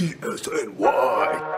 [0.00, 1.54] E-S-N-Y.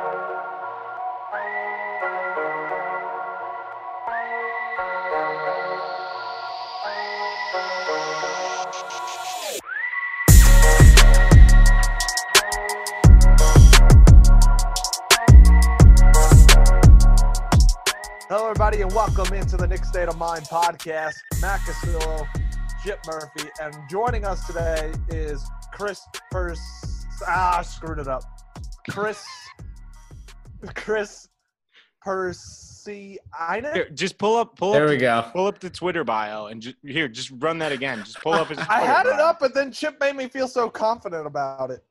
[18.26, 21.16] Hello, everybody, and welcome into the Nick State of Mind podcast.
[21.42, 22.26] Matt Castillo,
[22.82, 26.89] Chip Murphy, and joining us today is Chris Pers.
[27.26, 28.22] Ah, I screwed it up.
[28.88, 29.24] Chris.
[30.74, 31.28] Chris
[32.02, 33.18] Percy.
[33.74, 35.28] Here, just pull up, pull There up, we go.
[35.32, 37.98] pull up the Twitter bio, and just here, just run that again.
[37.98, 38.58] Just pull up his.
[38.58, 39.26] I Twitter had it bio.
[39.26, 41.84] up, but then Chip made me feel so confident about it,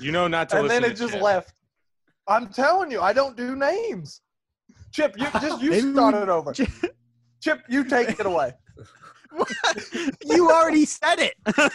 [0.00, 0.82] You know not to and listen.
[0.82, 1.22] then it to just Chip.
[1.22, 1.54] left.
[2.28, 4.20] I'm telling you, I don't do names.
[4.92, 6.52] Chip, you just you Maybe we- start it over.
[6.52, 8.52] Chip, you take it away.
[10.24, 11.34] You already said it.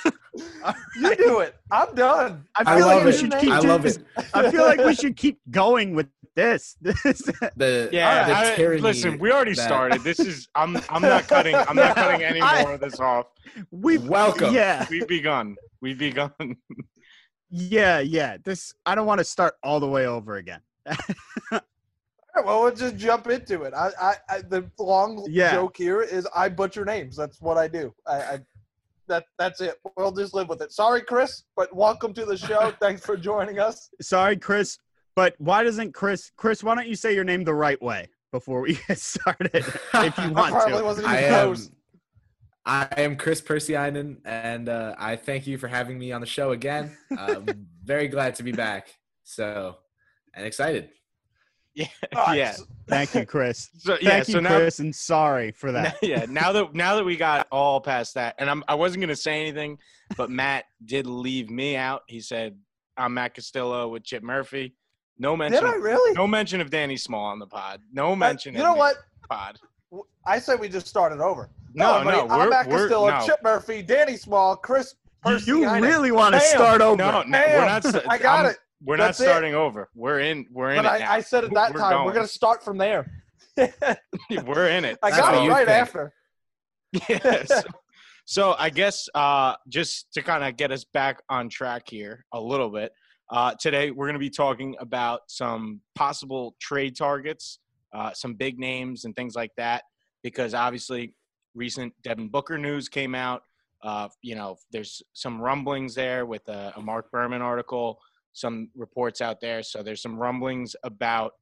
[0.95, 1.55] You do it.
[1.71, 2.45] I'm done.
[2.55, 3.13] I I feel like we it.
[3.13, 3.49] should I keep.
[3.63, 4.25] love doing- it.
[4.35, 6.75] I feel like we should keep going with this.
[6.79, 6.95] This.
[7.55, 10.01] The Yeah, uh, the I- listen, we already that- started.
[10.03, 10.47] This is.
[10.53, 10.77] I'm.
[10.89, 11.55] I'm not cutting.
[11.55, 13.27] I'm not cutting any I- more of this off.
[13.71, 14.53] We Welcome.
[14.53, 15.55] Yeah, We've begun.
[15.81, 16.31] We've begun.
[17.49, 18.37] yeah, yeah.
[18.43, 18.75] This.
[18.85, 20.61] I don't want to start all the way over again.
[22.37, 23.73] All right, well, we'll just jump into it.
[23.73, 25.51] I, I, I the long Yeah.
[25.51, 27.15] joke here is I butcher names.
[27.15, 27.93] That's what I do.
[28.05, 28.39] I, I
[29.07, 29.75] that that's it.
[29.95, 30.71] We'll just live with it.
[30.71, 32.73] Sorry, Chris, but welcome to the show.
[32.81, 33.89] Thanks for joining us.
[34.01, 34.77] Sorry, Chris.
[35.15, 36.31] But why doesn't Chris?
[36.35, 39.49] Chris, why don't you say your name the right way before we get started?
[39.55, 40.83] If you I want probably to.
[40.83, 41.71] wasn't I even am, close.
[42.65, 46.51] I am Chris Persianen, and uh, I thank you for having me on the show
[46.51, 46.95] again.
[47.17, 48.89] I'm very glad to be back.
[49.23, 49.77] So,
[50.33, 50.89] and excited.
[51.77, 51.87] Yeah.
[52.15, 52.55] All right, yeah.
[52.87, 53.69] Thank you, Chris.
[53.77, 54.09] So yeah.
[54.09, 54.57] Thank so you, now.
[54.57, 55.97] Chris, and sorry for that.
[56.01, 56.25] yeah.
[56.27, 59.39] Now that now that we got all past that, and I'm I wasn't gonna say
[59.41, 59.77] anything,
[60.17, 62.01] but Matt did leave me out.
[62.07, 62.57] He said
[62.97, 64.73] I'm Matt Castillo with Chip Murphy.
[65.19, 65.63] No mention.
[65.63, 66.13] Did I really?
[66.13, 67.79] No mention of Danny Small on the pod.
[67.91, 68.53] No Uh, mention.
[68.55, 68.95] you know what?
[69.29, 69.59] on Pod.
[70.25, 71.49] I said we just started over.
[71.73, 73.25] No, everybody, no, we're, I'm Matt we're Castillo, no.
[73.25, 74.95] Chip Murphy, Danny Small, Chris.
[75.23, 75.81] Percy You Heinen.
[75.81, 76.95] really want to start over?
[76.97, 77.83] No, no, Bam.
[77.83, 78.07] we're not.
[78.09, 78.57] I got I'm- it.
[78.83, 79.29] We're That's not it.
[79.29, 79.89] starting over.
[79.95, 80.45] We're in.
[80.51, 81.07] We're in But it.
[81.09, 82.05] I, I said at that We're time going.
[82.05, 83.11] we're gonna start from there.
[84.45, 84.99] We're in it.
[85.01, 85.69] That's got what it right think.
[85.81, 86.13] after.
[87.09, 87.63] Yes.
[88.25, 92.39] so I guess uh, just to kind of get us back on track here a
[92.39, 92.91] little bit,
[93.31, 97.59] uh, today we're going to be talking about some possible trade targets,
[97.93, 99.83] uh, some big names and things like that,
[100.23, 101.13] because obviously
[101.55, 103.41] recent Devin Booker news came out.
[103.83, 107.99] Uh, you know, there's some rumblings there with a, a Marc Berman article,
[108.37, 109.63] some reports out there.
[109.63, 111.33] So there's some rumblings about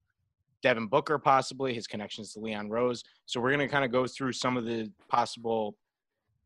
[0.63, 3.03] Devin Booker possibly his connections to Leon Rose.
[3.25, 5.75] So we're going to kind of go through some of the possible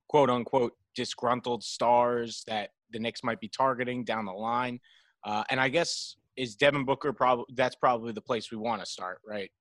[0.07, 4.79] quote unquote disgruntled stars that the Knicks might be targeting down the line.
[5.23, 8.89] Uh, and I guess is Devin Booker probably that's probably the place we want to
[8.89, 9.51] start, right?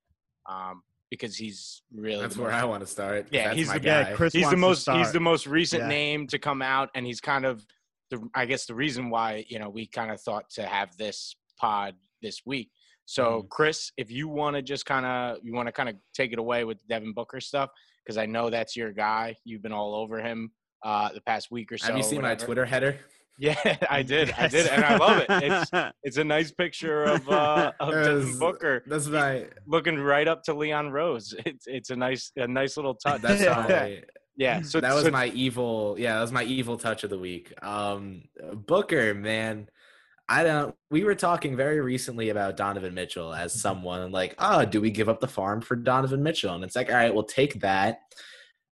[0.49, 3.29] Um, because he's really That's where most- I want to start.
[3.31, 4.11] Yeah, he's the- guy.
[4.11, 5.89] Yeah, Chris he's the most he's the most recent Yeah.
[5.89, 7.67] name to come out and he's kind of
[8.11, 11.37] the i guess the reason why you know we kind of thought to have this
[11.61, 12.71] pod this week
[13.05, 13.49] so Mhm.
[13.51, 16.39] chris if you want to just kind of you want to kind of take it
[16.39, 17.71] away with devin booker stuff
[18.05, 20.51] because i know that's your guy you've been all over him
[20.85, 22.35] uh the past week or so Have you seen my.
[22.35, 22.99] Twitter header?
[23.41, 25.71] yeah i did i did and i love it it's
[26.03, 29.47] it's a nice picture of uh of devin booker That's my.
[29.67, 33.41] looking right up to leon rose it's it's a nice a nice little touch That's
[33.49, 33.55] Yeah.
[33.69, 34.03] my.
[34.39, 37.19] Yeah so that was so- my evil yeah that was my evil touch of the
[37.19, 37.53] week.
[37.63, 38.23] Um
[38.55, 39.69] booker man
[40.31, 44.79] i don't we were talking very recently about donovan mitchell as someone like oh do
[44.79, 46.55] we give up the farm for donovan mitchell?
[46.55, 48.01] And it's like all right we'll take that.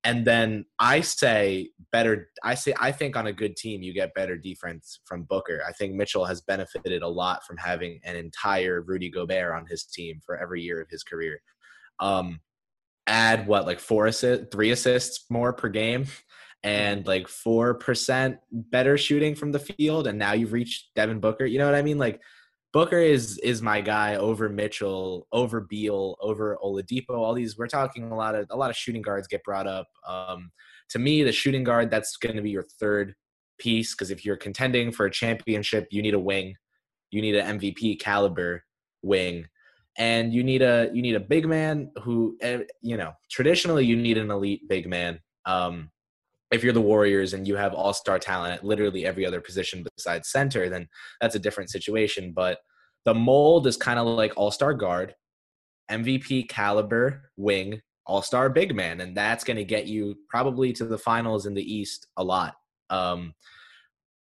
[0.04, 4.14] And then i say better i say i think on a good team you get
[4.14, 5.62] better defense from booker.
[5.68, 9.86] I think mitchell has benefited a lot from having an entire rudy gobert on his
[9.86, 11.40] team for every year of his career.
[12.02, 12.40] Um
[13.08, 16.06] add what like four assists, three assists more per game,
[16.64, 21.46] and like four percent better shooting from the field, and now you've reached Devin Booker.
[21.46, 21.98] You know what I mean?
[21.98, 22.22] Like
[22.74, 27.12] Booker is is my guy over Mitchell, over Beal, over Oladipo.
[27.12, 29.88] All these we're talking a lot of a lot of shooting guards get brought up.
[30.06, 30.52] Um,
[30.90, 33.16] to me, the shooting guard that's going to be your third
[33.58, 36.56] piece because if you're contending for a championship, you need a wing,
[37.12, 38.66] you need an MVP caliber
[39.02, 39.46] wing
[39.98, 43.96] and you need a you need a big man who eh, you know traditionally you
[43.96, 45.90] need an elite big man um
[46.52, 50.30] if you're the warriors and you have all-star talent at literally every other position besides
[50.30, 50.88] center then
[51.22, 52.60] that's a different situation but
[53.06, 55.16] the mold is kind of like all-star guard
[55.92, 60.98] mvp caliber wing all-star big man and that's going to get you probably to the
[60.98, 62.56] finals in the east a lot
[62.90, 63.34] um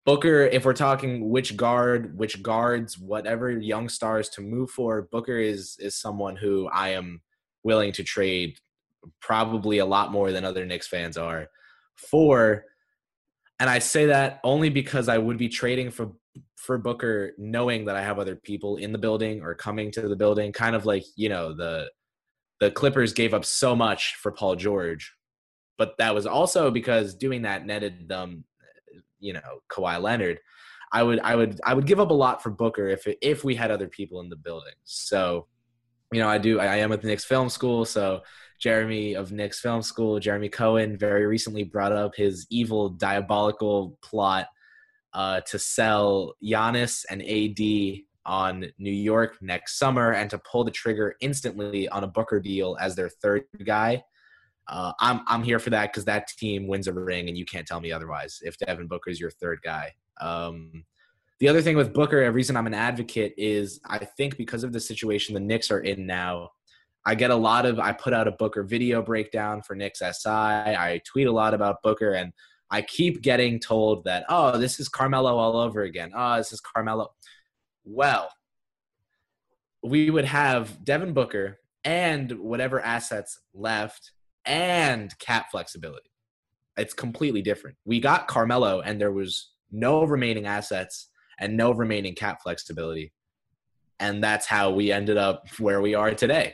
[0.08, 5.38] Booker, if we're talking which guard, which guards, whatever young stars to move for, Booker
[5.38, 7.22] is is someone who I am
[7.64, 8.58] willing to trade
[9.20, 11.50] probably a lot more than other Knicks fans are
[11.98, 12.64] for.
[13.60, 16.14] And I say that only because I would be trading for
[16.56, 20.16] for Booker knowing that I have other people in the building or coming to the
[20.16, 21.92] building, kind of like, you know, the
[22.62, 25.14] the Clippers gave up so much for Paul George.
[25.78, 28.46] But that was also because doing that netted them
[29.20, 30.40] you know Kawhi Leonard,
[30.92, 33.56] I would I would I would give up a lot for Booker if if we
[33.56, 34.74] had other people in the building.
[34.84, 35.48] So,
[36.12, 38.22] you know, I do I am at the Knicks Film School, so
[38.60, 44.48] Jeremy of Knicks Film School, Jeremy Cohen, very recently brought up his evil diabolical plot
[45.14, 50.72] uh, to sell Giannis and AD on New York next summer and to pull the
[50.72, 54.04] trigger instantly on a Booker deal as their third guy
[54.70, 57.66] uh, I'm I'm here for that because that team wins a ring, and you can't
[57.66, 58.40] tell me otherwise.
[58.44, 60.84] If Devin Booker is your third guy, um,
[61.40, 64.74] the other thing with Booker, a reason I'm an advocate is I think because of
[64.74, 66.52] the situation the Knicks are in now,
[67.06, 70.30] I get a lot of I put out a Booker video breakdown for Knicks SI.
[70.30, 72.34] I tweet a lot about Booker, and
[72.70, 76.12] I keep getting told that oh, this is Carmelo all over again.
[76.14, 77.14] Oh, this is Carmelo.
[77.86, 78.30] Well,
[79.82, 84.12] we would have Devin Booker and whatever assets left
[84.48, 86.10] and cap flexibility.
[86.78, 87.78] It's completely different.
[87.86, 91.10] We got Carmelo, and there was no remaining assets
[91.40, 93.12] and no remaining cap flexibility.
[94.00, 96.54] And that's how we ended up where we are today.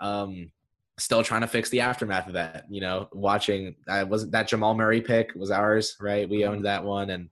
[0.00, 0.50] Um,
[0.98, 2.64] still trying to fix the aftermath of that.
[2.70, 6.28] You know, watching uh, wasn't that Jamal Murray pick was ours, right?
[6.28, 7.28] We owned that one, and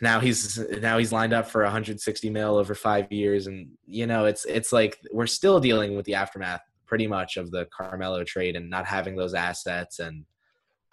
[0.00, 4.24] now he's now he's lined up for 160 mil over five years, and you know,
[4.24, 8.56] it's it's like we're still dealing with the aftermath pretty much of the Carmelo trade
[8.56, 9.98] and not having those assets.
[9.98, 10.24] And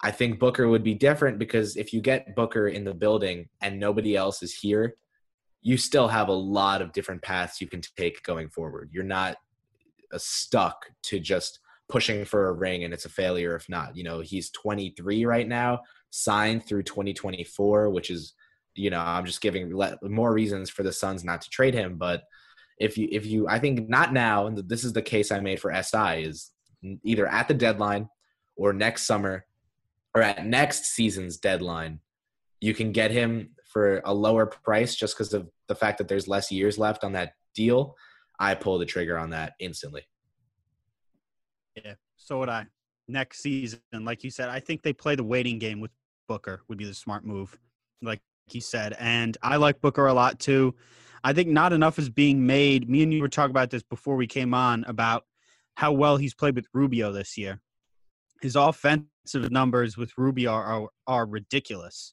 [0.02, 3.80] I think Booker would be different because if you get Booker in the building and
[3.80, 4.96] nobody else is here,
[5.62, 8.90] you still have a lot of different paths you can take going forward.
[8.92, 9.38] You're not
[10.12, 13.96] uh, stuck to just pushing for a ring and it's a failure if not.
[13.96, 15.80] You know, he's 23 right now,
[16.10, 18.34] signed through 2024, which is,
[18.74, 22.24] you know, I'm just giving more reasons for the Suns not to trade him, but
[22.78, 25.60] if you if you I think not now, and this is the case I made
[25.60, 26.50] for SI is
[27.04, 28.08] either at the deadline
[28.56, 29.46] or next summer
[30.14, 32.00] or at next season's deadline,
[32.60, 36.28] you can get him for a lower price just because of the fact that there's
[36.28, 37.94] less years left on that deal.
[38.38, 40.02] I pull the trigger on that instantly.
[41.76, 42.66] Yeah, so would I.
[43.06, 45.90] Next season, like you said, I think they play the waiting game with
[46.26, 47.58] Booker would be the smart move,
[48.00, 48.96] like he said.
[48.98, 50.74] And I like Booker a lot too.
[51.24, 52.88] I think not enough is being made.
[52.88, 55.24] Me and you were talking about this before we came on about
[55.74, 57.62] how well he's played with Rubio this year.
[58.42, 62.12] His offensive numbers with Rubio are, are, are ridiculous.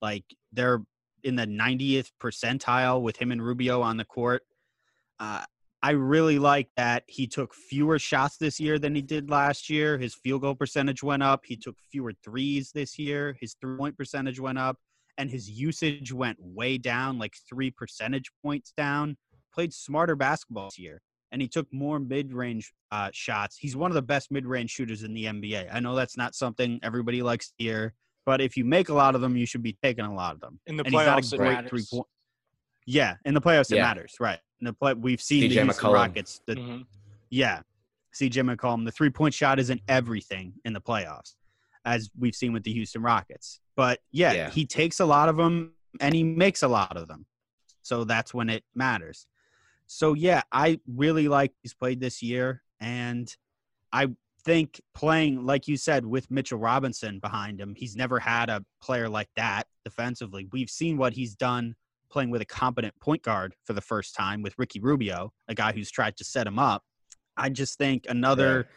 [0.00, 0.80] Like they're
[1.24, 4.42] in the 90th percentile with him and Rubio on the court.
[5.18, 5.42] Uh,
[5.82, 9.98] I really like that he took fewer shots this year than he did last year.
[9.98, 11.40] His field goal percentage went up.
[11.44, 13.36] He took fewer threes this year.
[13.40, 14.78] His three point percentage went up
[15.18, 19.16] and his usage went way down, like three percentage points down.
[19.54, 23.56] Played smarter basketball this year, and he took more mid-range uh, shots.
[23.58, 25.68] He's one of the best mid-range shooters in the NBA.
[25.72, 27.92] I know that's not something everybody likes to hear,
[28.24, 30.40] but if you make a lot of them, you should be taking a lot of
[30.40, 30.58] them.
[30.66, 31.68] In the and playoffs, it matters.
[31.68, 32.06] Three point.
[32.86, 33.78] Yeah, in the playoffs, yeah.
[33.78, 34.38] it matters, right?
[34.60, 36.40] In the play, we've seen the Houston Rockets.
[36.46, 36.82] The, mm-hmm.
[37.28, 37.60] Yeah,
[38.14, 38.84] CJ McCollum.
[38.86, 41.34] The three-point shot isn't everything in the playoffs
[41.84, 43.60] as we've seen with the Houston Rockets.
[43.76, 47.08] But yeah, yeah, he takes a lot of them and he makes a lot of
[47.08, 47.26] them.
[47.82, 49.26] So that's when it matters.
[49.86, 53.34] So yeah, I really like he's played this year and
[53.92, 54.08] I
[54.44, 59.08] think playing like you said with Mitchell Robinson behind him, he's never had a player
[59.08, 60.48] like that defensively.
[60.52, 61.74] We've seen what he's done
[62.10, 65.72] playing with a competent point guard for the first time with Ricky Rubio, a guy
[65.72, 66.84] who's tried to set him up.
[67.36, 68.68] I just think another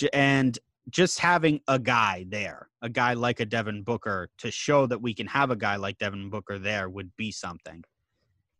[0.00, 0.08] yeah.
[0.12, 0.58] and
[0.90, 5.14] just having a guy there, a guy like a Devin Booker, to show that we
[5.14, 7.82] can have a guy like Devin Booker there would be something.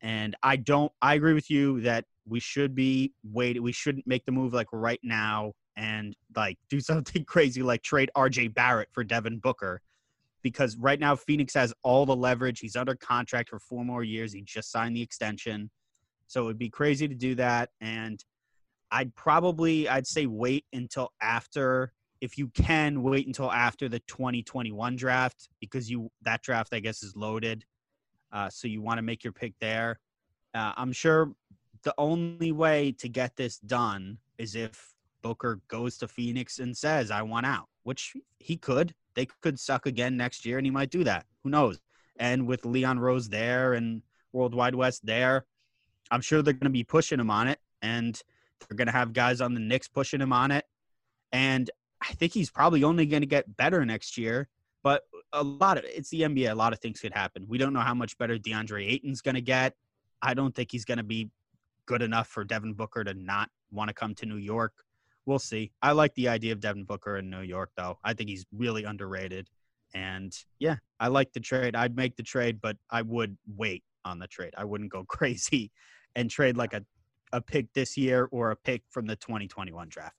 [0.00, 3.62] And I don't, I agree with you that we should be waiting.
[3.62, 8.10] We shouldn't make the move like right now and like do something crazy like trade
[8.16, 9.80] RJ Barrett for Devin Booker
[10.42, 12.60] because right now Phoenix has all the leverage.
[12.60, 14.32] He's under contract for four more years.
[14.32, 15.70] He just signed the extension.
[16.26, 17.70] So it would be crazy to do that.
[17.80, 18.22] And
[18.90, 24.96] I'd probably, I'd say wait until after if you can wait until after the 2021
[24.96, 27.64] draft because you that draft I guess is loaded,
[28.32, 30.00] uh, so you want to make your pick there.
[30.54, 31.32] Uh, I'm sure
[31.82, 37.10] the only way to get this done is if Booker goes to Phoenix and says
[37.10, 38.94] I want out, which he could.
[39.14, 41.26] They could suck again next year, and he might do that.
[41.42, 41.80] Who knows?
[42.18, 45.44] And with Leon Rose there and World Wide Wes there,
[46.10, 47.58] I'm sure they're going to be pushing him on it.
[47.82, 48.20] And
[48.60, 50.64] they're going to have guys on the Knicks pushing him on it.
[51.32, 51.70] And
[52.08, 54.48] I think he's probably only going to get better next year.
[54.82, 56.50] But a lot of it's the NBA.
[56.50, 57.44] A lot of things could happen.
[57.48, 59.74] We don't know how much better DeAndre Ayton's going to get.
[60.22, 61.30] I don't think he's going to be
[61.86, 64.72] good enough for Devin Booker to not want to come to New York.
[65.26, 65.72] We'll see.
[65.82, 67.98] I like the idea of Devin Booker in New York, though.
[68.04, 69.48] I think he's really underrated.
[69.94, 71.74] And yeah, I like the trade.
[71.74, 74.54] I'd make the trade, but I would wait on the trade.
[74.56, 75.70] I wouldn't go crazy
[76.14, 76.84] and trade like a,
[77.32, 80.14] a pick this year or a pick from the 2021 draft.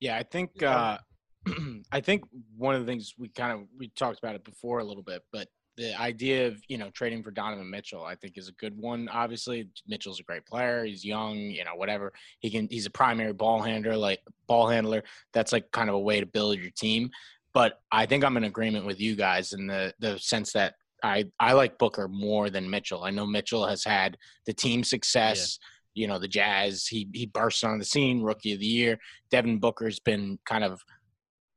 [0.00, 0.98] Yeah, I think uh,
[1.92, 2.24] I think
[2.56, 5.22] one of the things we kind of we talked about it before a little bit,
[5.32, 8.76] but the idea of you know trading for Donovan Mitchell, I think, is a good
[8.76, 9.08] one.
[9.10, 10.84] Obviously, Mitchell's a great player.
[10.84, 12.12] He's young, you know, whatever.
[12.40, 12.68] He can.
[12.70, 15.02] He's a primary ball handler, like ball handler.
[15.32, 17.10] That's like kind of a way to build your team.
[17.52, 21.26] But I think I'm in agreement with you guys in the the sense that I
[21.38, 23.04] I like Booker more than Mitchell.
[23.04, 25.58] I know Mitchell has had the team success.
[25.60, 26.86] Yeah you know the Jazz.
[26.86, 28.98] He he burst on the scene, rookie of the year.
[29.30, 30.80] Devin Booker's been kind of,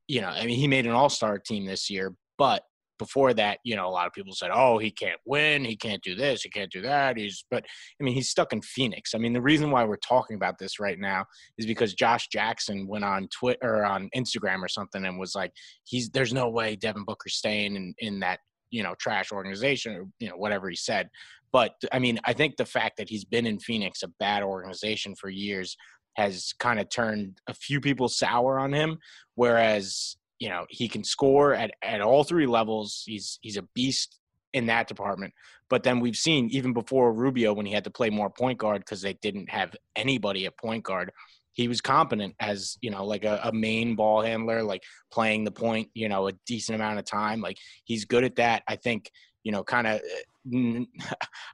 [0.08, 2.62] you know, I mean, he made an All Star team this year, but
[2.98, 5.64] before that, you know, a lot of people said, "Oh, he can't win.
[5.64, 6.42] He can't do this.
[6.42, 7.64] He can't do that." He's, but
[8.00, 9.14] I mean, he's stuck in Phoenix.
[9.14, 11.24] I mean, the reason why we're talking about this right now
[11.58, 15.52] is because Josh Jackson went on Twitter or on Instagram or something and was like,
[15.84, 20.04] "He's there's no way Devin Booker's staying in in that you know trash organization or
[20.18, 21.08] you know whatever he said."
[21.52, 25.14] But I mean, I think the fact that he's been in Phoenix, a bad organization
[25.14, 25.76] for years,
[26.16, 28.98] has kind of turned a few people sour on him.
[29.34, 33.02] Whereas, you know, he can score at, at all three levels.
[33.06, 34.18] He's he's a beast
[34.52, 35.32] in that department.
[35.68, 38.80] But then we've seen even before Rubio when he had to play more point guard
[38.80, 41.12] because they didn't have anybody at point guard.
[41.52, 45.50] He was competent as you know, like a, a main ball handler, like playing the
[45.50, 47.40] point, you know, a decent amount of time.
[47.40, 48.62] Like he's good at that.
[48.68, 49.10] I think
[49.42, 50.00] you know, kind of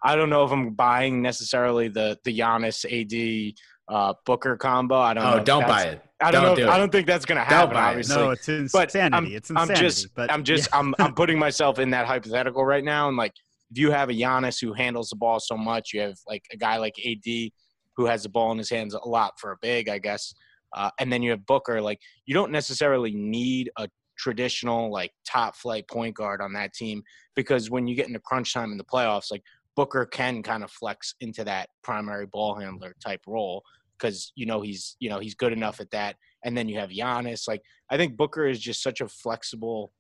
[0.03, 3.55] I don't know if I'm buying necessarily the the Giannis AD
[3.89, 4.97] uh, Booker combo.
[4.97, 5.25] I don't.
[5.25, 6.03] Oh, know don't buy it.
[6.21, 6.65] I don't, don't know.
[6.65, 7.75] Do I don't think that's going to happen.
[7.75, 9.11] Don't obviously, no, it's insanity.
[9.11, 9.75] But I'm, it's insanity.
[9.75, 10.79] I'm just, but, I'm just, yeah.
[10.79, 13.33] I'm, I'm putting myself in that hypothetical right now, and like,
[13.71, 16.57] if you have a Giannis who handles the ball so much, you have like a
[16.57, 17.51] guy like AD
[17.97, 20.33] who has the ball in his hands a lot for a big, I guess.
[20.75, 21.81] Uh, and then you have Booker.
[21.81, 27.03] Like, you don't necessarily need a traditional like top flight point guard on that team
[27.35, 29.43] because when you get into crunch time in the playoffs, like
[29.77, 33.63] Booker can kind of flex into that primary ball handler type role
[33.99, 36.17] because you know he's you know he's good enough at that.
[36.45, 37.47] And then you have Giannis.
[37.47, 39.93] Like I think Booker is just such a flexible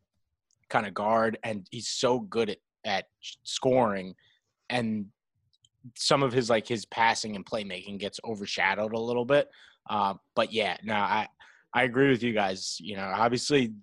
[0.68, 3.06] kind of guard, and he's so good at at
[3.42, 4.14] scoring,
[4.70, 5.06] and
[5.96, 9.48] some of his like his passing and playmaking gets overshadowed a little bit.
[9.88, 11.28] Uh, but yeah, no, I
[11.74, 12.78] I agree with you guys.
[12.80, 13.74] You know, obviously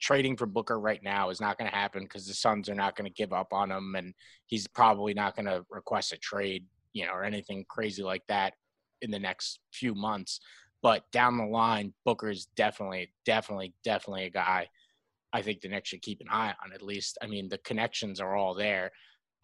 [0.00, 2.96] trading for Booker right now is not going to happen because the Suns are not
[2.96, 4.14] going to give up on him, and
[4.46, 8.54] he's probably not going to request a trade, you know, or anything crazy like that
[9.02, 10.40] in the next few months.
[10.82, 14.68] But down the line, Booker is definitely, definitely, definitely a guy
[15.32, 16.72] I think the Knicks should keep an eye on.
[16.72, 18.90] At least, I mean, the connections are all there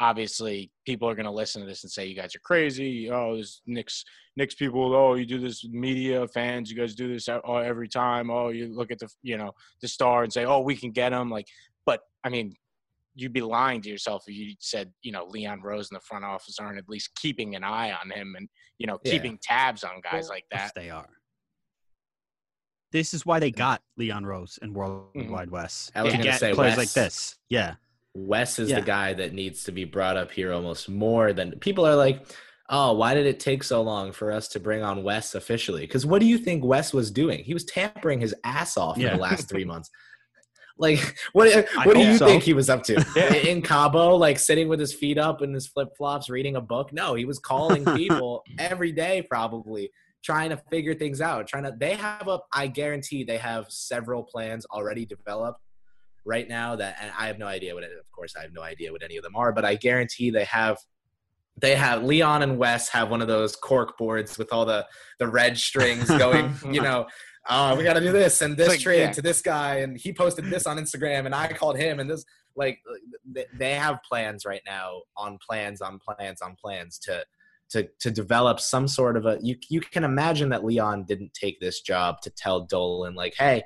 [0.01, 3.37] obviously people are going to listen to this and say you guys are crazy oh
[3.37, 4.05] this Knicks
[4.37, 8.49] Knicks people oh you do this media fans you guys do this every time oh
[8.49, 11.31] you look at the you know the star and say oh we can get him
[11.31, 11.47] like
[11.87, 12.55] but i mean
[13.15, 16.25] you'd be lying to yourself if you said you know leon rose in the front
[16.25, 19.13] office aren't at least keeping an eye on him and you know yeah.
[19.13, 21.09] keeping tabs on guys like that they are
[22.93, 25.33] this is why they got Leon Rose and World mm-hmm.
[25.33, 25.91] Wide Wes.
[25.95, 27.39] I was to get say players like this.
[27.49, 27.77] Yeah.
[28.15, 28.81] Wes is yeah.
[28.81, 32.27] the guy that needs to be brought up here almost more than people are like,
[32.69, 35.83] oh, why did it take so long for us to bring on Wes officially?
[35.83, 37.43] Because what do you think Wes was doing?
[37.45, 39.09] He was tampering his ass off yeah.
[39.09, 39.91] in the last three months.
[40.79, 42.27] Like, what what do you so.
[42.27, 43.35] think he was up to yeah.
[43.35, 44.17] in Cabo?
[44.17, 46.93] Like sitting with his feet up in his flip flops, reading a book?
[46.93, 49.91] No, he was calling people every day, probably
[50.23, 51.47] trying to figure things out.
[51.47, 51.75] Trying to.
[51.79, 52.41] They have a.
[52.53, 55.61] I guarantee they have several plans already developed
[56.25, 58.63] right now that and I have no idea what it, of course I have no
[58.63, 60.79] idea what any of them are, but I guarantee they have
[61.61, 64.87] they have Leon and Wes have one of those cork boards with all the
[65.19, 67.07] the red strings going, you know,
[67.49, 69.13] uh, we got to do this and this like, trade yeah.
[69.13, 72.25] to this guy and he posted this on Instagram and I called him and this
[72.55, 72.79] like
[73.55, 77.25] they have plans right now on plans on plans on plans to
[77.71, 81.59] to to develop some sort of a you you can imagine that Leon didn't take
[81.61, 83.63] this job to tell Dolan like hey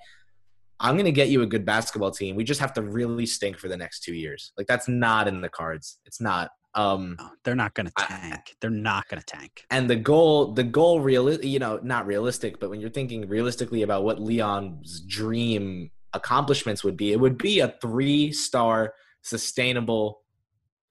[0.81, 2.37] I'm going to get you a good basketball team.
[2.37, 4.53] We just have to really stink for the next two years.
[4.59, 5.99] Like that's not in the cards.
[6.05, 6.51] It's not.
[6.75, 8.35] Um, no, they're not going to tank.
[8.35, 9.65] I, they're not going to tank.
[9.71, 13.81] And the goal, the goal, real, you know, not realistic, but when you're thinking realistically
[13.81, 18.93] about what Leon's dream accomplishments would be, it would be a three-star
[19.23, 20.21] sustainable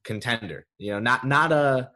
[0.04, 0.66] contender.
[0.80, 1.92] You know, not not a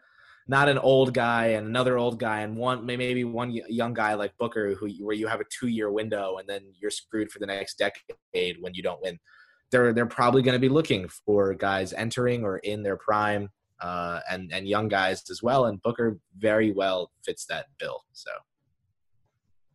[0.49, 4.35] not an old guy and another old guy and one maybe one young guy like
[4.39, 7.45] Booker who where you have a two year window and then you're screwed for the
[7.45, 9.19] next decade when you don't win.
[9.71, 14.21] They're they're probably going to be looking for guys entering or in their prime uh,
[14.29, 15.65] and and young guys as well.
[15.65, 18.01] And Booker very well fits that bill.
[18.13, 18.31] So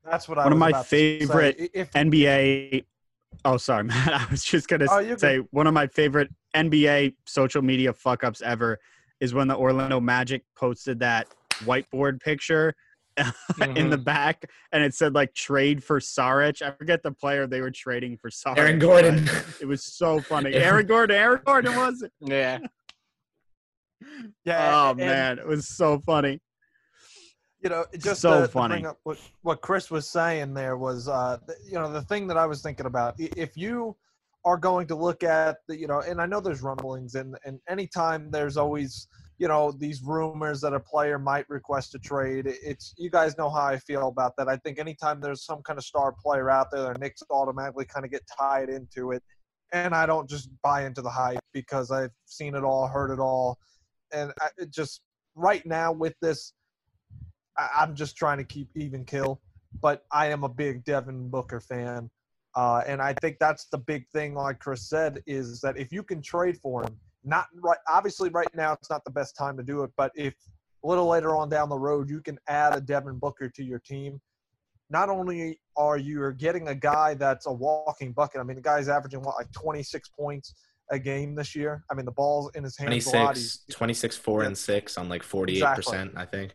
[0.05, 2.85] that's what I one of my favorite if, NBA.
[3.45, 4.09] Oh, sorry, man.
[4.13, 8.43] I was just gonna oh, say one of my favorite NBA social media fuck ups
[8.43, 8.81] ever
[9.25, 11.27] is when the Orlando Magic posted that
[11.65, 12.75] whiteboard picture
[13.19, 13.63] mm-hmm.
[13.77, 14.05] in the mm-hmm.
[14.05, 16.61] back and it said like trade for Saric.
[16.61, 18.59] I forget the player they were trading for Saric.
[18.59, 19.29] Aaron Gordon.
[19.61, 20.53] It was so funny.
[20.55, 21.17] Aaron Gordon.
[21.17, 22.13] Aaron Gordon was it?
[22.21, 22.59] Yeah.
[24.45, 24.71] Yeah.
[24.71, 26.39] Oh and, man, it was so funny.
[27.63, 28.75] You know, just so to, funny.
[28.75, 32.27] To bring up what what Chris was saying there was, uh, you know, the thing
[32.27, 33.15] that I was thinking about.
[33.19, 33.97] If you
[34.45, 37.61] are going to look at the, you know, and I know there's rumblings, and and
[37.69, 39.09] anytime there's always
[39.39, 43.51] you know these rumors that a player might request a trade it's you guys know
[43.51, 44.49] how i feel about that.
[44.49, 48.05] I think anytime there's some kind of star player out there the knicks automatically kind
[48.05, 49.25] of get tied into it.
[49.73, 53.19] And i don't just buy into the hype because i've seen it all heard it
[53.19, 53.59] all.
[54.13, 55.01] And I, it just
[55.35, 56.53] right now with this,
[57.57, 59.41] I, am just trying to keep even kill.
[59.81, 62.11] But I am a big Devin Booker fan,
[62.57, 64.35] uh, and I think that's the big thing.
[64.35, 67.79] Like Chris said, is that if you can trade for him, not right.
[67.89, 69.91] Obviously, right now it's not the best time to do it.
[69.97, 70.35] But if
[70.85, 73.79] a little later on down the road you can add a Devin Booker to your
[73.79, 74.21] team,
[74.91, 78.41] not only are you getting a guy that's a walking bucket.
[78.41, 80.55] I mean, the guy's averaging what like 26 points
[80.91, 81.83] a game this year.
[81.91, 84.47] I mean, the ball's in his hands 26, 26 4 yeah.
[84.47, 86.11] and 6 on like 48%, exactly.
[86.17, 86.53] I think.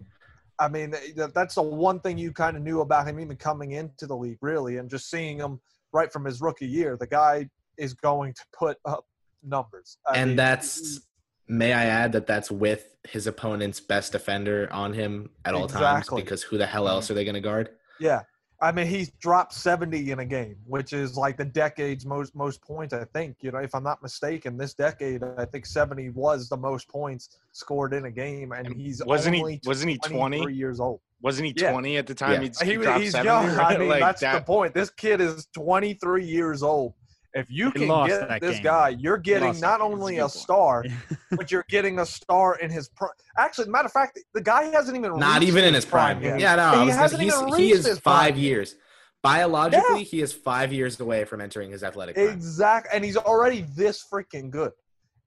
[0.59, 0.93] I mean,
[1.33, 4.39] that's the one thing you kind of knew about him even coming into the league,
[4.41, 5.59] really, and just seeing him
[5.93, 6.97] right from his rookie year.
[6.97, 9.05] The guy is going to put up
[9.43, 9.97] numbers.
[10.05, 11.01] I and mean, that's,
[11.47, 15.85] may I add that that's with his opponent's best defender on him at all exactly.
[15.85, 17.13] times because who the hell else mm-hmm.
[17.13, 17.69] are they going to guard?
[17.99, 18.21] Yeah.
[18.61, 22.61] I mean, he's dropped 70 in a game, which is like the decade's most most
[22.61, 22.93] points.
[22.93, 26.57] I think you know, if I'm not mistaken, this decade I think 70 was the
[26.57, 30.99] most points scored in a game, and he's wasn't he wasn't he 20 years old?
[31.21, 31.99] Wasn't he 20 yeah.
[31.99, 32.41] at the time?
[32.41, 32.49] Yeah.
[32.63, 33.55] He, he's 70, young.
[33.55, 33.75] Right?
[33.75, 34.39] I mean, like that's that.
[34.39, 34.73] the point.
[34.73, 36.93] This kid is 23 years old.
[37.33, 38.63] If you can get this game.
[38.63, 40.83] guy, you're getting not only a, a star,
[41.31, 43.11] but you're getting a star in his prime.
[43.37, 46.19] Actually, matter of fact, the guy hasn't even not even in his prime.
[46.19, 48.37] prime yeah, no, he, hasn't even he is five prime.
[48.37, 48.75] years.
[49.21, 50.03] Biologically, yeah.
[50.05, 52.29] he is five years away from entering his athletic prime.
[52.29, 54.71] Exactly, and he's already this freaking good.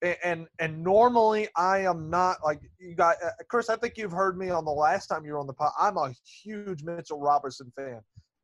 [0.02, 3.68] And, and normally I am not like you got uh, Chris.
[3.68, 5.70] I think you've heard me on the last time you were on the pod.
[5.80, 6.12] I'm a
[6.42, 8.00] huge Mitchell Robinson fan.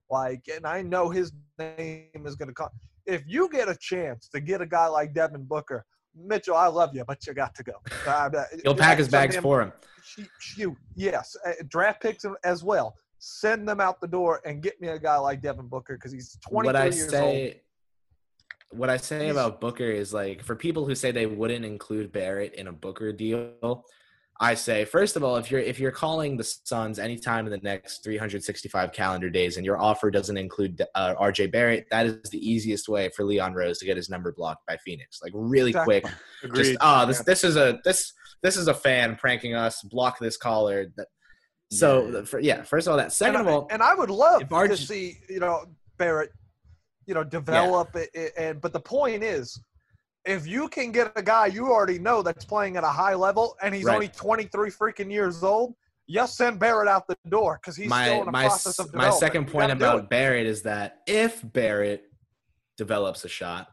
[0.08, 2.70] Like, and I know his name is going to come
[3.08, 6.94] if you get a chance to get a guy like Devin Booker, Mitchell, I love
[6.94, 7.72] you, but you got to go.
[8.06, 8.30] Uh,
[8.62, 9.72] He'll pack his bags him, for him.
[10.38, 12.94] Shoot, yes, uh, draft picks as well.
[13.18, 16.38] Send them out the door and get me a guy like Devin Booker because he's
[16.48, 17.54] 23 what I years say, old.
[18.70, 22.54] What I say about Booker is like for people who say they wouldn't include Barrett
[22.54, 23.84] in a Booker deal,
[24.40, 27.58] I say, first of all, if you're if you're calling the Suns anytime in the
[27.58, 32.38] next 365 calendar days and your offer doesn't include uh, RJ Barrett, that is the
[32.38, 35.20] easiest way for Leon Rose to get his number blocked by Phoenix.
[35.22, 36.00] Like really exactly.
[36.02, 36.64] quick, Agreed.
[36.64, 39.82] just oh this this is a this this is a fan pranking us.
[39.82, 40.86] Block this caller.
[40.96, 41.08] That,
[41.72, 42.22] so yeah.
[42.22, 43.12] For, yeah, first of all, that.
[43.12, 45.64] Second and of all, and I would love RJ, to see you know
[45.96, 46.30] Barrett,
[47.08, 48.04] you know, develop yeah.
[48.12, 48.32] it.
[48.36, 49.58] And but the point is,
[50.24, 53.56] if you can get a guy you already know that's playing at a high level
[53.62, 53.94] and he's right.
[53.94, 55.74] only 23 freaking years old,
[56.06, 58.86] you send Barrett out the door because he's my, still in the my, process of
[58.92, 59.14] development.
[59.14, 62.04] My second point about Barrett is that if Barrett
[62.76, 63.68] develops a shot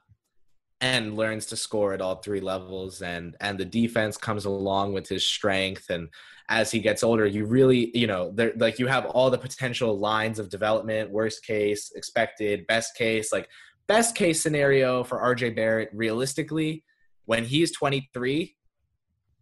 [0.80, 5.08] and learns to score at all three levels and and the defense comes along with
[5.08, 6.10] his strength and
[6.50, 9.98] as he gets older you really you know there like you have all the potential
[9.98, 13.50] lines of development worst case expected best case like
[13.88, 16.84] best case scenario for RJ Barrett, realistically,
[17.26, 18.56] when he's 23,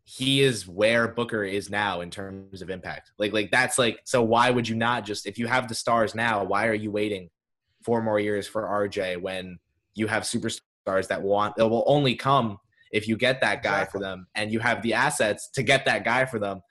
[0.06, 3.12] he is where Booker is now in terms of impact.
[3.18, 6.14] Like, like that's like, so why would you not just, if you have the stars
[6.14, 7.30] now, why are you waiting
[7.84, 9.60] four more years for RJ when
[9.96, 12.58] you have superstars that want, it will only come
[12.92, 14.00] if you get that guy exactly.
[14.00, 16.62] for them and you have the assets to get that guy for them.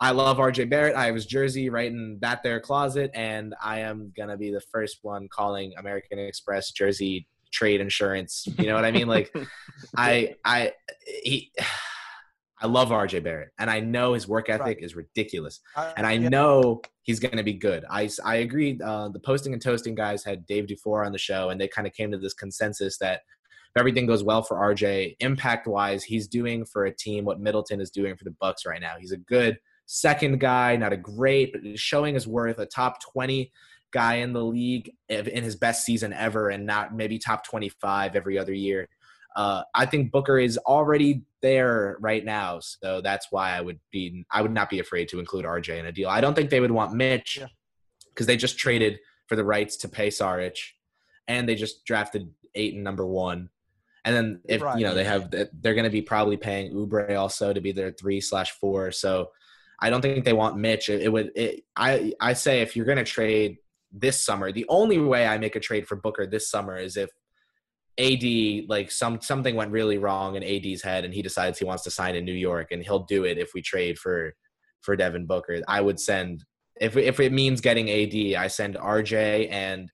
[0.00, 0.96] I love RJ Barrett.
[0.96, 4.60] I have his jersey right in that there closet, and I am gonna be the
[4.60, 8.46] first one calling American Express jersey trade insurance.
[8.58, 9.06] You know what I mean?
[9.06, 9.34] Like,
[9.96, 10.72] I I
[11.22, 11.52] he.
[12.62, 14.78] I love RJ Barrett, and I know his work ethic right.
[14.80, 16.30] is ridiculous, and I yeah.
[16.30, 17.84] know he's going to be good.
[17.90, 18.80] I, I agree.
[18.82, 21.86] Uh, the posting and toasting guys had Dave Dufour on the show, and they kind
[21.86, 23.20] of came to this consensus that
[23.74, 27.82] if everything goes well for RJ, impact wise, he's doing for a team what Middleton
[27.82, 28.94] is doing for the Bucks right now.
[28.98, 33.52] He's a good second guy, not a great, but showing his worth, a top 20
[33.92, 38.38] guy in the league in his best season ever, and not maybe top 25 every
[38.38, 38.88] other year.
[39.36, 44.24] Uh, I think Booker is already there right now, so that's why I would be
[44.30, 46.08] I would not be afraid to include RJ in a deal.
[46.08, 47.40] I don't think they would want Mitch
[48.08, 48.26] because yeah.
[48.26, 50.56] they just traded for the rights to pay Saric,
[51.26, 53.48] and they just drafted Ayton number one.
[54.04, 54.78] And then if right.
[54.78, 57.90] you know they have they're going to be probably paying Oubre also to be their
[57.90, 58.92] three slash four.
[58.92, 59.30] So
[59.80, 60.88] I don't think they want Mitch.
[60.88, 61.30] It, it would.
[61.34, 63.58] It, I I say if you're going to trade
[63.92, 67.10] this summer, the only way I make a trade for Booker this summer is if
[67.98, 71.84] AD like some something went really wrong in AD's head and he decides he wants
[71.84, 74.34] to sign in New York and he'll do it if we trade for
[74.80, 75.60] for Devin Booker.
[75.68, 76.44] I would send
[76.80, 79.90] if if it means getting AD, I send RJ and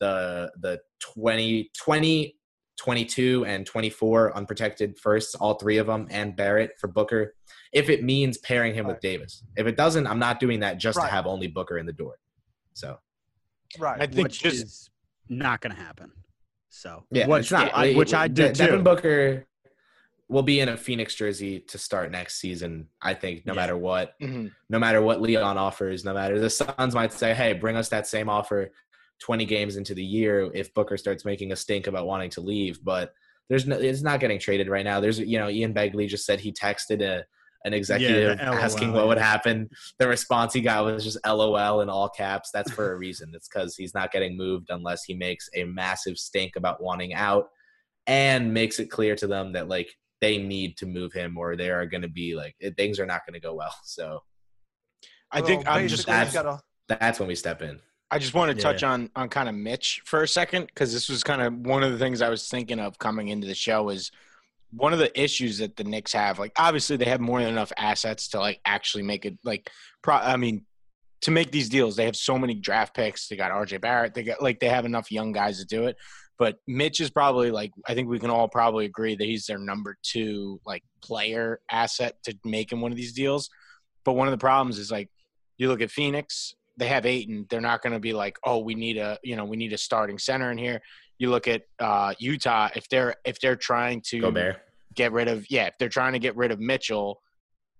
[0.00, 2.36] the the 20 20
[2.76, 7.34] 22 and 24 unprotected firsts, all three of them, and Barrett for Booker.
[7.74, 8.94] If it means pairing him right.
[8.94, 11.06] with Davis, if it doesn't, I'm not doing that just right.
[11.06, 12.14] to have only Booker in the door.
[12.72, 12.98] So,
[13.78, 14.90] right, I think which just is
[15.28, 16.12] not going to happen.
[16.70, 18.82] So yeah, which, not, I, which I did Devin too.
[18.82, 19.46] Booker
[20.28, 22.88] will be in a Phoenix jersey to start next season.
[23.02, 23.60] I think no yeah.
[23.60, 24.48] matter what, mm-hmm.
[24.68, 28.06] no matter what Leon offers, no matter the Suns might say, "Hey, bring us that
[28.06, 28.70] same offer."
[29.20, 32.84] 20 games into the year if Booker starts making a stink about wanting to leave.
[32.84, 33.14] But
[33.48, 35.00] there's no, it's not getting traded right now.
[35.00, 37.24] There's, you know, Ian Begley just said he texted a,
[37.64, 39.68] an executive yeah, asking what would happen.
[39.98, 42.50] The response he got was just LOL in all caps.
[42.52, 43.32] That's for a reason.
[43.34, 47.48] It's because he's not getting moved unless he makes a massive stink about wanting out
[48.06, 51.70] and makes it clear to them that like they need to move him or they
[51.70, 53.74] are going to be like things are not going to go well.
[53.84, 54.22] So
[55.30, 56.36] I think well, I'm just that's,
[56.86, 57.80] that's when we step in.
[58.10, 58.92] I just want to touch yeah.
[58.92, 61.92] on on kind of Mitch for a second because this was kind of one of
[61.92, 64.12] the things I was thinking of coming into the show is
[64.76, 66.38] one of the issues that the Knicks have.
[66.38, 69.38] Like, obviously, they have more than enough assets to like actually make it.
[69.44, 69.70] Like,
[70.02, 70.64] pro, I mean,
[71.22, 73.28] to make these deals, they have so many draft picks.
[73.28, 73.78] They got R.J.
[73.78, 74.14] Barrett.
[74.14, 75.96] They got like they have enough young guys to do it.
[76.38, 79.58] But Mitch is probably like I think we can all probably agree that he's their
[79.58, 83.48] number two like player asset to making one of these deals.
[84.04, 85.08] But one of the problems is like
[85.56, 87.46] you look at Phoenix, they have Ayton.
[87.48, 89.78] They're not going to be like, oh, we need a you know we need a
[89.78, 90.80] starting center in here.
[91.18, 94.56] You look at uh, Utah if they're if they're trying to Gobert.
[94.94, 97.20] get rid of yeah if they're trying to get rid of Mitchell,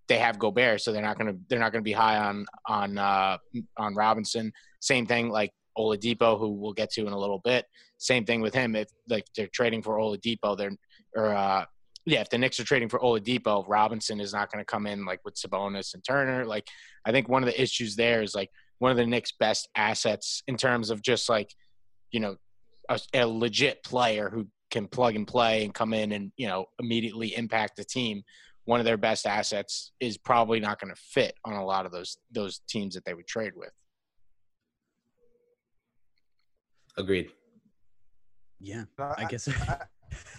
[0.09, 2.47] they have Gobert, so they're not going to they're not going to be high on
[2.67, 3.39] on uh,
[3.77, 4.53] on Robinson.
[4.81, 7.67] Same thing like Oladipo, who we'll get to in a little bit.
[7.99, 8.77] Same thing with him.
[8.77, 10.77] If like they're trading for Oladipo, they're
[11.17, 11.65] or uh,
[12.07, 15.05] yeah, if the Knicks are trading for Oladipo, Robinson is not going to come in
[15.05, 16.45] like with Sabonis and Turner.
[16.45, 16.67] Like
[17.07, 20.43] I think one of the issues there is like one of the Knicks' best assets
[20.47, 21.51] in terms of just like,
[22.11, 22.37] you know,
[22.89, 26.67] a, a, legit player who can plug and play and come in and you know
[26.79, 28.23] immediately impact the team.
[28.67, 31.93] One of their best assets is probably not going to fit on a lot of
[31.93, 33.73] those those teams that they would trade with.
[36.97, 37.31] Agreed.
[38.61, 39.49] Yeah, uh, I guess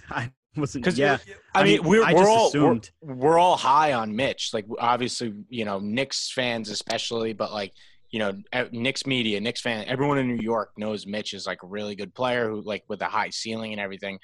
[0.09, 0.83] I wasn't.
[0.83, 1.17] Because yeah,
[1.53, 4.51] I, I mean, mean, we're, I we're all we're, we're all high on Mitch.
[4.53, 7.73] Like obviously, you know, Knicks fans especially, but like
[8.15, 8.31] you know,
[8.71, 12.13] Knicks media, Knicks fan, everyone in New York knows Mitch is like a really good
[12.13, 14.19] player who like with a high ceiling and everything.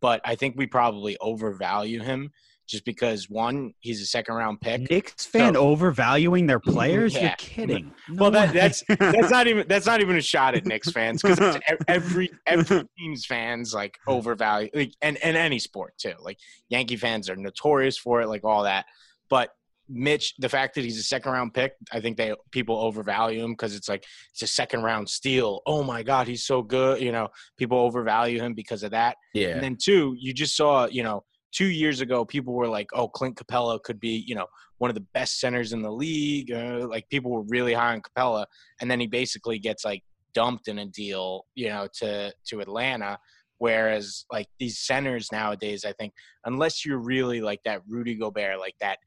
[0.00, 2.30] But I think we probably overvalue him
[2.68, 4.88] just because one, he's a second round pick.
[4.88, 7.14] Knicks fan so, overvaluing their players?
[7.14, 7.22] Yeah.
[7.22, 7.92] You're kidding.
[8.08, 11.20] No well, that, that's that's not even that's not even a shot at Knicks fans
[11.20, 16.14] because every every team's fans like overvalue like and and any sport too.
[16.20, 18.86] Like Yankee fans are notorious for it, like all that.
[19.28, 19.50] But
[19.92, 23.52] Mitch, the fact that he's a second round pick, I think they people overvalue him
[23.52, 25.60] because it's like it's a second round steal.
[25.66, 27.00] Oh my God, he's so good.
[27.00, 27.28] You know,
[27.58, 29.16] people overvalue him because of that.
[29.34, 29.48] Yeah.
[29.48, 33.08] And then two, you just saw, you know, two years ago, people were like, "Oh,
[33.08, 34.46] Clint Capela could be, you know,
[34.78, 38.02] one of the best centers in the league." Uh, like people were really high on
[38.02, 38.46] Capela,
[38.80, 40.02] and then he basically gets like
[40.34, 43.18] dumped in a deal, you know, to to Atlanta.
[43.58, 46.12] Whereas like these centers nowadays, I think
[46.46, 48.98] unless you're really like that Rudy Gobert, like that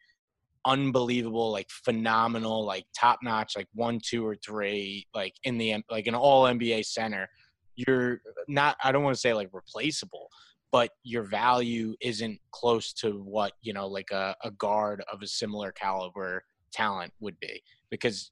[0.65, 6.07] unbelievable, like phenomenal, like top notch, like one, two, or three, like in the like
[6.07, 7.29] an all NBA center,
[7.75, 8.77] you're not.
[8.83, 10.29] I don't want to say like replaceable,
[10.71, 15.27] but your value isn't close to what you know, like a, a guard of a
[15.27, 17.61] similar caliber talent would be.
[17.89, 18.31] Because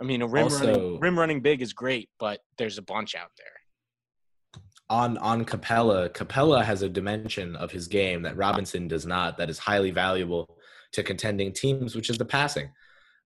[0.00, 3.14] I mean, a rim also, running rim running big is great, but there's a bunch
[3.14, 3.46] out there.
[4.90, 9.38] On on Capela, Capela has a dimension of his game that Robinson does not.
[9.38, 10.58] That is highly valuable
[10.92, 12.70] to contending teams, which is the passing.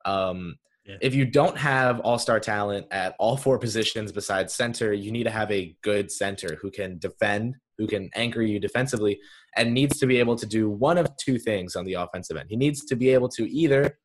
[0.04, 0.96] Um, yeah.
[1.00, 5.24] If you don't have all star talent at all four positions besides center, you need
[5.24, 9.20] to have a good center who can defend who can anchor you defensively,
[9.56, 12.48] and needs to be able to do one of two things on the offensive end.
[12.50, 13.98] He needs to be able to either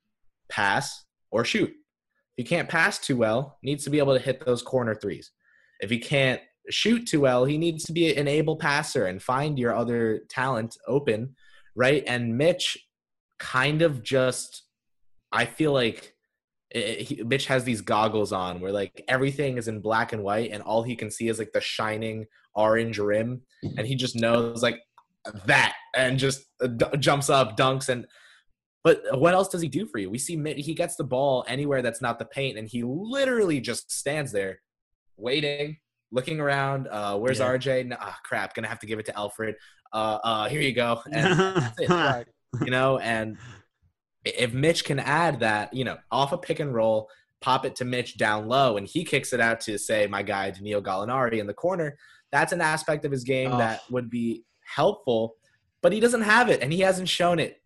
[0.50, 1.70] pass or shoot.
[1.70, 1.76] If
[2.38, 5.32] he can't pass too well, needs to be able to hit those corner threes.
[5.82, 9.58] If he can't shoot too well, he needs to be an able passer and find
[9.58, 11.36] your other talent open,
[11.76, 12.04] right?
[12.08, 12.78] And Mitch
[13.40, 14.64] kind of just,
[15.32, 16.16] I feel like
[16.72, 20.52] it, he, Mitch has these goggles on where like everything is in black and white,
[20.52, 23.42] and all he can see is like the shining orange rim,
[23.78, 24.80] and he just knows like
[25.46, 28.06] that, and just uh, d- jumps up, dunks, and.
[28.82, 30.10] But what else does he do for you?
[30.10, 33.60] We see Mitch, he gets the ball anywhere that's not the paint, and he literally
[33.60, 34.62] just stands there,
[35.18, 35.78] waiting,
[36.14, 36.88] looking around.
[36.88, 37.50] Uh, where's yeah.
[37.50, 37.88] RJ?
[37.88, 39.56] No, oh, crap, gonna have to give it to Alfred.
[39.92, 41.02] Uh, uh, here you go.
[41.12, 41.74] And
[42.64, 43.38] you know, and
[44.26, 47.10] if Mitch can add that, you know, off a pick and roll,
[47.42, 50.52] pop it to Mitch down low, and he kicks it out to say my guy
[50.52, 51.98] Danilo Gallinari in the corner,
[52.32, 53.58] that's an aspect of his game oh.
[53.58, 54.44] that would be
[54.76, 55.36] helpful.
[55.82, 57.62] But he doesn't have it, and he hasn't shown it.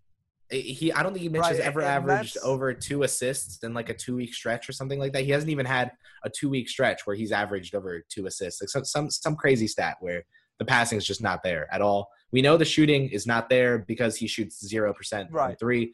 [0.51, 3.93] He, I don't think Mitch right, has ever averaged over two assists in like a
[3.93, 5.23] two week stretch or something like that.
[5.23, 5.91] He hasn't even had
[6.23, 9.67] a two week stretch where he's averaged over two assists, like some some some crazy
[9.67, 10.23] stat where
[10.59, 12.07] the passing is just not there at all.
[12.33, 15.49] We know the shooting is not there because he shoots zero percent right.
[15.51, 15.93] from three.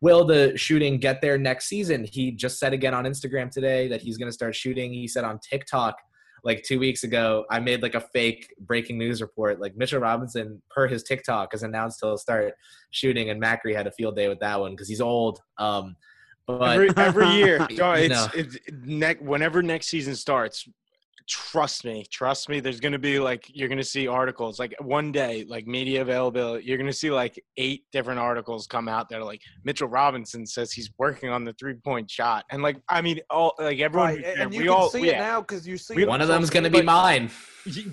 [0.00, 2.04] Will the shooting get there next season?
[2.10, 4.92] He just said again on Instagram today that he's going to start shooting.
[4.92, 5.96] He said on TikTok
[6.42, 9.60] like two weeks ago, I made like a fake breaking news report.
[9.60, 12.54] Like Mitchell Robinson, per his TikTok, has announced he'll start
[12.90, 15.40] shooting, and Macri had a field day with that one because he's old.
[15.58, 15.96] Um,
[16.46, 20.68] but every, every year, it's, it's, it's whenever next season starts,
[21.26, 24.74] trust me trust me there's going to be like you're going to see articles like
[24.80, 29.08] one day like media availability you're going to see like eight different articles come out
[29.08, 32.76] that are like mitchell robinson says he's working on the three point shot and like
[32.90, 34.24] i mean all like everyone right.
[34.38, 36.64] and you we can all, see it now because you see one of them's going
[36.64, 37.30] to be mine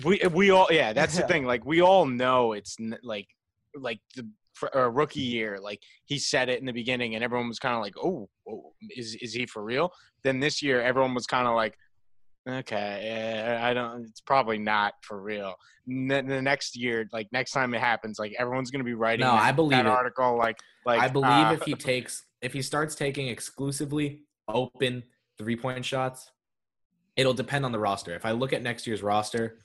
[0.04, 3.26] we, we all yeah that's the thing like we all know it's like
[3.74, 7.48] like the for a rookie year, like he said it in the beginning, and everyone
[7.48, 9.90] was kind of like, "Oh, oh, is is he for real?"
[10.24, 11.76] Then this year, everyone was kind of like,
[12.48, 14.04] Okay, I don't.
[14.04, 15.54] It's probably not for real.
[15.86, 19.24] the next year, like next time it happens, like everyone's gonna be writing.
[19.24, 20.36] No, that, I believe that article.
[20.36, 25.04] Like, like I believe uh, if he takes, if he starts taking exclusively open
[25.38, 26.32] three point shots,
[27.16, 28.14] it'll depend on the roster.
[28.14, 29.58] If I look at next year's roster,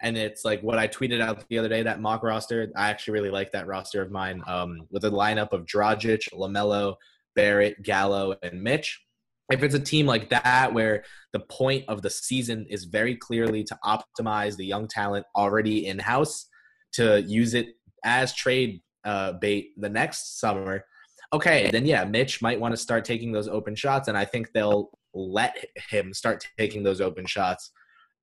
[0.00, 3.12] and it's like what I tweeted out the other day, that mock roster, I actually
[3.12, 6.94] really like that roster of mine, um, with a lineup of Dragic, Lamelo,
[7.34, 9.02] Barrett, Gallo, and Mitch
[9.52, 13.64] if it's a team like that where the point of the season is very clearly
[13.64, 16.48] to optimize the young talent already in house
[16.92, 20.84] to use it as trade uh, bait the next summer
[21.32, 24.48] okay then yeah mitch might want to start taking those open shots and i think
[24.52, 27.70] they'll let him start taking those open shots.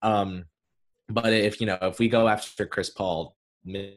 [0.01, 0.45] Um,
[1.07, 3.95] but if you know if we go after chris paul Mitch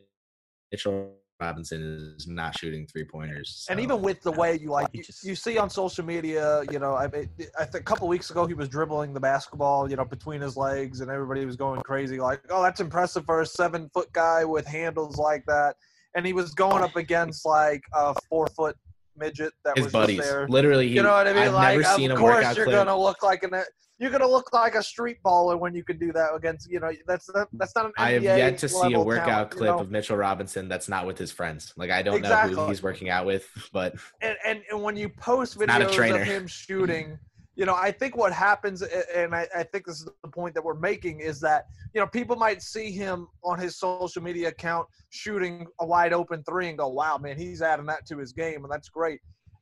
[0.73, 3.65] mitchell Robinson is not shooting three pointers.
[3.67, 6.79] So, and even with the way you like, you, you, see on social media, you
[6.79, 10.05] know, I, I think a couple weeks ago he was dribbling the basketball, you know,
[10.05, 13.91] between his legs, and everybody was going crazy, like, oh, that's impressive for a seven
[13.93, 15.75] foot guy with handles like that.
[16.15, 18.77] And he was going up against like a four foot
[19.23, 20.19] midget that his was buddies.
[20.19, 20.49] there.
[20.49, 21.43] Literally, you know what I mean?
[21.45, 23.63] I've like, never seen of course you're gonna look like an
[23.99, 26.91] you're gonna look like a street baller when you can do that against you know
[27.07, 27.93] that's not, that's not an.
[27.93, 29.79] NBA I have yet to see a workout talent, clip you know?
[29.79, 31.73] of Mitchell Robinson that's not with his friends.
[31.77, 32.57] Like I don't exactly.
[32.57, 36.23] know who he's working out with, but and and, and when you post videos of
[36.23, 37.19] him shooting.
[37.55, 40.65] you know, I think what happens, and I, I, think this is the point that
[40.65, 44.87] we're making, is that, you know, people might see him on his social media account
[45.11, 48.65] shooting a wide open three and go, wow, man, he's adding that to his game,
[48.65, 49.21] and that's great.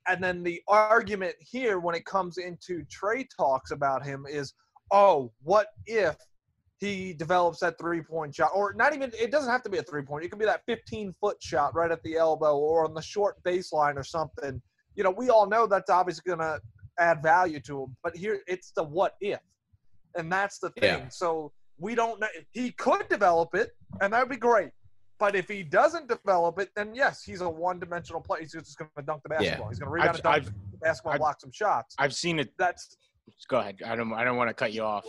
[0.09, 4.55] And then the argument here when it comes into trade talks about him is,
[4.93, 6.17] oh, what if
[6.79, 8.51] he develops that three point shot?
[8.55, 10.25] Or not even, it doesn't have to be a three point.
[10.25, 13.43] It could be that 15 foot shot right at the elbow or on the short
[13.43, 14.63] baseline or something.
[14.95, 16.61] You know, we all know that's obviously going to
[17.01, 17.97] add value to him.
[18.05, 19.41] But here, it's the what if.
[20.17, 21.01] And that's the thing.
[21.01, 21.09] Yeah.
[21.09, 22.29] So we don't know.
[22.53, 24.71] He could develop it, and that would be great.
[25.19, 28.41] But if he doesn't develop it, then yes, he's a one-dimensional player.
[28.41, 29.67] He's just going to dunk the basketball.
[29.67, 29.71] Yeah.
[29.71, 31.95] He's going to rebound I've, and dunk I've, the basketball, I've, block some shots.
[31.99, 32.53] I've seen it.
[32.59, 32.97] That's.
[33.49, 33.77] Go ahead.
[33.85, 34.13] I don't.
[34.13, 35.07] I don't want to cut you off.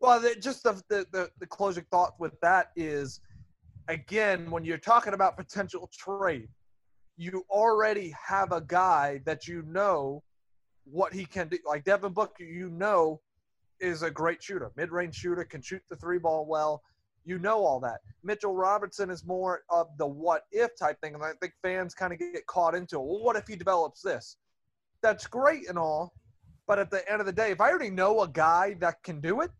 [0.00, 3.20] Well, the, just the, the the the closing thought with that is,
[3.88, 6.48] again, when you're talking about potential trade,
[7.16, 10.22] you already have a guy that you know
[10.90, 11.58] what he can do.
[11.66, 13.20] Like Devin Booker, you know,
[13.80, 16.82] is a great shooter, mid-range shooter, can shoot the three ball well.
[17.24, 17.98] You know all that.
[18.22, 22.12] Mitchell Robertson is more of the what if type thing, and I think fans kind
[22.12, 23.04] of get caught into it.
[23.04, 24.36] Well, what if he develops this?
[25.02, 26.14] That's great and all,
[26.66, 29.20] but at the end of the day, if I already know a guy that can
[29.20, 29.50] do it,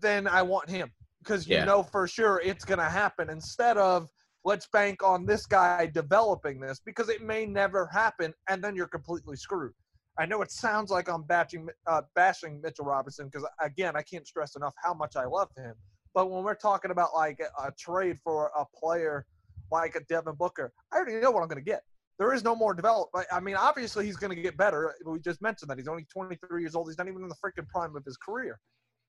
[0.00, 0.90] then I want him
[1.20, 1.64] because you yeah.
[1.64, 4.08] know for sure it's going to happen instead of
[4.44, 8.86] let's bank on this guy developing this because it may never happen and then you're
[8.86, 9.72] completely screwed.
[10.18, 14.26] I know it sounds like I'm bashing, uh, bashing Mitchell Robinson because, again, I can't
[14.26, 15.74] stress enough how much I love him.
[16.14, 19.26] But when we're talking about like a, a trade for a player
[19.72, 21.82] like a Devin Booker, I already know what I'm going to get.
[22.18, 23.26] There is no more development.
[23.32, 24.94] I mean, obviously he's going to get better.
[25.04, 26.88] We just mentioned that he's only 23 years old.
[26.88, 28.60] He's not even in the freaking prime of his career.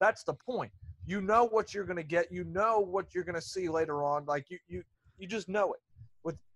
[0.02, 0.72] That's the point.
[1.06, 2.32] You know what you're going to get.
[2.32, 4.26] You know what you're going to see later on.
[4.26, 4.84] Like you, you,
[5.20, 5.80] you just know it.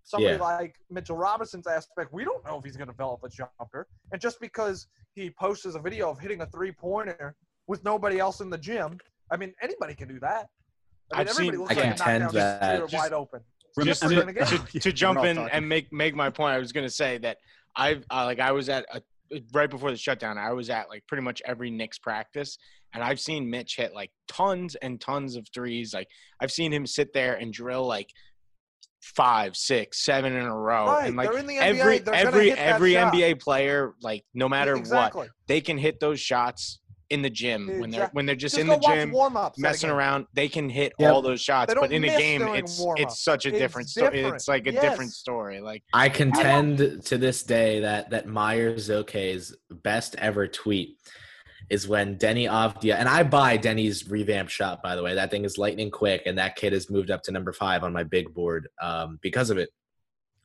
[0.10, 0.58] With somebody yeah.
[0.58, 3.88] like Mitchell Robinson's aspect, we don't know if he's going to develop a jumper.
[4.12, 7.36] And just because he posts a video of hitting a three pointer
[7.68, 8.98] with nobody else in the gym,
[9.32, 10.48] I mean, anybody can do that.
[11.14, 11.54] I mean, I've seen.
[11.54, 13.42] I like contend that just, wide open.
[13.84, 16.94] Just to, to, to jump in and make make my point, I was going to
[16.94, 17.38] say that
[17.76, 19.02] I've uh, like I was at a,
[19.54, 20.38] right before the shutdown.
[20.38, 22.58] I was at like pretty much every Knicks practice,
[22.94, 25.94] and I've seen Mitch hit like tons and tons of threes.
[25.94, 26.08] Like
[26.42, 28.10] I've seen him sit there and drill like
[29.02, 30.88] five, six, seven in a row.
[30.88, 31.08] Right.
[31.08, 35.22] And like NBA, every every every NBA player, like no matter exactly.
[35.22, 37.82] what, they can hit those shots in the gym exactly.
[37.82, 39.14] when they're when they're just, just in the gym
[39.58, 41.12] messing around they can hit yep.
[41.12, 44.68] all those shots but in the game it's it's such a different story it's like
[44.68, 44.82] a yes.
[44.82, 50.48] different story like i contend I to this day that that myers ok's best ever
[50.48, 50.98] tweet
[51.70, 54.82] is when Deni Avdija and I buy Deni's revamped shot.
[54.82, 57.32] By the way, that thing is lightning quick, and that kid has moved up to
[57.32, 59.70] number five on my big board um, because of it.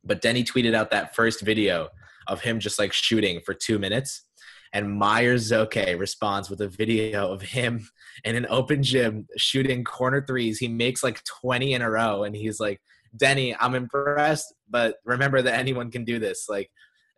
[0.04, 1.88] But Deni tweeted out that first video
[2.26, 4.22] of him just like shooting for two minutes,
[4.72, 7.88] and Myers Zoke responds with a video of him
[8.24, 10.58] in an open gym shooting corner threes.
[10.58, 12.80] He makes like 20 in a row, and he's like,
[13.16, 16.46] Deni, I'm impressed, but remember that anyone can do this.
[16.48, 16.70] Like,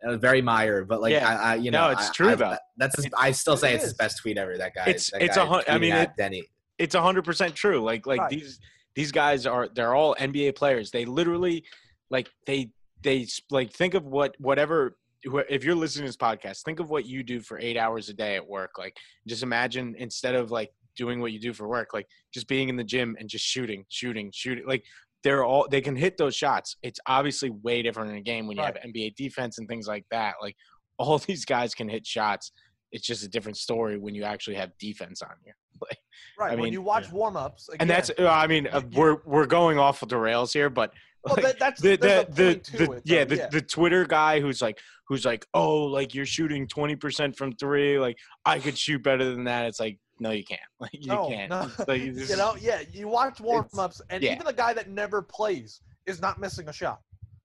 [0.05, 1.27] Uh, very Meyer, but like yeah.
[1.27, 2.57] I, I, you know, no, it's true I, though.
[2.77, 4.57] That's his, I still say it's his best tweet ever.
[4.57, 4.85] That guy.
[4.85, 6.43] It's that it's guy a I mean, it, Deni.
[6.77, 7.81] It's a hundred percent true.
[7.81, 8.29] Like like right.
[8.29, 8.59] these
[8.95, 10.91] these guys are they're all NBA players.
[10.91, 11.63] They literally
[12.11, 12.69] like they
[13.01, 17.05] they like think of what whatever if you're listening to this podcast, think of what
[17.05, 18.71] you do for eight hours a day at work.
[18.77, 18.95] Like,
[19.27, 22.75] just imagine instead of like doing what you do for work, like just being in
[22.75, 24.65] the gym and just shooting, shooting, shooting.
[24.67, 24.83] Like,
[25.23, 26.77] they're all they can hit those shots.
[26.83, 28.77] It's obviously way different in a game when you right.
[28.77, 30.35] have NBA defense and things like that.
[30.41, 30.55] Like,
[30.99, 32.51] all these guys can hit shots.
[32.91, 35.53] It's just a different story when you actually have defense on you.
[35.79, 35.99] Like,
[36.39, 36.53] right.
[36.53, 37.13] I mean, when you watch yeah.
[37.13, 40.71] warm ups, and that's I mean, uh, we're we're going off of the rails here,
[40.71, 40.91] but
[41.23, 44.59] well, that, that's the the the, the it, yeah, the, yeah the Twitter guy who's
[44.59, 49.03] like who's like oh like you're shooting twenty percent from three like I could shoot
[49.03, 49.65] better than that.
[49.65, 51.69] It's like no you can't like you no, can't no.
[51.87, 54.33] like, you know yeah you watch warm ups and yeah.
[54.33, 57.01] even the guy that never plays is not missing a shot.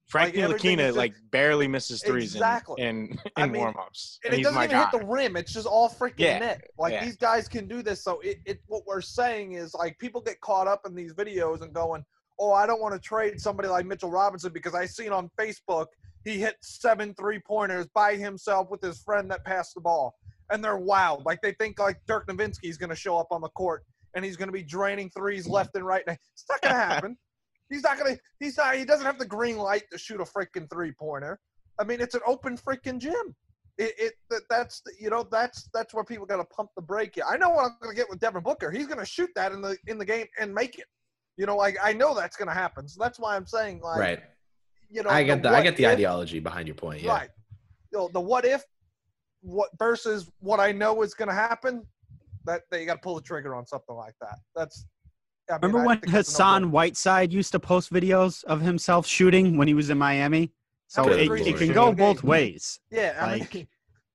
[0.06, 2.82] Frankie like, Ntilikina like barely misses threes exactly.
[2.82, 4.20] in, in, in mean, warm-ups.
[4.24, 4.90] And, and it doesn't even guy.
[4.90, 5.36] hit the rim.
[5.36, 6.38] It's just all freaking yeah.
[6.38, 6.60] net.
[6.78, 7.04] Like yeah.
[7.04, 8.04] these guys can do this.
[8.04, 11.62] So it, it what we're saying is like people get caught up in these videos
[11.62, 12.04] and going,
[12.38, 15.86] oh, I don't want to trade somebody like Mitchell Robinson because I seen on Facebook
[16.24, 20.14] he hit seven three pointers by himself with his friend that passed the ball.
[20.50, 21.24] And they're wild.
[21.24, 24.24] Like they think like Dirk Nowitzki is going to show up on the court and
[24.24, 26.04] he's going to be draining threes left and right.
[26.06, 27.16] It's not going to happen.
[27.70, 30.24] he's not going to, he's not, he doesn't have the green light to shoot a
[30.24, 31.38] freaking three pointer.
[31.80, 33.34] I mean, it's an open freaking gym.
[33.78, 37.18] It, it that, that's you know that's that's where people got to pump the brake.
[37.26, 38.70] I know what I'm going to get with Devin Booker.
[38.70, 40.84] He's going to shoot that in the in the game and make it.
[41.38, 42.86] You know, like I know that's going to happen.
[42.86, 44.22] So that's why I'm saying, like, right.
[44.90, 47.00] You know, I get the, the I get the if, ideology behind your point.
[47.00, 47.12] Yeah.
[47.12, 47.30] Right.
[47.90, 48.62] You know, the what if,
[49.42, 51.86] what versus what I know is going to happen.
[52.44, 54.38] That, that you got to pull the trigger on something like that.
[54.56, 54.86] That's.
[55.50, 59.74] I mean, Remember when Hassan Whiteside used to post videos of himself shooting when he
[59.74, 60.52] was in Miami?
[60.86, 62.80] So it, it, can go both ways.
[62.90, 63.68] Yeah, I like, mean,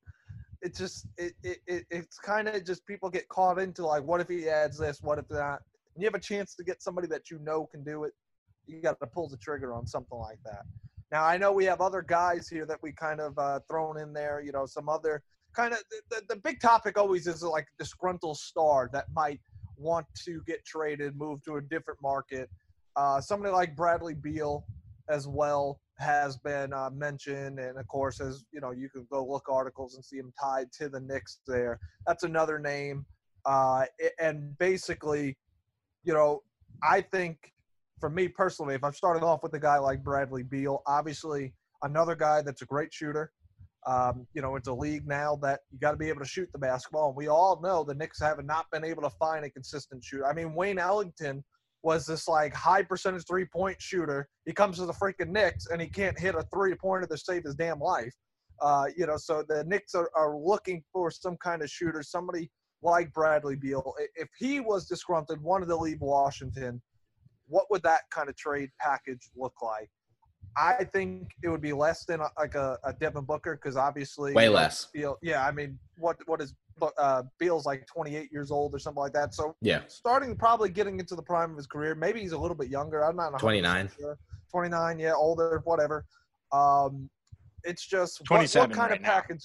[0.62, 4.22] it just it, it, it it's kind of just people get caught into like, what
[4.22, 5.02] if he adds this?
[5.02, 5.60] What if that?
[5.98, 8.14] and you have a chance to get somebody that you know can do it,
[8.68, 10.62] you got to pull the trigger on something like that.
[11.12, 14.14] Now I know we have other guys here that we kind of uh, thrown in
[14.14, 14.42] there.
[14.42, 18.38] You know, some other kind of the, the, the big topic always is like disgruntled
[18.38, 19.40] star that might
[19.78, 22.50] want to get traded, move to a different market.
[22.96, 24.66] Uh, somebody like Bradley Beal
[25.10, 29.26] as well has been uh, mentioned, and of course, as you know, you can go
[29.26, 31.40] look articles and see him tied to the Knicks.
[31.48, 33.06] There, that's another name.
[33.46, 33.86] Uh,
[34.20, 35.38] and basically,
[36.04, 36.44] you know,
[36.84, 37.54] I think
[38.00, 42.16] for me personally, if I'm starting off with a guy like Bradley Beal, obviously another
[42.16, 43.32] guy that's a great shooter.
[43.86, 46.50] Um, you know, it's a league now that you got to be able to shoot
[46.52, 47.10] the basketball.
[47.10, 50.28] And we all know the Knicks have not been able to find a consistent shooter.
[50.28, 51.44] I mean, Wayne Ellington
[51.84, 54.28] was this like high percentage three point shooter.
[54.46, 57.44] He comes to the freaking Knicks and he can't hit a three pointer to save
[57.44, 58.14] his damn life.
[58.62, 62.50] Uh, you know, so the Knicks are, are looking for some kind of shooter, somebody
[62.82, 66.82] like Bradley Beal, if he was disgruntled, wanted to leave Washington,
[67.48, 69.90] what would that kind of trade package look like?
[70.56, 74.34] I think it would be less than a, like a, a Devin Booker because obviously
[74.34, 74.88] way less.
[74.92, 76.56] Beal, yeah, I mean, what what is
[76.98, 79.36] uh, Beal's like 28 years old or something like that.
[79.36, 81.94] So yeah, starting probably getting into the prime of his career.
[81.94, 83.04] Maybe he's a little bit younger.
[83.06, 83.92] I'm not 29.
[84.00, 84.18] Sure.
[84.50, 86.06] 29, yeah, older, whatever.
[86.52, 87.10] Um,
[87.64, 89.42] it's just 27 what, what kind right of package?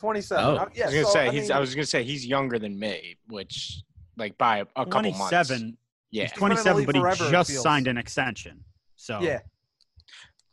[0.00, 0.44] 27.
[0.44, 0.56] Oh.
[0.56, 1.50] Uh, yeah, I was gonna so, say I he's.
[1.50, 3.82] I was gonna say he's younger than me, which
[4.16, 5.60] like by a, a couple 27.
[5.60, 5.78] months.
[6.14, 8.62] Yeah, He's 27, but he just signed an extension.
[8.94, 9.40] So yeah,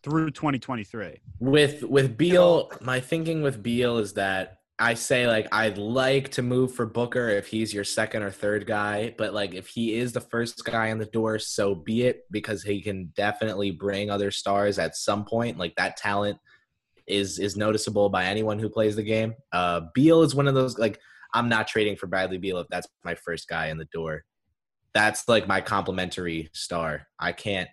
[0.02, 1.22] through 2023.
[1.40, 6.42] With with Beal, my thinking with Beal is that I say like I'd like to
[6.42, 10.14] move for Booker if he's your second or third guy, but like if he is
[10.14, 14.32] the first guy in the door, so be it because he can definitely bring other
[14.32, 15.60] stars at some point.
[15.60, 16.40] Like that talent
[17.06, 19.36] is is noticeable by anyone who plays the game.
[19.52, 21.00] Uh Beal is one of those like
[21.36, 24.24] I'm not trading for Bradley Beal if that's my first guy in the door.
[24.94, 27.08] That's like my complimentary star.
[27.20, 27.70] I can't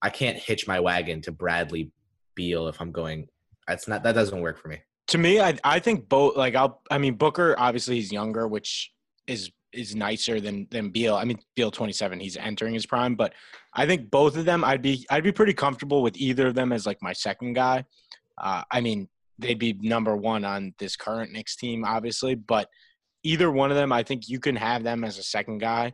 [0.00, 1.92] I can't hitch my wagon to Bradley
[2.34, 3.28] Beal if I'm going.
[3.68, 4.78] That's not that doesn't work for me.
[5.08, 6.36] To me, I I think both.
[6.36, 6.82] Like I'll.
[6.90, 8.92] I mean, Booker obviously he's younger, which
[9.26, 11.14] is is nicer than than Beal.
[11.14, 13.32] I mean, Beal 27, he's entering his prime, but
[13.74, 16.72] I think both of them, I'd be I'd be pretty comfortable with either of them
[16.72, 17.84] as like my second guy.
[18.38, 19.08] Uh, I mean,
[19.38, 22.68] they'd be number one on this current Knicks team, obviously, but
[23.22, 25.92] either one of them, I think you can have them as a second guy,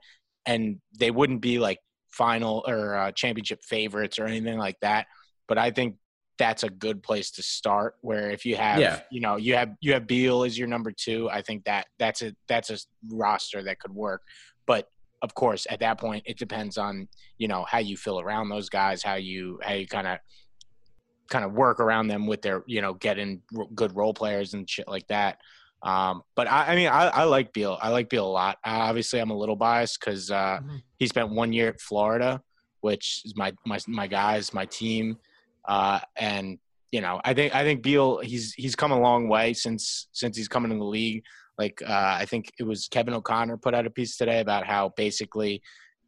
[0.49, 1.79] and they wouldn't be like
[2.11, 5.07] final or uh, championship favorites or anything like that.
[5.47, 5.97] But I think
[6.39, 7.95] that's a good place to start.
[8.01, 9.01] Where if you have, Yeah.
[9.11, 11.29] you know, you have you have Beal as your number two.
[11.31, 12.79] I think that that's a that's a
[13.13, 14.23] roster that could work.
[14.67, 14.89] But
[15.21, 18.69] of course, at that point, it depends on you know how you feel around those
[18.71, 20.19] guys, how you how you kind of
[21.29, 24.69] kind of work around them with their you know getting r- good role players and
[24.71, 25.39] shit like that.
[25.83, 27.79] Um, but I, I mean, I, I like Beal.
[27.81, 28.59] I like Beal a lot.
[28.67, 30.83] Uh, obviously, I'm a little biased because uh, Mhm.
[30.99, 32.43] he spent one year at Florida,
[32.81, 35.19] which is my my my guys, my team,
[35.69, 36.59] uh, and
[36.91, 40.37] you know, I think I think Beal he's he's come a long way since since
[40.37, 41.23] he's coming in the league.
[41.59, 44.93] Like uh, I think it was Kevin O'Connor put out a piece today about how
[44.97, 45.61] basically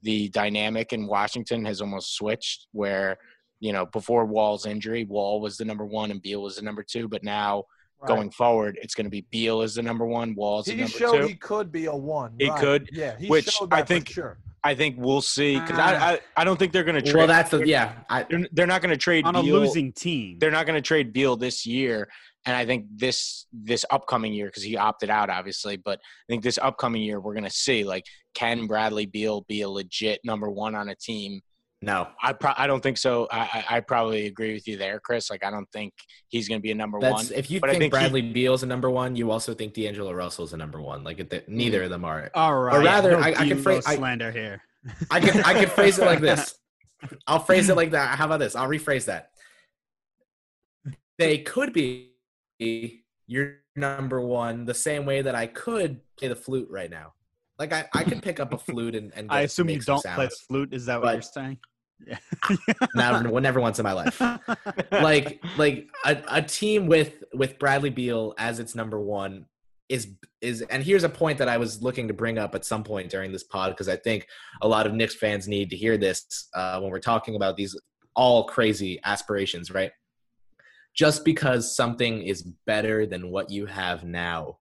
[0.03, 3.19] the dynamic in Washington has almost switched, where
[3.61, 6.83] you know before Wall's injury, Wall was the number one and Beal was the number
[6.83, 7.65] two, but now
[8.01, 8.09] right.
[8.09, 10.93] going forward, it's going to be Beal as the number one, Wall's the He number
[10.99, 11.27] showed two.
[11.27, 12.33] he could be a one.
[12.39, 12.61] He right.
[12.61, 14.39] could, Yeah, he which showed I that for think- sure.
[14.63, 16.05] I think we'll see because I, ah.
[16.05, 17.17] I I don't think they're going to trade.
[17.17, 17.95] Well, that's the yeah.
[18.11, 19.59] I, they're, they're not going to trade On a Beal.
[19.59, 20.39] losing team.
[20.39, 22.11] They're not going to trade Beal this year,
[22.45, 26.43] and I think this this upcoming year because he opted out obviously, but I think
[26.43, 30.51] this upcoming year we're going to see like can Bradley Beal be a legit number
[30.51, 31.41] one on a team?
[31.83, 33.27] No, I pro- I don't think so.
[33.31, 35.31] I, I I probably agree with you there, Chris.
[35.31, 35.95] Like I don't think
[36.29, 37.25] he's going to be a number one.
[37.35, 39.73] if you but I think, think he- Bradley Beal's a number one, you also think
[39.73, 41.05] D'Angelo Russell's a number one.
[41.05, 41.85] Like it, neither mm.
[41.85, 42.31] of them are.
[42.35, 42.85] All right.
[42.85, 44.63] rather, no I- I can D'Lo phrase- I- slander here.
[45.11, 46.55] I can I can phrase it like this.
[47.27, 48.19] I'll phrase it like that.
[48.19, 48.55] How about this?
[48.55, 49.31] I'll rephrase that.
[51.19, 52.13] They could be
[53.27, 57.15] your number one the same way that I could play the flute right now.
[57.61, 60.27] Like I, I could pick up a flute and, and I assume you don't play
[60.27, 60.73] the flute.
[60.73, 61.59] Is that what you're saying?
[62.07, 62.17] Yeah.
[62.95, 64.19] Never, never once in my life.
[64.91, 69.45] like like a, a team with with Bradley Beal as its number one
[69.91, 70.09] is
[70.41, 73.11] is and here's a point that I was looking to bring up at some point
[73.11, 74.27] during this pod because I think
[74.63, 77.79] a lot of Knicks fans need to hear this uh, when we're talking about these
[78.17, 79.93] all crazy aspirations, right?
[80.95, 84.57] Just because something is better than what you have now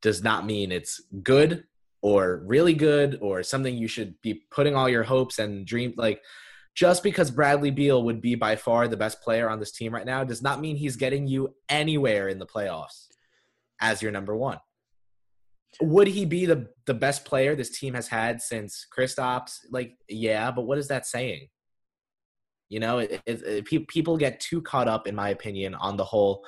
[0.00, 1.64] does not mean it's good
[2.02, 6.20] or really good or something you should be putting all your hopes and dream like
[6.78, 10.06] just because Bradley Beal would be by far the best player on this team right
[10.06, 13.08] now does not mean he's getting you anywhere in the playoffs
[13.80, 14.58] as your number one.
[15.80, 19.58] Would he be the the best player this team has had since Kristaps?
[19.70, 21.48] Like, yeah, but what is that saying?
[22.68, 25.96] You know, it, it, it, pe- people get too caught up, in my opinion, on
[25.96, 26.44] the whole.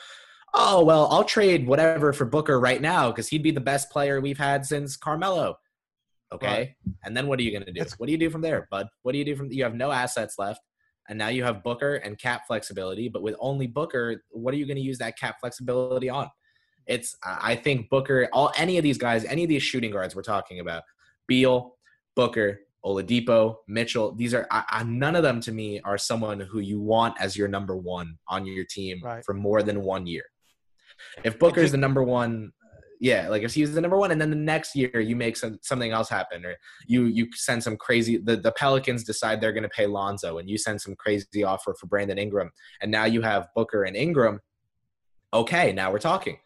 [0.54, 4.20] Oh well, I'll trade whatever for Booker right now because he'd be the best player
[4.20, 5.56] we've had since Carmelo.
[6.32, 6.74] Okay, Right.
[7.04, 7.84] and then what are you going to do?
[7.98, 8.86] What do you do from there, bud?
[9.02, 9.50] What do you do from?
[9.50, 10.60] You have no assets left,
[11.08, 13.08] and now you have Booker and cap flexibility.
[13.08, 16.28] But with only Booker, what are you going to use that cap flexibility on?
[16.86, 20.14] It's I I think Booker, all any of these guys, any of these shooting guards
[20.14, 20.84] we're talking about,
[21.26, 21.76] Beal,
[22.14, 24.12] Booker, Oladipo, Mitchell.
[24.14, 27.36] These are I, I, none of them to me are someone who you want as
[27.36, 29.24] your number one on your team Right.
[29.24, 30.24] for more than one year.
[31.24, 32.52] If Booker's the number one,
[33.00, 35.58] yeah, like if he's the number one, and then the next year you make some,
[35.62, 36.54] something else happen, or
[36.86, 38.18] you you send some crazy.
[38.18, 41.74] The, the Pelicans decide they're going to pay Lonzo, and you send some crazy offer
[41.80, 42.50] for Brandon Ingram,
[42.82, 44.40] and now you have Booker and Ingram.
[45.32, 46.38] Okay, now we're talking.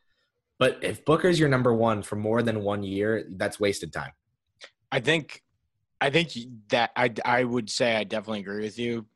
[0.61, 4.13] But if Booker's your number one for more than one year, that's wasted time.
[4.93, 5.43] I think,
[6.01, 6.31] I think
[6.69, 9.07] that I I would say I definitely agree with you.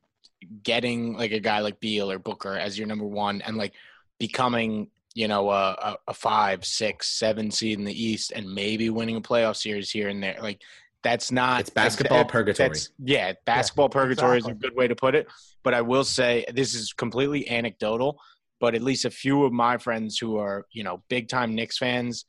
[0.65, 3.75] Getting like a guy like Beal or Booker as your number one, and like
[4.19, 9.17] becoming you know a, a five, six, seven seed in the East, and maybe winning
[9.17, 10.63] a playoff series here and there, like
[11.03, 12.79] that's not it's basketball it's, purgatory.
[13.05, 14.53] yeah, basketball yeah, purgatory exactly.
[14.53, 15.27] is a good way to put it.
[15.63, 18.19] But I will say this is completely anecdotal
[18.61, 21.79] but at least a few of my friends who are you know big time Knicks
[21.79, 22.25] fans,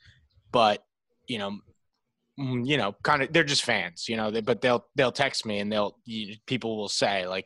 [0.52, 0.84] but
[1.28, 1.58] you know,
[2.40, 4.32] mm, you know, kind of they're just fans, you know.
[4.32, 7.46] They, but they'll they'll text me and they'll you, people will say like,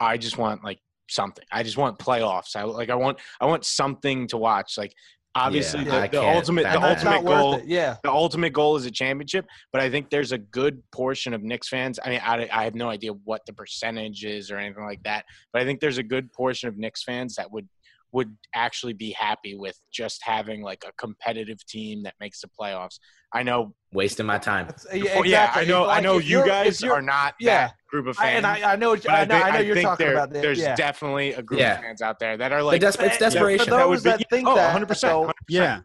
[0.00, 1.44] I just want like something.
[1.50, 2.56] I just want playoffs.
[2.56, 4.78] I like I want I want something to watch.
[4.78, 4.92] Like
[5.34, 9.46] obviously yeah, the, the ultimate the ultimate goal yeah the ultimate goal is a championship
[9.72, 12.74] but i think there's a good portion of Knicks fans i mean I, I have
[12.74, 16.02] no idea what the percentage is or anything like that but i think there's a
[16.02, 17.68] good portion of Knicks fans that would
[18.12, 22.98] would actually be happy with just having like a competitive team that makes the playoffs.
[23.34, 24.68] I know wasting my time.
[24.92, 25.30] Yeah, exactly.
[25.30, 25.82] yeah, I know.
[25.84, 27.66] Like, I know you guys are not yeah.
[27.66, 28.26] that group of fans.
[28.26, 28.96] I, and I, I know.
[29.08, 29.34] I know.
[29.34, 30.30] I know you're talking there, about.
[30.30, 30.42] This.
[30.42, 30.74] There's yeah.
[30.74, 31.74] definitely a group yeah.
[31.74, 32.80] of fans out there that are like.
[32.80, 33.66] Des- it's desperation.
[33.66, 34.86] For those that, that think oh, that, 100.
[34.86, 35.80] percent Yeah.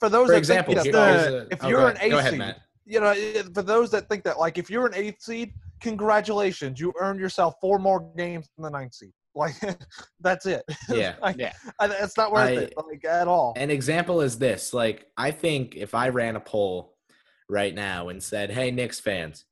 [0.00, 2.54] For those for that example, think that, if oh, you're an eighth seed,
[2.86, 3.14] you know,
[3.54, 7.54] for those that think that, like, if you're an eighth seed, congratulations, you earned yourself
[7.60, 9.12] four more games than the ninth seed.
[9.36, 9.54] Like
[10.20, 10.64] that's it.
[10.88, 11.52] Yeah, like, yeah.
[11.82, 13.52] It's not worth I, it, like at all.
[13.56, 16.96] An example is this: like I think if I ran a poll
[17.48, 19.44] right now and said, "Hey, Knicks fans,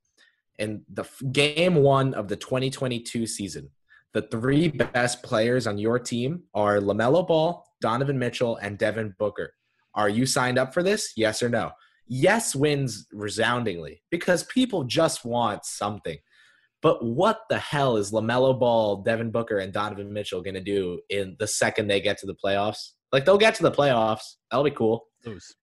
[0.59, 3.71] in the game one of the 2022 season,
[4.15, 9.53] the three best players on your team are LaMelo Ball, Donovan Mitchell, and Devin Booker.
[9.95, 11.13] Are you signed up for this?
[11.17, 11.71] Yes or no?"
[12.07, 16.19] Yes wins resoundingly because people just want something.
[16.85, 21.01] But what the hell is LaMelo Ball, Devin Booker, and Donovan Mitchell going to do
[21.09, 22.91] in the second they get to the playoffs?
[23.11, 24.35] Like, they'll get to the playoffs.
[24.51, 25.07] That'll be cool.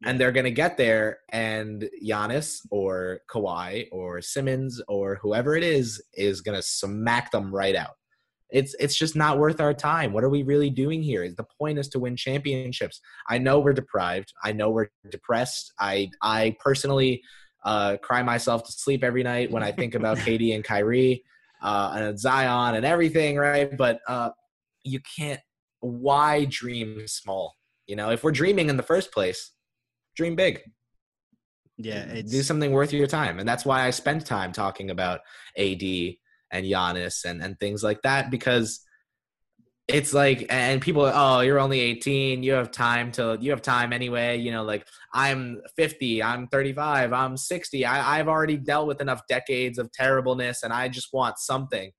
[0.03, 5.63] And they're going to get there, and Giannis or Kawhi or Simmons or whoever it
[5.63, 7.91] is is going to smack them right out.
[8.49, 10.13] It's it's just not worth our time.
[10.13, 11.29] What are we really doing here?
[11.29, 12.99] The point is to win championships.
[13.29, 14.33] I know we're deprived.
[14.43, 15.71] I know we're depressed.
[15.79, 17.21] I I personally
[17.63, 21.23] uh, cry myself to sleep every night when I think about Katie and Kyrie
[21.61, 23.75] uh, and Zion and everything, right?
[23.75, 24.31] But uh,
[24.83, 25.39] you can't.
[25.79, 27.55] Why dream small?
[27.87, 29.51] You know, if we're dreaming in the first place,
[30.15, 30.61] dream big.
[31.77, 35.21] Yeah, do something worth your time, and that's why I spend time talking about
[35.57, 35.81] AD
[36.51, 38.81] and Giannis and and things like that because
[39.87, 43.91] it's like and people oh you're only 18 you have time to you have time
[43.93, 44.37] anyway.
[44.37, 49.21] You know like i'm 50 i'm 35 i'm 60 I, i've already dealt with enough
[49.27, 51.91] decades of terribleness and i just want something.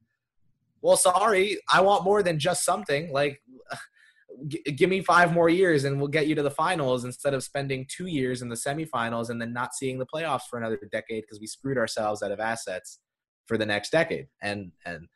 [0.80, 1.59] Well sorry.
[1.72, 3.12] I want more than just something.
[3.12, 3.41] Like
[4.49, 7.45] g- give me five more years and we'll get you to the finals instead of
[7.45, 11.22] spending two years in the semifinals and then not seeing the playoffs for another decade
[11.22, 12.99] because we screwed ourselves out of assets
[13.47, 14.26] for the next decade.
[14.43, 15.09] And and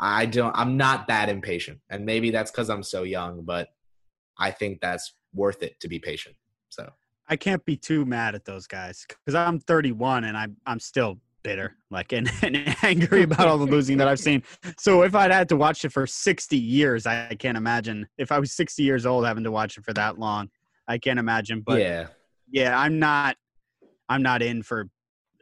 [0.00, 1.80] I don't I'm not that impatient.
[1.90, 3.68] And maybe that's cuz I'm so young, but
[4.38, 6.36] I think that's worth it to be patient.
[6.68, 6.92] So
[7.28, 11.20] I can't be too mad at those guys cuz I'm 31 and I'm I'm still
[11.42, 14.42] bitter like and, and angry about all the losing that I've seen.
[14.78, 18.38] So if I'd had to watch it for 60 years, I can't imagine if I
[18.38, 20.50] was 60 years old having to watch it for that long.
[20.88, 22.08] I can't imagine, but yeah.
[22.50, 23.36] Yeah, I'm not
[24.08, 24.88] I'm not in for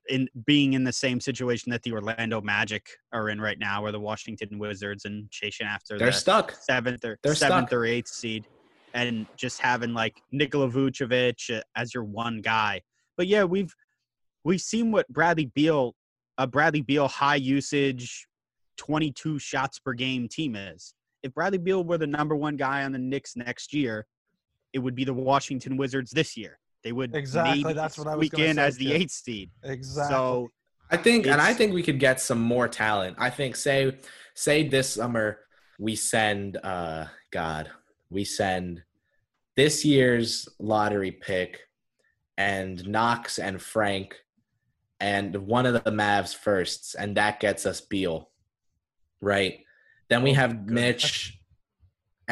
[0.08, 3.92] in being in the same situation that the Orlando Magic are in right now, or
[3.92, 7.78] the Washington Wizards and chasing after they're the stuck seventh or they're seventh stuck.
[7.78, 8.46] or eighth seed,
[8.94, 12.80] and just having like Nikola Vucevic uh, as your one guy.
[13.16, 13.74] But yeah, we've
[14.44, 15.94] we've seen what Bradley Beal,
[16.38, 18.26] a Bradley Beal high usage,
[18.76, 20.94] twenty two shots per game team is.
[21.22, 24.06] If Bradley Beal were the number one guy on the Knicks next year,
[24.72, 26.58] it would be the Washington Wizards this year.
[26.82, 27.72] They would exactly.
[27.72, 29.50] That's what I was weekend as the eighth seed.
[29.62, 30.14] Exactly.
[30.14, 30.50] So
[30.90, 33.16] I think, and I think we could get some more talent.
[33.18, 33.96] I think, say,
[34.34, 35.38] say this summer
[35.78, 37.70] we send, uh, God,
[38.10, 38.82] we send
[39.56, 41.60] this year's lottery pick
[42.36, 44.16] and Knox and Frank
[45.00, 48.30] and one of the Mavs firsts, and that gets us Beal,
[49.20, 49.60] right?
[50.08, 51.40] Then we oh, have Mitch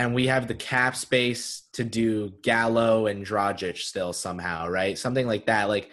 [0.00, 4.96] and we have the cap space to do Gallo and Dragic still somehow, right?
[4.96, 5.68] Something like that.
[5.68, 5.90] Like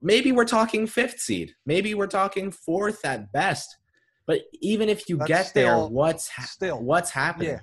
[0.00, 3.76] maybe we're talking fifth seed, maybe we're talking fourth at best.
[4.26, 7.50] But even if you That's get still, there, what's ha- still what's happening?
[7.50, 7.60] Yeah.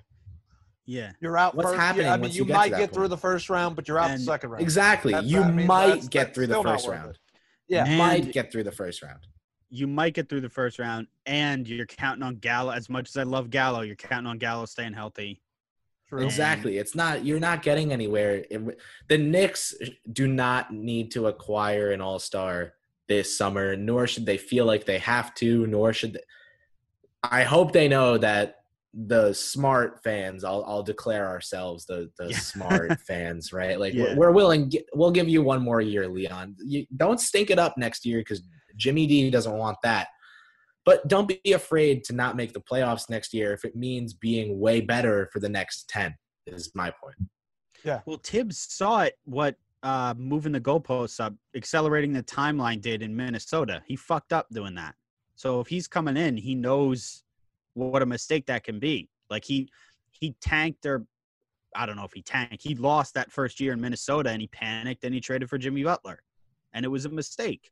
[0.85, 1.55] Yeah, you're out.
[1.55, 1.79] What's first.
[1.79, 2.07] happening?
[2.07, 2.93] Yeah, I mean, you get might get point?
[2.93, 4.61] through the first round, but you're out and the second round.
[4.61, 5.13] Exactly.
[5.13, 7.17] That's, you I mean, might that's, get through the first round.
[7.67, 9.19] Yeah, you might get through the first round.
[9.69, 12.71] You might get through the first round, and you're counting on Gallo.
[12.71, 15.41] As much as I love Gallo, you're counting on Gallo staying healthy
[16.11, 16.25] True.
[16.25, 16.77] Exactly.
[16.77, 18.43] It's not you're not getting anywhere.
[18.49, 19.73] It, the Knicks
[20.11, 22.73] do not need to acquire an all-star
[23.07, 26.23] this summer, nor should they feel like they have to, nor should they,
[27.23, 28.57] I hope they know that
[28.93, 32.37] the smart fans I'll, I'll declare ourselves the the yeah.
[32.37, 34.15] smart fans right like yeah.
[34.15, 37.77] we're, we're, willing we'll give you one more year leon you don't stink it up
[37.77, 38.41] next year because
[38.75, 40.09] jimmy d doesn't want that
[40.85, 44.59] but don't be afraid to not make the playoffs next year if it means being
[44.59, 46.15] way better for the next 10
[46.47, 47.15] is my point.
[47.83, 48.01] Yeah.
[48.05, 53.15] Well thibs saw it what uh, moving the goalposts up accelerating the timeline did in
[53.15, 53.81] minnesota.
[53.87, 54.95] He fucked up doing that.
[55.35, 57.23] So if he's coming in he knows
[57.73, 59.09] what a mistake that can be.
[59.29, 59.69] Like he
[60.11, 61.05] he tanked or
[61.75, 64.47] i don't know if he tanked he lost that first year in minnesota and he
[64.47, 66.21] panicked and he traded for jimmy butler.
[66.73, 67.71] And it was a mistake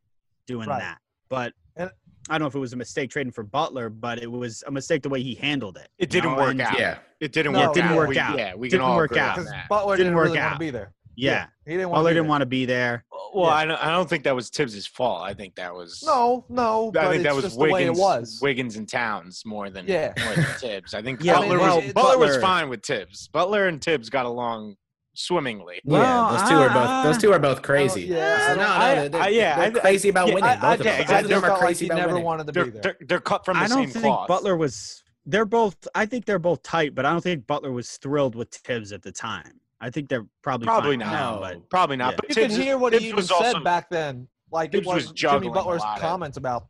[0.50, 0.80] doing right.
[0.80, 0.98] that.
[1.30, 1.90] But and
[2.30, 4.72] I don't know if it was a mistake trading for Butler, but it was a
[4.72, 5.88] mistake the way he handled it.
[5.98, 6.38] It didn't know?
[6.38, 6.78] work and, out.
[6.78, 7.72] Yeah, it didn't no, work.
[7.72, 7.98] It didn't out.
[7.98, 8.38] work out.
[8.38, 10.52] Yeah, we didn't can all work out because Butler didn't, didn't work really out.
[10.52, 10.94] want to be there.
[11.16, 11.46] Yeah, yeah.
[11.66, 11.90] he didn't.
[11.90, 13.04] Want Butler didn't want to be there.
[13.34, 13.54] Well, yeah.
[13.54, 15.22] I, don't, I don't think that was Thibs's fault.
[15.24, 16.92] I think that was no, no.
[16.98, 18.40] I think that was Wiggins, was.
[18.42, 20.14] Wiggins and Towns more than yeah.
[20.24, 20.94] more than Thibs.
[20.94, 23.28] I think yeah, Butler, well, was, Butler, Butler was fine with Thibs.
[23.30, 24.76] Butler and Thibs got along
[25.20, 25.82] swimmingly.
[25.84, 27.62] Well, yeah, those two are both those ah, ah, two are both ah.
[27.62, 28.02] crazy.
[28.04, 30.60] yeah, no, no, I, they're, I, yeah, they're crazy about yeah, winning.
[30.60, 31.02] both of them.
[31.02, 31.16] Exactly.
[31.16, 32.26] Both of them are crazy like about never winning.
[32.26, 32.82] wanted to they're, be there.
[32.82, 33.78] They're, they're cut from the same cloth.
[33.78, 34.28] I don't think cloth.
[34.28, 35.04] Butler was.
[35.26, 35.88] They're both.
[35.94, 39.02] I think they're both tight, but I don't think Butler was thrilled with Thibs at
[39.02, 39.60] the time.
[39.82, 41.12] I think they're probably probably not.
[41.12, 42.14] Now, but, probably not.
[42.14, 42.18] Yeah.
[42.18, 44.28] But you Thibs can hear what Thibs he even said also, back then.
[44.52, 46.68] Like Thibs it was, was Jimmy Butler's comments about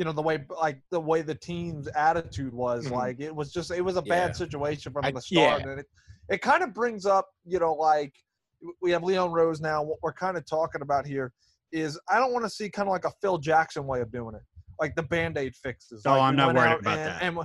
[0.00, 2.94] you know the way like the way the team's attitude was mm-hmm.
[2.94, 4.32] like it was just it was a bad yeah.
[4.32, 5.70] situation from I, the start yeah.
[5.70, 5.86] and it
[6.30, 8.14] it kind of brings up you know like
[8.82, 9.82] we have Leon Rose now.
[9.82, 11.32] What we're kind of talking about here
[11.72, 14.34] is I don't want to see kind of like a Phil Jackson way of doing
[14.34, 14.42] it,
[14.78, 16.02] like the band aid fixes.
[16.04, 17.22] Oh, like I'm not worried about and, that.
[17.22, 17.38] And,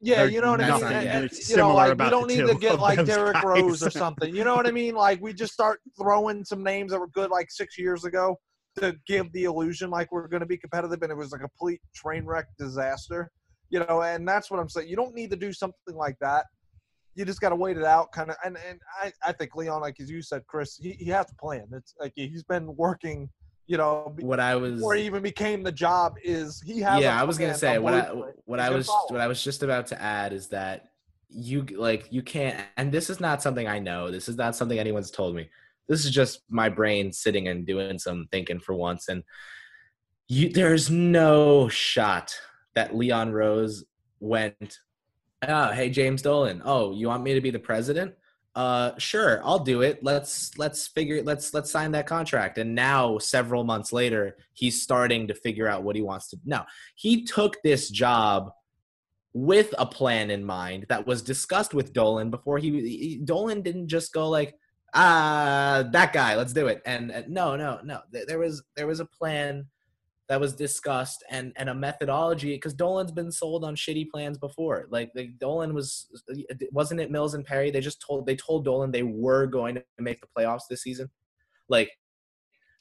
[0.00, 0.84] yeah, They're, you know what I mean.
[0.84, 3.42] And, and, you know, like we don't need to get like Derrick.
[3.42, 4.34] Rose or something.
[4.34, 4.94] You know what I mean?
[4.94, 8.38] Like we just start throwing some names that were good like six years ago
[8.78, 11.80] to give the illusion like we're going to be competitive, and it was a complete
[11.94, 13.30] train wreck disaster.
[13.70, 14.88] You know, and that's what I'm saying.
[14.88, 16.44] You don't need to do something like that
[17.14, 18.36] you just got to wait it out, kind of.
[18.44, 21.34] And and I, I think Leon, like as you said, Chris, he, he has a
[21.34, 21.66] plan.
[21.72, 23.28] It's like he's been working.
[23.66, 27.02] You know, what I was before he even became the job is he has.
[27.02, 28.12] Yeah, I was gonna say what I
[28.44, 30.90] what I was what I was just about to add is that
[31.28, 34.10] you like you can't, and this is not something I know.
[34.10, 35.48] This is not something anyone's told me.
[35.88, 39.22] This is just my brain sitting and doing some thinking for once, and
[40.28, 42.34] you there's no shot
[42.74, 43.84] that Leon Rose
[44.20, 44.78] went
[45.46, 46.62] oh, hey James Dolan.
[46.64, 48.14] Oh, you want me to be the president?
[48.54, 50.00] Uh, sure, I'll do it.
[50.02, 52.58] Let's let's figure let's let's sign that contract.
[52.58, 56.38] And now, several months later, he's starting to figure out what he wants to.
[56.44, 56.64] No,
[56.94, 58.50] he took this job
[59.32, 63.88] with a plan in mind that was discussed with Dolan before he, he Dolan didn't
[63.88, 64.54] just go like
[64.94, 69.00] ah that guy let's do it and, and no no no there was there was
[69.00, 69.66] a plan
[70.28, 74.86] that was discussed and and a methodology because Dolan's been sold on shitty plans before.
[74.88, 76.08] Like, like Dolan was
[76.70, 77.70] wasn't it Mills and Perry?
[77.70, 81.10] They just told they told Dolan they were going to make the playoffs this season.
[81.68, 81.90] Like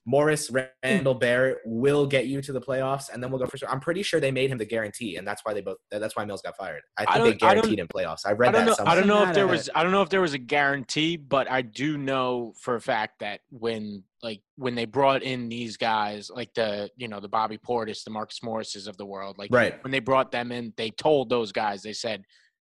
[0.05, 0.59] Morris hmm.
[0.83, 3.69] Randle Barrett will get you to the playoffs, and then we'll go for sure.
[3.69, 5.77] I'm pretty sure they made him the guarantee, and that's why they both.
[5.91, 6.81] That's why Mills got fired.
[6.97, 8.25] I think I they guaranteed him playoffs.
[8.25, 8.83] I read I don't that.
[8.85, 9.69] Know, I don't know if there was.
[9.75, 13.19] I don't know if there was a guarantee, but I do know for a fact
[13.19, 17.59] that when like when they brought in these guys, like the you know the Bobby
[17.59, 19.83] Portis, the Marcus Morrises of the world, like right.
[19.83, 22.23] when they brought them in, they told those guys, they said,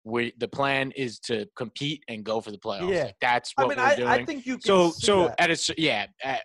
[0.04, 2.92] we the plan is to compete and go for the playoffs.
[2.92, 4.08] Yeah, like, that's what I mean, we're I, doing.
[4.08, 5.40] I think you so so that.
[5.40, 6.06] at a yeah.
[6.22, 6.42] At,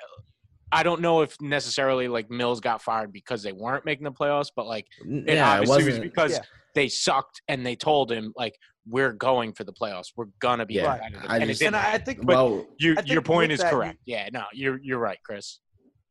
[0.72, 4.52] I don't know if necessarily like Mills got fired because they weren't making the playoffs,
[4.56, 6.40] but like it yeah, obviously it was because yeah.
[6.76, 8.54] they sucked and they told him like
[8.88, 10.08] we're going for the playoffs.
[10.16, 11.30] We're gonna be yeah, competitive.
[11.30, 13.72] I and, just, and I think but well, you, I think your point is that,
[13.72, 14.00] correct.
[14.06, 15.60] You, yeah, no, you're you're right, Chris.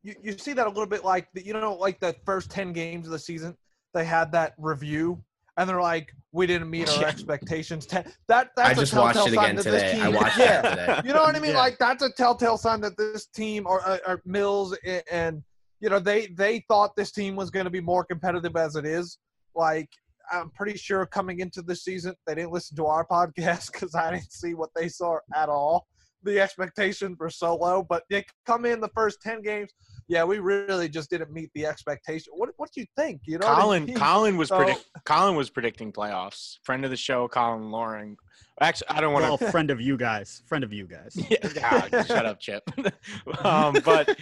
[0.02, 2.72] You, you see that a little bit like the, you know like the first ten
[2.72, 3.56] games of the season
[3.92, 5.22] they had that review
[5.56, 7.86] and they're like, we didn't meet our expectations.
[7.86, 9.92] That that's I just watched it again today.
[9.92, 11.00] Team, I watched yeah, it today.
[11.08, 11.52] You know what I mean?
[11.52, 11.58] Yeah.
[11.58, 14.76] Like that's a telltale sign that this team or, or, or Mills
[15.10, 15.42] and
[15.80, 18.84] you know they they thought this team was going to be more competitive as it
[18.84, 19.18] is.
[19.54, 19.88] Like
[20.30, 24.10] I'm pretty sure coming into the season they didn't listen to our podcast because I
[24.12, 25.86] didn't see what they saw at all.
[26.22, 29.70] The expectations were so low, but they come in the first ten games
[30.08, 32.32] yeah, we really just didn't meet the expectation.
[32.36, 33.22] What what do you think?
[33.26, 33.96] You know, Colin I mean?
[33.96, 36.58] Colin was so, predict Colin was predicting playoffs.
[36.62, 38.16] Friend of the show, Colin Loring.
[38.60, 39.44] Actually, I don't want to.
[39.44, 40.42] Well, friend of you guys.
[40.46, 41.16] Friend of you guys.
[41.30, 42.62] yeah, shut up, Chip.
[43.44, 44.16] um, but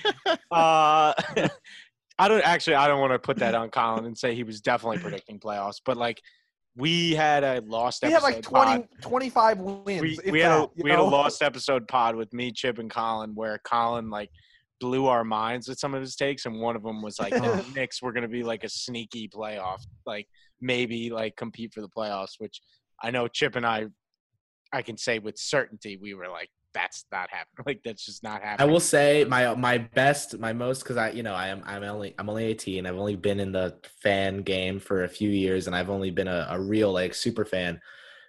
[0.51, 1.13] uh,
[2.19, 2.77] I don't actually.
[2.77, 5.81] I don't want to put that on Colin and say he was definitely predicting playoffs.
[5.85, 6.23] But like,
[6.77, 8.03] we had a lost.
[8.03, 10.01] We had like 20, 25 wins.
[10.01, 10.97] We, we had that, a we know?
[10.97, 14.31] had a lost episode pod with me, Chip, and Colin, where Colin like
[14.85, 17.65] blew our minds with some of his takes, and one of them was like, "Oh,
[17.75, 20.29] Knicks, we're gonna be like a sneaky playoff, like
[20.61, 22.61] maybe like compete for the playoffs." Which
[23.03, 23.87] I know Chip and I,
[24.75, 27.49] I can say with certainty, we were like, "That's not happening.
[27.67, 31.11] Like that's just not happening." I will say my my best, my most, because I
[31.13, 32.85] you know I am I'm only I'm only 18.
[32.85, 36.29] I've only been in the fan game for a few years, and I've only been
[36.29, 37.81] a, a real like super fan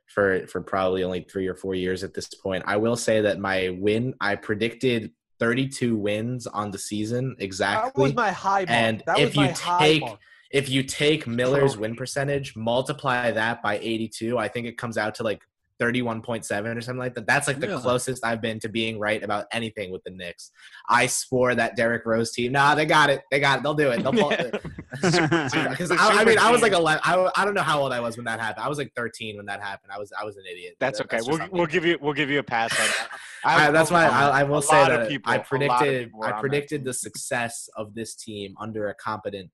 [0.08, 2.64] for for probably only three or four years at this point.
[2.66, 7.92] I will say that my win, I predicted 32 wins on the season exactly.
[7.96, 10.04] That was my high And if you take
[10.52, 15.16] if you take Miller's win percentage, multiply that by 82, I think it comes out
[15.16, 15.42] to like
[15.82, 17.28] 31.7 or something like that.
[17.28, 20.52] That's like the closest I've been to being right about anything with the Knicks.
[20.90, 22.54] I swore that Derrick Rose team.
[22.54, 23.22] Nah, they got it.
[23.30, 23.64] They got it.
[23.64, 24.02] They'll do it.
[24.02, 24.62] They'll pull it.
[24.96, 27.02] Because I, I, mean, I was like 11.
[27.04, 28.66] I, I don't know how old I was when that happened.
[28.66, 29.92] I was like 13 when that happened.
[29.92, 30.76] I was I was an idiot.
[30.80, 31.18] That's uh, okay.
[31.18, 33.10] That's we'll we'll give you we'll give you a pass on that.
[33.46, 37.70] I, that's why I, I, will say that people, I predicted I predicted the success
[37.76, 39.52] of this team under a competent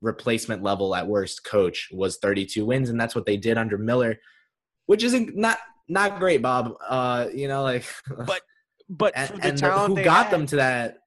[0.00, 4.18] replacement level at worst coach was 32 wins, and that's what they did under Miller
[4.86, 5.58] which isn't not
[5.88, 6.74] not great, Bob.
[6.86, 7.84] Uh, you know, like
[8.26, 8.40] but
[8.88, 10.98] but and, and the, who got had, them to that?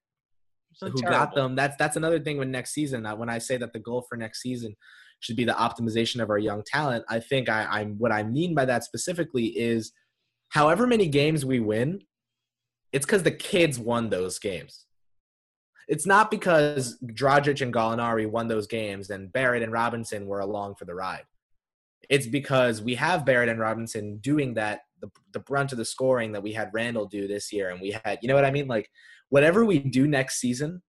[0.80, 1.10] Who terrible.
[1.10, 1.56] got them?
[1.56, 3.04] That's that's another thing with next season.
[3.04, 4.76] When I say that the goal for next season
[5.20, 8.54] should be the optimization of our young talent, I think I, I'm what I mean
[8.54, 9.92] by that specifically is
[10.50, 12.00] however many games we win,
[12.92, 14.86] it's because the kids won those games.
[15.88, 20.74] It's not because Dragic and Gallinari won those games and Barrett and Robinson were along
[20.74, 21.24] for the ride.
[22.08, 26.32] It's because we have Barrett and Robinson doing that, the, the brunt of the scoring
[26.32, 27.70] that we had Randle do this year.
[27.70, 28.66] And we had, you know what I mean?
[28.66, 28.90] Like,
[29.28, 30.82] whatever we do next season,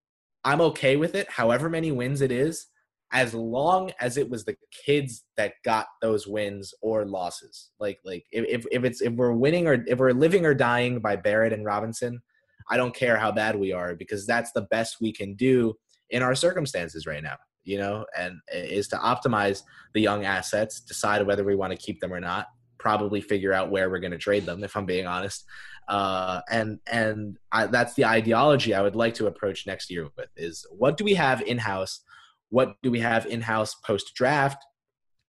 [0.43, 2.67] I'm okay with it, however many wins it is,
[3.11, 4.55] as long as it was the
[4.85, 7.71] kids that got those wins or losses.
[7.79, 11.15] Like, like if, if it's if we're winning or if we're living or dying by
[11.15, 12.21] Barrett and Robinson,
[12.69, 15.73] I don't care how bad we are because that's the best we can do
[16.11, 17.35] in our circumstances right now
[17.69, 19.61] you know, and is to optimize
[19.93, 22.47] the young assets, decide whether we want to keep them or not,
[22.79, 25.45] probably figure out where we're going to trade them, if I'm being honest.
[25.87, 30.29] Uh, and and I, that's the ideology I would like to approach next year with
[30.35, 32.01] is what do we have in house?
[32.49, 34.65] What do we have in house post draft?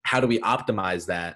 [0.01, 1.35] How do we optimize that?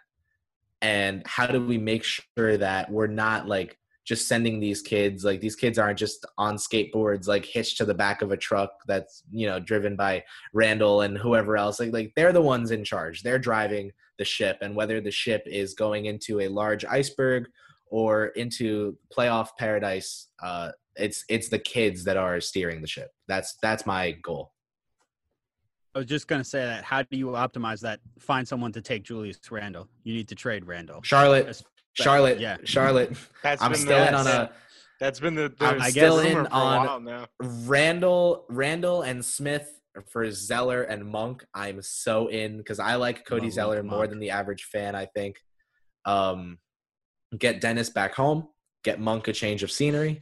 [0.82, 5.42] And how do we make sure that we're not like just sending these kids like
[5.42, 9.24] these kids aren't just on skateboards like hitched to the back of a truck that's
[9.32, 13.24] you know driven by Randle and whoever else like like they're the ones in charge
[13.24, 17.48] they're driving the ship and whether the ship is going into a large iceberg
[17.88, 23.58] or into playoff paradise uh it's it's the kids that are steering the ship that's
[23.62, 24.52] that's my goal
[25.94, 26.84] I was just gonna say that.
[26.84, 28.02] How do you optimize that?
[28.20, 29.88] Find someone to take Julius Randle.
[30.04, 31.00] You need to trade Randle.
[31.04, 31.64] Charlotte.
[31.96, 33.16] Charlotte, yeah, Charlotte.
[33.44, 34.52] That's I'm still the, in on a.
[35.00, 35.54] That's been the.
[35.58, 39.70] the I'm still in on Randle, Randle and Smith
[40.10, 41.46] for Zeller and Monk.
[41.54, 44.96] I'm so in because I like Cody Zeller more than the average fan.
[44.96, 45.38] I think.
[46.06, 46.60] Um,
[47.38, 48.48] get Dennis back home.
[48.84, 50.22] Get Monk a change of scenery.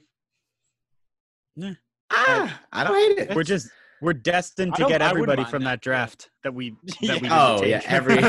[1.55, 1.74] Yeah.
[2.11, 3.36] Ah, I don't hate it.
[3.36, 3.69] We're just
[4.02, 6.76] we're destined to get everybody from that, draft that we.
[7.02, 8.22] That we oh yeah, every.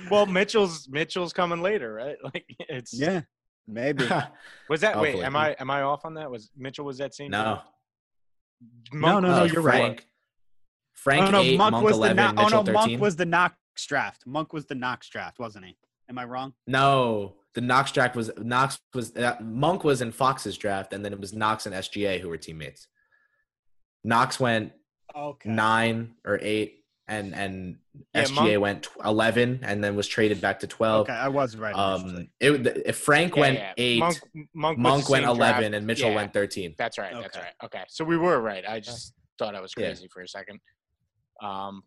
[0.10, 2.16] well, Mitchell's Mitchell's coming later, right?
[2.22, 3.22] Like it's yeah,
[3.66, 4.04] maybe.
[4.68, 5.16] was that Hopefully.
[5.16, 5.24] wait?
[5.24, 6.30] Am I am I off on that?
[6.30, 7.30] Was Mitchell was that same?
[7.30, 7.60] No.
[8.92, 9.44] no, no, no.
[9.44, 9.98] You're Frank.
[9.98, 10.06] right.
[10.92, 12.72] Frank oh, no, eight, Monk, Monk was 11, the no- oh, no, 13.
[12.74, 13.56] Monk was the Knox
[13.88, 14.22] draft.
[14.24, 15.76] Monk was the Knox draft, wasn't he?
[16.08, 16.52] Am I wrong?
[16.66, 21.12] No, the Knox draft was Knox was uh, Monk was in Fox's draft, and then
[21.12, 22.86] it was Knox and SGA who were teammates.
[24.04, 24.72] Knox went
[25.14, 25.48] okay.
[25.48, 27.76] nine or eight, and and
[28.14, 31.08] yeah, SGA Monk, went eleven, and then was traded back to twelve.
[31.08, 31.74] Okay, I was right.
[31.74, 33.72] Um, it, if Frank yeah, went yeah.
[33.76, 34.18] eight, Monk,
[34.54, 35.74] Monk, Monk went eleven, draft.
[35.74, 36.74] and Mitchell went thirteen.
[36.78, 37.12] That's right.
[37.12, 37.22] Okay.
[37.22, 37.54] That's right.
[37.64, 38.64] Okay, so we were right.
[38.66, 40.60] I just thought I was crazy for a second.
[41.42, 41.82] Um,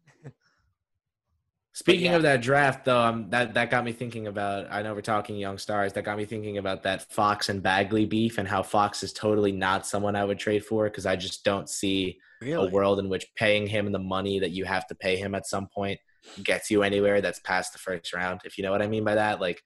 [1.76, 2.16] Speaking yeah.
[2.16, 4.68] of that draft, though, um, that that got me thinking about.
[4.72, 5.92] I know we're talking young stars.
[5.92, 9.52] That got me thinking about that Fox and Bagley beef and how Fox is totally
[9.52, 12.70] not someone I would trade for because I just don't see really?
[12.70, 15.48] a world in which paying him the money that you have to pay him at
[15.48, 16.00] some point
[16.44, 18.40] gets you anywhere that's past the first round.
[18.46, 19.62] If you know what I mean by that, like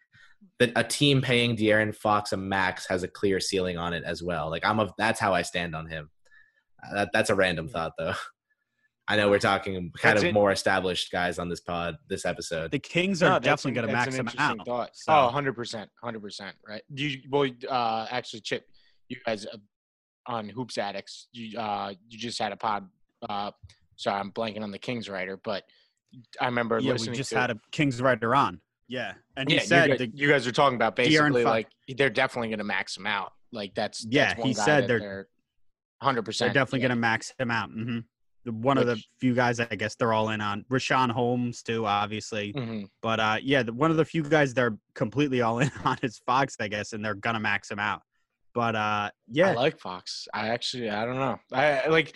[0.57, 4.23] that a team paying De'Aaron Fox a max has a clear ceiling on it as
[4.23, 4.49] well.
[4.49, 6.09] Like I'm a that's how I stand on him.
[6.83, 8.15] Uh, that, that's a random thought though.
[9.11, 10.33] I know we're talking kind That's of it.
[10.33, 12.69] more established guys on this pod this episode.
[12.69, 14.57] The Kings are no, definitely going to max them out.
[14.65, 14.91] Thought.
[14.93, 15.11] So.
[15.11, 15.87] Oh, 100%.
[16.03, 16.51] 100%.
[16.67, 16.83] Right.
[16.93, 18.67] You, well, uh, actually, Chip,
[19.07, 19.57] you guys uh,
[20.27, 22.87] on Hoops Addicts, you, uh, you just had a pod.
[23.27, 23.49] Uh,
[23.95, 25.63] sorry, I'm blanking on the Kings writer, but
[26.39, 27.13] I remember yeah, listening.
[27.13, 28.61] we just to had a Kings writer on.
[28.87, 31.67] Yeah, and yeah, he said you, guys, the, you guys are talking about basically like
[31.97, 33.33] they're definitely going to max him out.
[33.51, 35.27] Like that's Yeah, that's one he guy said that they're-
[36.03, 36.13] 100%.
[36.13, 36.53] they're percent.
[36.53, 37.69] definitely going to max him out.
[37.71, 37.99] hmm
[38.51, 40.65] One of the few guys I guess they're all in on.
[40.69, 42.51] Richaun Holmes too, obviously.
[42.51, 45.97] hmm But uh, yeah, the, one of the few guys they're completely all in on
[46.03, 48.01] is Fox, I guess, and they're gonna max him out.
[48.53, 50.27] But uh, yeah, I like Fox.
[50.33, 51.39] I actually, I don't know.
[51.51, 52.15] I I- like.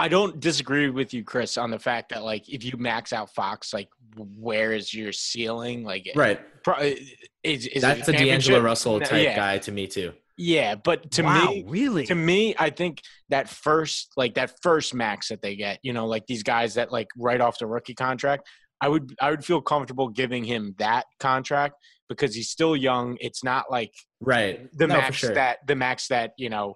[0.00, 3.34] I don't disagree with you, Chris, on the fact that like if you max out
[3.34, 5.82] Fox, like where is your ceiling?
[5.82, 6.38] Like, Right.
[6.62, 6.94] pro-
[7.42, 8.60] is is That's it a D'Angelo?
[8.60, 9.34] Russell type yeah.
[9.34, 10.12] guy to me too.
[10.38, 14.94] Yeah, but to wow, me, really, to me, I think that first, like that first
[14.94, 17.94] max that they get, you know, like these guys that like right off the rookie
[17.94, 18.48] contract,
[18.80, 21.74] I would, I would feel comfortable giving him that contract
[22.08, 23.16] because he's still young.
[23.20, 24.68] It's not like Right.
[24.78, 25.34] the No, max sure.
[25.34, 26.74] that the max that you know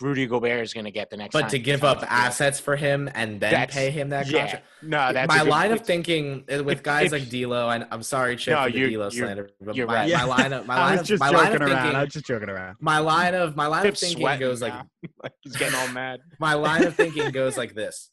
[0.00, 1.32] Rudy Gobert is going to get the next.
[1.32, 4.26] But time to give up a assets for him and then That's- pay him that
[4.28, 4.66] yeah, contract.
[4.82, 7.68] no, that's my a good- line of thinking uh, with if- guys if- like D'Lo,
[7.68, 10.12] and I'm sorry, Chip, No, for the you're- D'Lo you're- slander, but you're my, right.
[10.12, 11.76] my line of my I line was of just my line joking of around.
[11.78, 12.76] I thinking, was just joking around.
[12.80, 14.86] my line of my line of thinking sweating goes like now.
[15.22, 16.20] like he's getting all mad.
[16.40, 18.10] my line of thinking goes like this: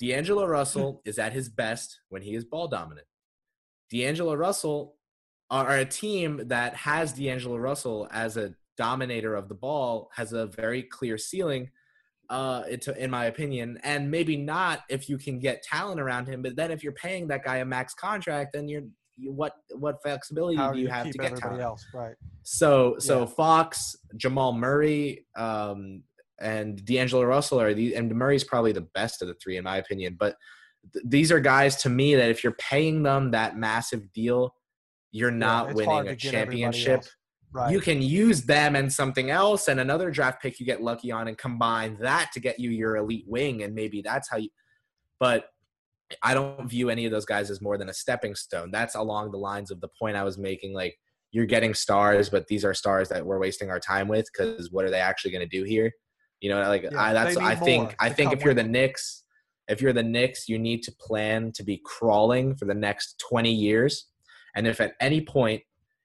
[0.00, 3.06] D'Angelo Russell is at his best when he is ball dominant.
[3.90, 4.94] D'Angelo Russell
[5.50, 10.46] are a team that has D'Angelo Russell as a dominator of the ball has a
[10.46, 11.70] very clear ceiling,
[12.28, 12.64] uh,
[12.98, 16.42] in my opinion, and maybe not if you can get talent around him.
[16.42, 18.82] But then if you're paying that guy a max contract, then you're
[19.16, 21.60] you, what what flexibility How do you you have to get talent?
[21.60, 22.14] else right?
[22.42, 23.26] So so Yeah.
[23.26, 26.02] Fox, Jamal Murray, um,
[26.38, 29.78] and D'Angelo Russell are the and Murray's probably the best of the three in my
[29.78, 30.16] opinion.
[30.18, 30.36] But
[30.92, 34.54] th- these are guys to me that if you're paying them that massive deal,
[35.12, 37.04] you're not hard winning a championship.
[37.52, 37.72] Right.
[37.72, 41.28] You can use them and something else and another draft pick you get lucky on
[41.28, 44.50] and combine that to get you your elite wing and maybe that's how you
[45.18, 45.46] but
[46.22, 48.70] I don't view any of those guys as more than a stepping stone.
[48.70, 50.98] That's along the lines of the point I was making like
[51.32, 54.84] you're getting stars but these are stars that we're wasting our time with cuz what
[54.84, 55.90] are they actually going to do here?
[56.40, 58.62] You know like Yeah, I that's I think I think if you're the.
[58.62, 59.24] Knicks
[59.68, 63.50] if you're the Knicks you need to plan to be crawling for the next 20
[63.50, 64.08] years
[64.54, 65.62] and if at any point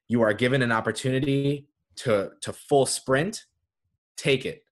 [0.08, 3.44] you are given an opportunity to to full sprint,
[4.16, 4.64] take it.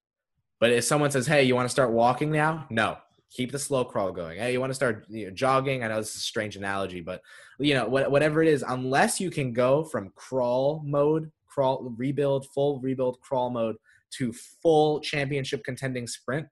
[0.59, 2.97] But if someone says, "Hey, you want to start walking now?" No,
[3.31, 4.37] keep the slow crawl going.
[4.37, 5.83] Hey, you want to start you know, jogging?
[5.83, 7.21] I know this is a strange analogy, but
[7.59, 12.47] you know what, whatever it is, unless you can go from crawl mode, crawl rebuild,
[12.53, 13.77] full rebuild, crawl mode
[14.11, 16.45] to full championship contending sprint,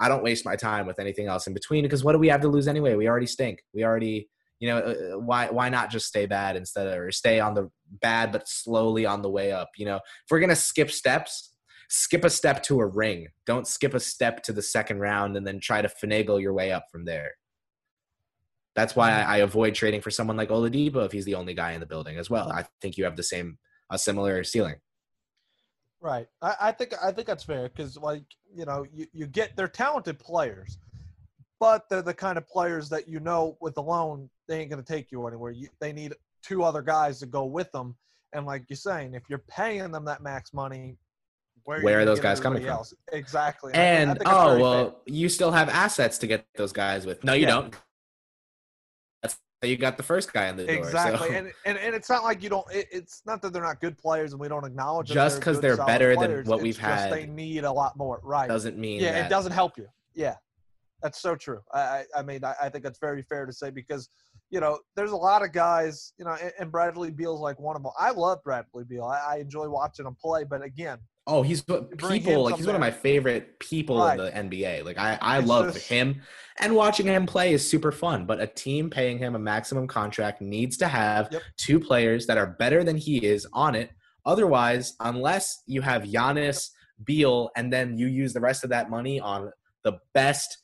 [0.00, 2.40] I don't waste my time with anything else in between because what do we have
[2.40, 2.94] to lose anyway?
[2.94, 3.62] We already stink.
[3.74, 4.28] We already
[4.62, 7.68] you know uh, why why not just stay bad instead of or stay on the
[8.00, 11.54] bad but slowly on the way up you know if we're gonna skip steps
[11.88, 15.44] skip a step to a ring don't skip a step to the second round and
[15.44, 17.32] then try to finagle your way up from there
[18.76, 21.72] that's why I, I avoid trading for someone like Oladipo if he's the only guy
[21.72, 22.50] in the building as well.
[22.50, 23.58] I think you have the same
[23.90, 24.76] a similar ceiling.
[26.00, 26.26] Right.
[26.40, 29.68] I, I think I think that's fair because like you know you, you get they're
[29.68, 30.78] talented players,
[31.62, 34.82] but they're the kind of players that you know with the loan they ain't gonna
[34.82, 35.52] take you anywhere.
[35.52, 37.94] You, they need two other guys to go with them,
[38.32, 40.96] and like you're saying, if you're paying them that max money,
[41.62, 42.78] where, Where are those guys coming everybody from?
[42.78, 42.94] else?
[43.12, 43.70] Exactly.
[43.74, 44.60] I think- I And think oh very fair.
[44.60, 47.22] well, you still have assets to get those guys with.
[47.22, 47.50] No, you Yeah.
[47.50, 47.76] don't.
[49.22, 50.74] That's how you got the first guy in the door.
[50.74, 52.66] Exactly, so- and, and and it's not like you don't.
[52.72, 55.14] It, it's not that they're not good players, and we don't acknowledge them.
[55.14, 57.96] Just 'cause good, they're solid better than what we've just had They need a lot
[57.96, 58.48] more, right?
[58.48, 59.86] doesn't mean yeah, it doesn't help you.
[60.14, 60.34] Yeah,
[61.02, 61.60] that's so true.
[61.72, 64.08] I, I, mean, I, I think that's very fair to say because,
[64.50, 67.76] you know, there's a lot of guys, you know, and, and Bradley Beal's like one
[67.76, 67.92] of them.
[67.98, 69.04] I love Bradley Beal.
[69.04, 72.56] I, I enjoy watching him play, but again, Oh, he's what bring him people like
[72.56, 74.18] he's one of my favorite people Right.
[74.18, 74.84] in the NBA.
[74.84, 76.20] Like I, I It's love just- him
[76.58, 78.26] and watching him play is super fun.
[78.26, 81.42] But a team paying him a maximum contract needs to have Yep.
[81.56, 83.90] two players that are better than he is on it.
[84.26, 86.70] Otherwise, unless you have Giannis,
[87.04, 89.50] Beal, and then you use the rest of that money on
[89.84, 90.58] the best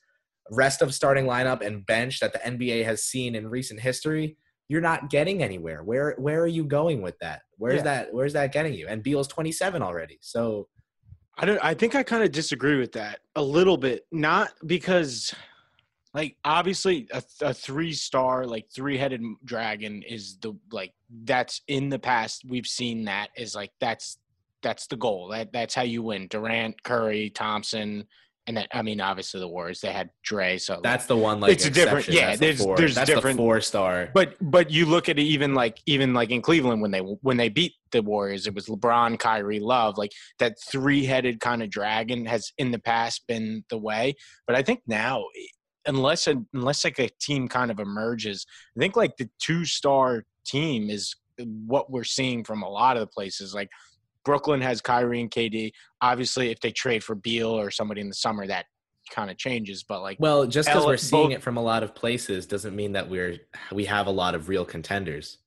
[0.50, 4.36] rest of starting lineup and bench that the NBA has seen in recent history,
[4.68, 5.82] you're not getting anywhere.
[5.82, 7.42] Where where are you going with that?
[7.56, 7.82] Where's Yeah.
[7.82, 8.86] that where's that getting you?
[8.88, 10.18] And Beal's 27 already.
[10.20, 10.68] So
[11.40, 11.60] I don't.
[11.64, 14.06] I think I kind of disagree with that a little bit.
[14.10, 15.32] Not because,
[16.12, 20.92] like, obviously, a, a three-star, like three-headed dragon is the like
[21.22, 22.42] that's in the past.
[22.44, 24.18] We've seen that is like that's
[24.62, 25.28] that's the goal.
[25.28, 26.26] That that's how you win.
[26.26, 28.04] Durant, Curry, Thompson,
[28.48, 29.80] and then I mean, obviously the Warriors.
[29.80, 32.46] They had Dre, so like, That's the one like It's a different- yeah, That's the
[32.46, 34.10] there's- four, there's that's different- the four star.
[34.14, 37.36] But but you look at it even like even like in Cleveland when they when
[37.36, 39.98] they beat the Warriors, it was LeBron, Kyrie, Love.
[39.98, 44.14] Like that three headed kind of dragon has in the past been the way.
[44.46, 45.24] But I think now,
[45.86, 48.46] unless a, unless like a team kind of emerges,
[48.76, 51.14] I think like the two star team is
[51.66, 53.54] what we're seeing from a lot of the places.
[53.54, 53.68] Like
[54.24, 55.72] Brooklyn has Kyrie and KD.
[56.02, 58.66] Obviously, if they trade for Beal or somebody in the summer, that
[59.10, 59.84] kind of changes.
[59.88, 62.76] But like, well, just because we're seeing both, it from a lot of places doesn't
[62.76, 63.38] mean that we're
[63.72, 65.38] we have a lot of real contenders.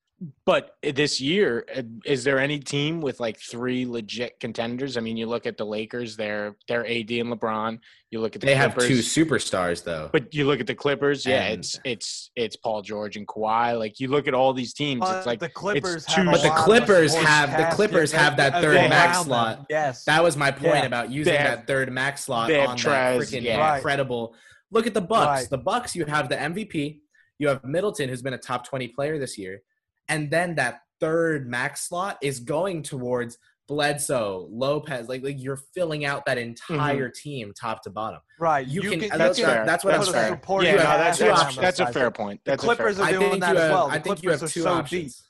[0.46, 4.96] But this year, uh, is there any team with like three legit contenders?
[4.96, 7.80] I mean, you look at the Lakers; they're they're AD and LeBron.
[8.12, 10.12] You look at the they Clippers, have two superstars though.
[10.14, 13.80] But you look at the Clippers, yeah, and it's it's it's Paul George and Kawhi.
[13.80, 16.06] Like you look at all these teams, it's like the Clippers.
[16.06, 19.66] Two, but the Clippers have the Clippers have that third max slot.
[19.72, 20.86] Yes, that was my point yeah.
[20.86, 23.76] about using have, that third max slot on Trez, that freaking yeah.
[23.76, 24.36] incredible.
[24.70, 25.42] Look at the Bucks.
[25.42, 25.50] Right.
[25.50, 25.96] The Bucks.
[25.96, 27.00] You have the MVP.
[27.40, 29.64] You have Middleton, who's been a top twenty player this year,
[30.12, 33.38] and then that third max slot is going towards
[33.68, 37.30] Bledsoe, Lopez, like like you're filling out that entire mm-hmm.
[37.30, 38.20] team top to bottom.
[38.38, 38.68] Right.
[38.68, 39.18] You, you can, can.
[39.18, 39.66] That's, fair.
[39.66, 40.66] that's what that's I'm saying.
[40.66, 42.42] Yeah, no, that's, that's, that's, a fair point.
[42.44, 43.88] That's the Clippers are doing that as well.
[43.88, 45.16] The I think Clippers you have two so options.
[45.16, 45.26] Deep.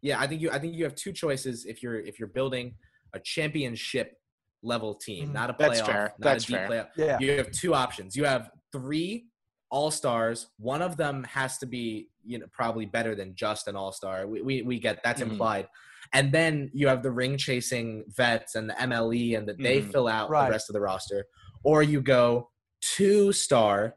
[0.00, 0.50] Yeah, I think you.
[0.50, 2.74] I think you have two choices if you're if you're building
[3.12, 4.16] a championship
[4.62, 5.34] level team, mm-hmm.
[5.34, 5.58] not a playoff.
[5.58, 6.02] That's fair.
[6.02, 6.68] Not that's a deep fair.
[6.68, 6.88] Playoff.
[6.96, 7.18] Yeah.
[7.20, 8.16] You have two options.
[8.16, 9.26] You have three
[9.70, 10.48] all stars.
[10.58, 14.26] One of them has to be, you know, probably better than just an all star.
[14.26, 15.32] We, we, we get that's mm-hmm.
[15.32, 15.68] implied.
[16.12, 19.90] And then you have the ring chasing vets and the MLE, and that they mm-hmm.
[19.90, 20.46] fill out right.
[20.46, 21.26] the rest of the roster.
[21.64, 22.50] Or you go
[22.80, 23.96] two star,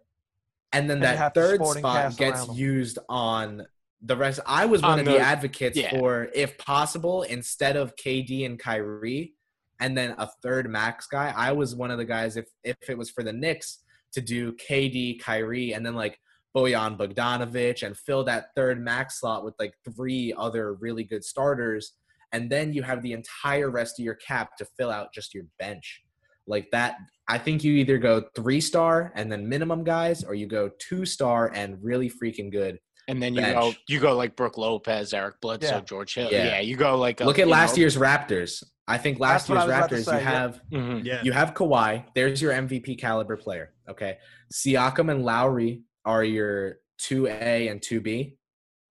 [0.73, 3.65] and then and that third spot gets used on
[4.01, 4.39] the rest.
[4.45, 5.91] I was one on of the, the advocates yeah.
[5.91, 9.33] for, if possible, instead of KD and Kyrie,
[9.79, 11.33] and then a third max guy.
[11.35, 12.37] I was one of the guys.
[12.37, 13.79] If if it was for the Knicks,
[14.13, 16.19] to do KD, Kyrie, and then like
[16.55, 21.93] Bojan Bogdanovic and fill that third max slot with like three other really good starters.
[22.31, 25.45] And then you have the entire rest of your cap to fill out just your
[25.57, 26.01] bench.
[26.47, 26.97] Like that,
[27.27, 31.05] I think you either go three star and then minimum guys, or you go two
[31.05, 32.79] star and really freaking good.
[33.09, 33.55] And then you bench.
[33.55, 35.81] go, you go like Brook Lopez, Eric Bledsoe, yeah.
[35.81, 36.29] George Hill.
[36.31, 36.45] Yeah.
[36.45, 36.59] yeah.
[36.59, 37.21] you go like.
[37.21, 38.63] A, Look at last know, year's Raptors.
[38.87, 41.05] I think last year's Raptors, say, you have mm-hmm.
[41.05, 41.21] yeah.
[41.23, 42.05] you have Kawhi.
[42.15, 43.73] There's your MVP caliber player.
[43.89, 44.17] Okay,
[44.53, 48.37] Siakam and Lowry are your two A and two B.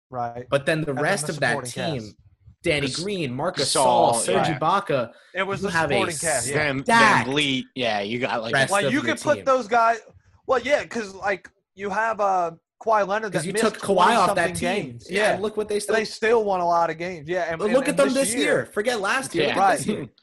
[0.09, 0.45] Right.
[0.49, 2.15] But then the and rest then the of that team, cast.
[2.63, 4.59] Danny Green, Marc Gasol, Serge yeah.
[4.59, 5.11] Ibaka.
[5.33, 6.49] It was the supporting cast.
[6.49, 6.73] Yeah.
[6.83, 8.69] Van Yeah, you got like.
[8.69, 9.99] Like you could put those guys.
[10.47, 12.51] Well, yeah, because like you have uh
[12.83, 14.85] Kawhi Leonard because you took Kawhi off that team.
[14.85, 15.07] Games.
[15.09, 17.29] Yeah, look what they still they still won a lot of games.
[17.29, 18.43] Yeah, and, look and, at them this year.
[18.43, 18.65] year.
[18.73, 19.47] Forget last year.
[19.47, 19.59] Yeah.
[19.59, 20.09] Right.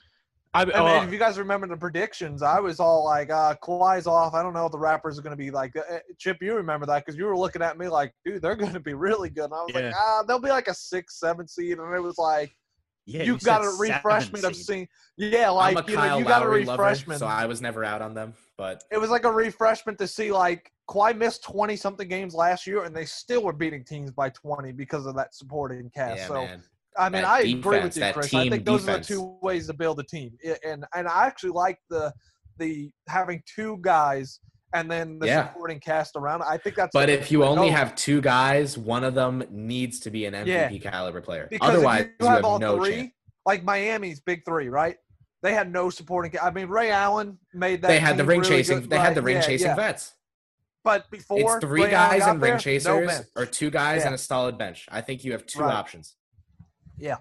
[0.53, 4.09] I, mean, uh, if you guys remember the predictions, I was all like, uh, Kawhi's
[4.09, 4.35] off.
[4.35, 5.77] I don't know if the Raptors are going to be like.
[5.77, 8.73] Uh, Chip, you remember that because you were looking at me like, dude, they're going
[8.73, 9.45] to be really good.
[9.45, 9.81] And I was yeah.
[9.83, 12.53] like, ah, they'll be like a six, seven seed, and it was like,
[13.11, 14.89] yeah, you, you got a refreshment of seeing.
[15.17, 17.21] Yeah, like you know, you got a refreshment.
[17.21, 20.07] Lover, so I was never out on them, but it was like a refreshment to
[20.07, 24.11] see like Kawhi missed twenty something games last year, and they still were beating teams
[24.11, 26.19] by twenty because of that supporting cast.
[26.19, 26.35] Yeah, so.
[26.35, 26.63] Man.
[26.99, 28.35] I mean, that I defense, agree with you, Chris.
[28.35, 29.11] I think those defense.
[29.11, 30.37] are the two ways to build a team,
[30.67, 32.13] and and I actually like the
[32.59, 34.41] the having two guys
[34.73, 35.49] and then the yeah.
[35.49, 36.43] supporting cast around.
[36.43, 36.93] I think that's.
[36.93, 40.83] But if you only have two guys, one of them needs to be an MVP
[40.83, 40.91] yeah.
[40.91, 41.49] caliber player.
[41.51, 43.13] Because Otherwise, you, you, have, have no three, chance.
[43.47, 44.97] like Miami's big three, right?
[45.43, 46.33] They had no supporting.
[46.41, 47.89] I mean, Ray Allen made that.
[47.89, 48.81] They had the ring really chasing.
[48.81, 49.07] Good, they right?
[49.07, 50.13] had the ring yeah, chasing vets.
[50.83, 54.15] But before it's three Ray guys and ring there, chasers, no or two guys and
[54.15, 54.87] a solid bench.
[54.91, 55.75] I think you have two right.
[55.75, 56.15] options.
[56.97, 57.17] Yeah.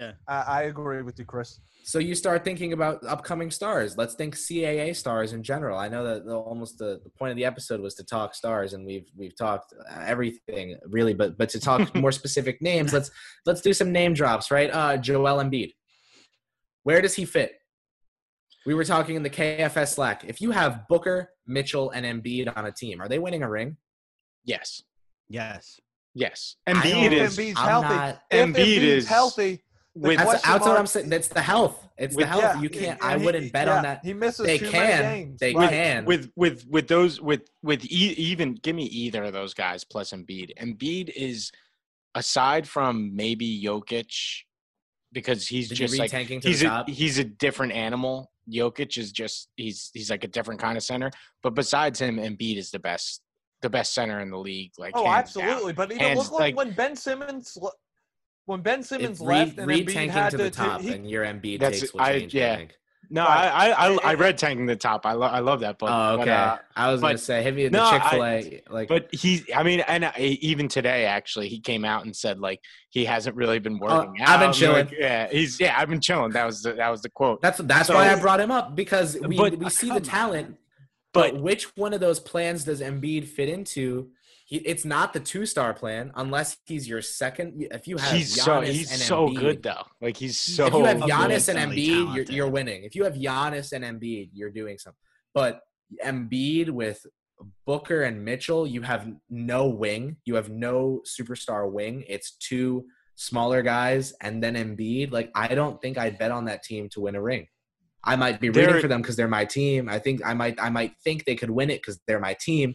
[0.00, 0.12] Yeah.
[0.26, 1.60] I, I, agree with you, Chris.
[1.84, 3.96] So you start thinking about upcoming stars.
[3.96, 5.78] Let's think CAA stars in general.
[5.78, 8.72] I know that the, almost the, the point of the episode was to talk stars,
[8.72, 13.10] and we've we've talked everything really, but but to talk more specific names, let's
[13.46, 14.70] let's do some name drops, right?
[14.72, 15.72] Uh, Joel Embiid.
[16.84, 17.52] Where does he fit?
[18.66, 20.24] We were talking in the KFS Slack.
[20.24, 23.76] If you have Booker, Mitchell, and Embiid on a team, are they winning a ring?
[24.44, 24.82] Yes.
[25.28, 25.80] Yes.
[26.14, 26.56] Yes.
[26.66, 27.36] Embiid is.
[27.36, 27.88] Embiid's healthy.
[27.88, 29.62] Not, Embiid is healthy
[29.94, 31.08] with that's, that's what I'm saying.
[31.08, 31.86] That's the health.
[31.96, 32.42] It's with, the health.
[32.42, 33.02] Yeah, you can't.
[33.02, 34.00] I wouldn't bet yeah, on that.
[34.04, 34.46] He misses.
[34.46, 35.02] They can.
[35.02, 35.40] Games.
[35.40, 35.70] They right.
[35.70, 36.04] can.
[36.04, 40.12] With with with those with with e- even give me either of those guys plus
[40.12, 40.50] Embiid.
[40.60, 41.52] Embiid is
[42.14, 44.42] aside from maybe Jokic
[45.12, 48.32] because he's Did just like he's a he's a different animal.
[48.52, 51.10] Jokic is just he's he's like a different kind of center.
[51.42, 53.22] But besides him, Embiid is the best
[53.62, 54.72] the best center in the league.
[54.76, 55.72] Like oh, absolutely.
[55.72, 55.88] Down.
[55.88, 57.56] But even look like, when Ben Simmons
[58.46, 61.08] when Ben Simmons re, left and Embiid tanking had to, to the top, he, and
[61.08, 62.34] your Embiid takes will change.
[62.34, 62.56] I, yeah.
[62.60, 62.68] I
[63.10, 65.06] no, I, I I read tanking the top.
[65.06, 65.90] I love I love that book.
[65.92, 66.24] Oh, okay.
[66.24, 68.62] But, uh, I was but, gonna say hit me the no, Chick Fil A.
[68.70, 72.60] Like, but he, I mean, and even today, actually, he came out and said like
[72.90, 74.28] he hasn't really been oh, working uh, out.
[74.30, 74.86] I've been chilling.
[74.86, 76.32] Like, yeah, he's yeah, I've been chilling.
[76.32, 77.42] That was the, that was the quote.
[77.42, 80.56] That's that's so, why I brought him up because we but, we see the talent.
[81.12, 84.10] but, but which one of those plans does Embiid fit into?
[84.46, 87.66] He, it's not the two star plan unless he's your second.
[87.70, 89.84] If you have he's Giannis so he's and so Embiid, good though.
[90.02, 90.66] Like he's so.
[90.66, 92.84] If you have Giannis and Embiid, you're, you're winning.
[92.84, 94.98] If you have Giannis and Embiid, you're doing something.
[95.32, 95.62] But
[96.04, 97.06] Embiid with
[97.66, 100.18] Booker and Mitchell, you have no wing.
[100.26, 102.04] You have no superstar wing.
[102.06, 102.84] It's two
[103.16, 105.10] smaller guys and then Embiid.
[105.10, 107.46] Like I don't think I'd bet on that team to win a ring.
[108.04, 109.88] I might be rooting for them because they're my team.
[109.88, 112.74] I think I might I might think they could win it because they're my team.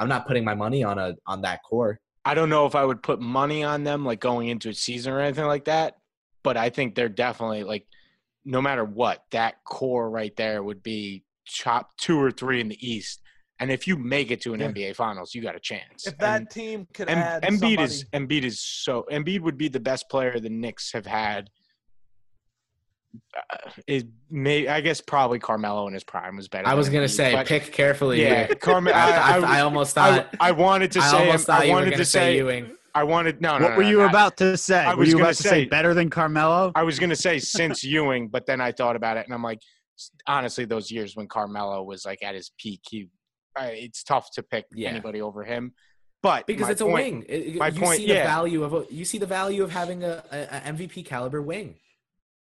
[0.00, 2.00] I'm not putting my money on a on that core.
[2.24, 5.12] I don't know if I would put money on them like going into a season
[5.12, 5.98] or anything like that,
[6.42, 7.86] but I think they're definitely like
[8.44, 11.24] no matter what, that core right there would be
[11.58, 13.20] top two or three in the East.
[13.58, 14.68] And if you make it to an yeah.
[14.68, 16.06] NBA Finals, you got a chance.
[16.06, 17.82] If that and, team could and, add Embiid somebody.
[17.82, 21.50] is Embiid is so Embiid would be the best player the Knicks have had
[23.36, 26.66] uh, it may I guess probably Carmelo in his prime was better.
[26.66, 28.22] I was gonna say pick carefully.
[28.22, 28.96] Yeah, Carmelo.
[28.96, 31.30] I, I, I, I, almost thought I, wanted to say.
[31.48, 32.76] I, wanted to say, Ewing.
[32.94, 33.58] I wanted no.
[33.58, 34.84] no what no, were you no, about to say?
[34.84, 36.72] I was were you about to say, say better than Carmelo?
[36.74, 39.60] I was gonna say since Ewing, but then I thought about it and I'm like,
[40.26, 43.08] honestly, those years when Carmelo was like at his peak, he
[43.58, 44.90] it's tough to pick yeah.
[44.90, 45.72] anybody over him.
[46.22, 48.22] But because it's point, a wing, it, my you point, see yeah.
[48.22, 51.40] the value of a, you see the value of having a, a, a MVP caliber
[51.40, 51.76] wing.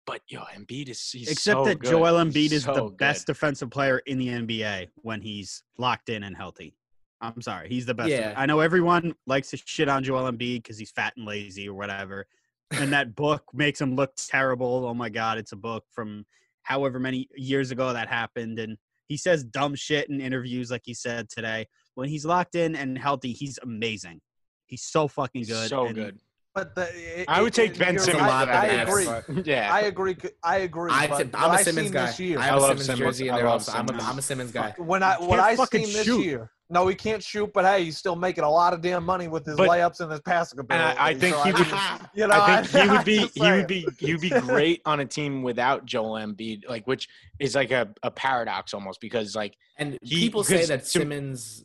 [0.09, 1.29] But yo, Embiid is so good.
[1.29, 1.91] except so that good.
[1.91, 2.97] Joel Embiid is so the good.
[2.97, 6.75] best defensive player in the NBA when he's locked in and healthy.
[7.21, 8.09] I'm sorry, he's the best.
[8.09, 8.33] Yeah.
[8.35, 11.75] I know everyone likes to shit on Joel Embiid because he's fat and lazy or
[11.75, 12.27] whatever,
[12.71, 14.87] and that book makes him look terrible.
[14.87, 16.25] Oh my god, it's a book from
[16.63, 18.79] however many years ago that happened, and
[19.09, 21.67] he says dumb shit in interviews, like he said today.
[21.97, 24.23] When he's locked in and healthy, he's amazing.
[24.65, 25.69] He's so fucking good.
[25.69, 26.19] So and good.
[26.55, 26.89] But the,
[27.21, 28.23] it, I would take it, Ben Simmons.
[28.23, 29.07] I, I, agree.
[29.07, 29.43] agree.
[29.45, 30.17] yeah, I agree.
[30.43, 30.91] I agree.
[30.93, 32.07] I but t- I'm a Simmons guy.
[32.07, 33.01] This year, I have I a love Simmons, Simmons.
[33.01, 33.73] jersey in I there love also.
[33.73, 34.05] I'm a, Simmons.
[34.09, 34.75] I'm a Simmons guy.
[34.79, 37.53] When I what I fucking seen this year, no, he can't shoot.
[37.53, 40.11] But hey, he's still making a lot of damn money with his But- layups and
[40.11, 40.85] his passing ability.
[40.89, 41.69] and I, I think so he I would.
[42.01, 43.19] mean, you know, I think he I'm would be.
[43.35, 43.87] He would be.
[43.99, 47.89] He would be great on a team without Joel Embiid, like which is like a,
[48.03, 51.63] a paradox almost because like And He- people say that to- Simmons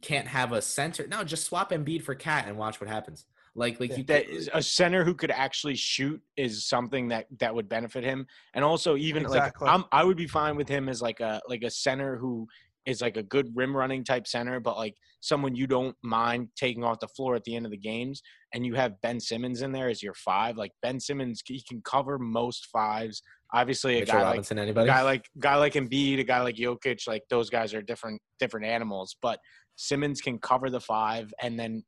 [0.00, 1.08] can't have a center.
[1.08, 3.24] No, just swap Embiid for Cat and watch what happens.
[3.58, 7.26] Like, like you that could- is- a center who could actually shoot is something that
[7.40, 9.66] that would benefit him and also even Exactly.
[9.66, 12.46] like I'm, i would be fine with him as like a like a center who
[12.86, 16.84] is like a good rim running type center but like someone you don't mind taking
[16.84, 18.22] off the floor at the end of the games
[18.54, 21.82] and you have ben simmons in there as your five like ben simmons he can
[21.82, 24.86] cover most fives obviously a Mitchell guy like Robinson, a anybody?
[24.86, 28.66] guy like guy like Embiid, a guy like Jokic, like those guys are different different
[28.66, 29.16] animals.
[29.22, 29.38] But
[29.76, 31.82] Simmons can cover the five, and then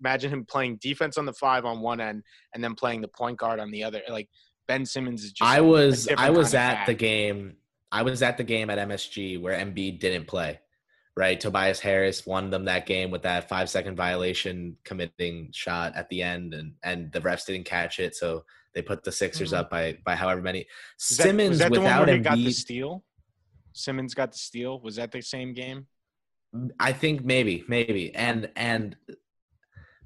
[0.00, 2.22] imagine him playing defense on the five on one end,
[2.54, 4.02] and then playing the point guard on the other.
[4.08, 4.28] Like
[4.68, 5.48] Ben Simmons is just.
[5.48, 7.56] I was I was at the game.
[7.92, 10.60] I was at the game at MSG where Embiid didn't play.
[11.18, 16.10] Right, Tobias Harris won them that game with that five second violation committing shot at
[16.10, 18.44] the end, and and the refs didn't catch it, so
[18.74, 19.56] they put the Sixers Mhm.
[19.56, 20.60] up by by however many.
[20.60, 21.16] Mm-hmm.
[21.16, 23.04] That- Simmons that the one without where he got the Embiid, steal.
[23.72, 24.78] Simmons got the steal.
[24.80, 25.86] Was that the same game?
[26.78, 28.94] I think maybe, maybe, and and,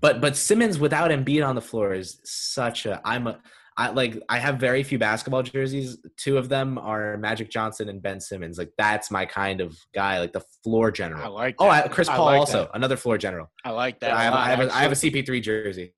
[0.00, 3.00] but but Simmons without Embiid on the floor is such a.
[3.04, 3.38] I'm a.
[3.76, 4.20] I like.
[4.28, 5.98] I have very few basketball jerseys.
[6.16, 8.58] Two of them are Magic Johnson and Ben Simmons.
[8.58, 10.18] Like that's my kind of guy.
[10.20, 11.22] Like the floor general.
[11.22, 11.58] I like.
[11.58, 11.64] That.
[11.64, 12.70] Oh, I, Chris I Paul like also that.
[12.74, 13.50] another floor general.
[13.64, 14.12] I like that.
[14.12, 14.96] I have, a I, lot, have a, I have a.
[14.96, 15.94] CP3 jersey.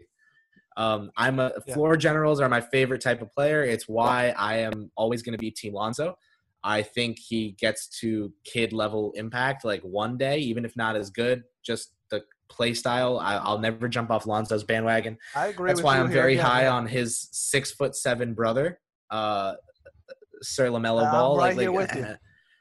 [0.77, 1.75] Um, I'm a Yeah.
[1.75, 3.63] floor generals are my favorite type of player.
[3.63, 6.17] It's why I am always going to be Team Lonzo.
[6.65, 11.11] I think he gets to Kidd level impact like one day, even if not as
[11.11, 11.43] good.
[11.65, 12.02] Just the
[12.53, 13.19] play style.
[13.19, 15.19] I, I'll never jump off Lonzo's bandwagon.
[15.35, 15.69] I agree.
[15.69, 16.75] That's why I'm very high yeah.
[16.75, 18.79] on his six foot seven brother,
[19.11, 19.55] uh,
[20.43, 21.37] Sir LaMelo Ball.
[21.37, 22.15] right like, here like, with you.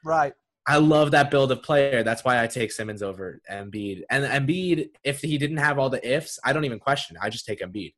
[0.04, 0.32] Right.
[0.66, 2.02] I love that build of player.
[2.02, 4.02] That's why I take Simmons over Embiid.
[4.10, 7.16] And Embiid, if he didn't have all the ifs, I don't even question.
[7.20, 7.94] I just take Embiid.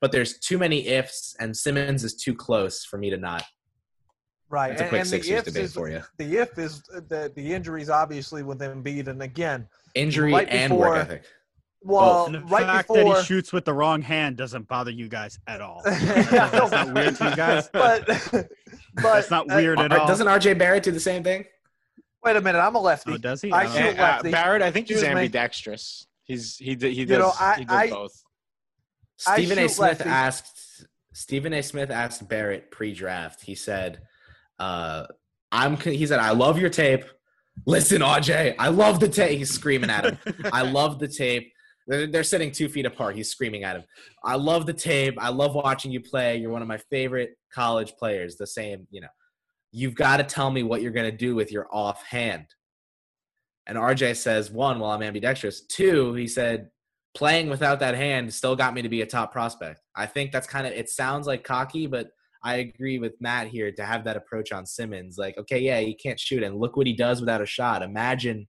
[0.00, 3.42] But there's too many ifs, and Simmons is too close for me to not.
[4.50, 4.68] Right.
[4.68, 6.02] That's a quick and Sixers ifs debate is, for you.
[6.18, 10.94] The if is the the injuries obviously with Embiid, and again, Injury Right and work
[10.94, 11.22] before- ethic.
[11.82, 13.14] well, And the right fact before.
[13.14, 15.82] that he shoots with the wrong hand doesn't bother you guys at all.
[15.84, 17.68] Yeah, That's not weird to you guys.
[17.72, 18.48] but but
[18.96, 20.06] That's not uh, weird at all.
[20.06, 21.44] Doesn't RJ Barrett do the same thing?
[22.24, 23.12] wait a minute, I'm a lefty.
[23.12, 23.52] Oh, does he?
[23.52, 23.88] I I don't shoot know.
[23.90, 24.30] And, uh, lefty.
[24.30, 25.20] Barrett, I think he's Excuse me.
[25.20, 26.06] ambidextrous.
[26.24, 28.22] He's he d- he You does know, I- he does I- both.
[29.18, 29.68] Stephen A.
[29.68, 30.04] Smith lefty.
[30.08, 31.62] asked Stephen A.
[31.62, 33.42] Smith asked Barrett pre-draft.
[33.42, 34.00] He said,
[34.58, 35.06] uh,
[35.52, 37.04] "I'm." He said, "I love your tape.
[37.66, 40.18] Listen, RJ, I love the tape." He's screaming at him.
[40.52, 41.52] I love the tape.
[41.86, 43.16] They're, they're sitting two feet apart.
[43.16, 43.84] He's screaming at him.
[44.24, 45.14] I love the tape.
[45.18, 46.36] I love watching you play.
[46.36, 48.36] You're one of my favorite college players.
[48.36, 49.08] The same, you know.
[49.72, 52.46] You've got to tell me what you're going to do with your offhand.
[53.66, 55.66] And RJ says, one, well, I'm ambidextrous.
[55.66, 56.68] Two, he said,
[57.14, 59.80] playing without that hand still got me to be a top prospect.
[59.96, 62.08] I think that's kind of, it sounds like cocky, but
[62.44, 65.16] I agree with Matt here to have that approach on Simmons.
[65.16, 67.82] Like, okay, yeah, he can't shoot, and look what he does without a shot.
[67.82, 68.46] Imagine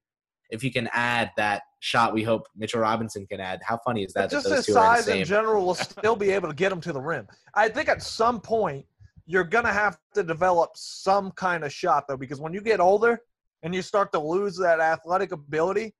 [0.50, 3.62] if he can add that shot we hope Mitchell Robinson can add.
[3.64, 4.30] How funny is that?
[4.30, 6.92] But just that his size in general will still be able to get him to
[6.92, 7.28] the rim.
[7.54, 8.86] I think at some point
[9.26, 13.22] you're gonna have to develop some kind of shot though, because when you get older
[13.64, 15.96] and you start to lose that athletic ability,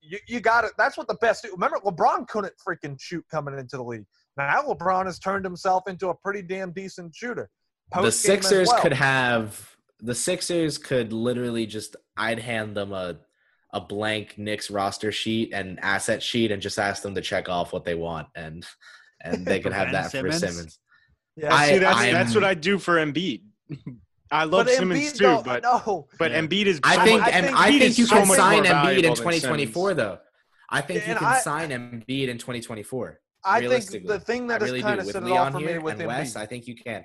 [0.00, 0.72] you, you got it.
[0.78, 1.52] That's what the best do.
[1.52, 4.06] Remember, LeBron couldn't freaking shoot coming into the league.
[4.36, 7.48] Now LeBron has turned himself into a pretty damn decent shooter.
[7.94, 8.82] the Sixers well.
[8.82, 13.16] could have the Sixers could literally just I'd hand them a
[13.72, 17.72] a blank Knicks roster sheet and asset sheet and just ask them to check off
[17.72, 18.64] what they want and
[19.22, 20.40] and they could have that Simmons?
[20.40, 20.78] for Simmons.
[21.36, 23.42] Yeah, I, see, that's I'm, that's what I do for Embiid.
[24.30, 26.06] I love Simmons Embiid, too, but no.
[26.18, 26.40] but yeah.
[26.40, 26.80] Embiid is.
[26.82, 30.18] I think I think, I think you can sign Embiid in 2024 though.
[30.70, 33.20] I think you can I, sign Embiid in 2024.
[33.44, 36.06] I think the thing that really kind of set it off for me with Embiid.
[36.06, 37.04] West, I think you can.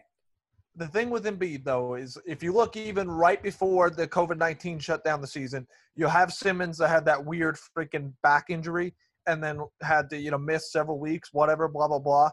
[0.76, 4.80] The thing with Embiid though is if you look even right before the COVID nineteen
[4.80, 8.94] shut down the season, you have Simmons that had that weird freaking back injury
[9.28, 12.30] and then had to you know miss several weeks, whatever, blah blah blah.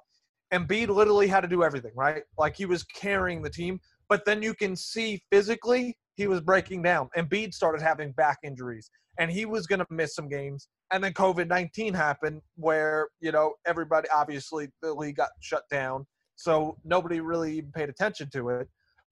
[0.53, 2.23] Embiid literally had to do everything, right?
[2.39, 6.83] Like he was carrying the team, but then you can see physically he was breaking
[6.83, 7.09] down.
[7.17, 10.69] Embiid started having back injuries, and he was going to miss some games.
[10.93, 16.07] And then COVID 19 happened, where, you know, everybody obviously the league got shut down.
[16.37, 18.69] So nobody really even paid attention to it.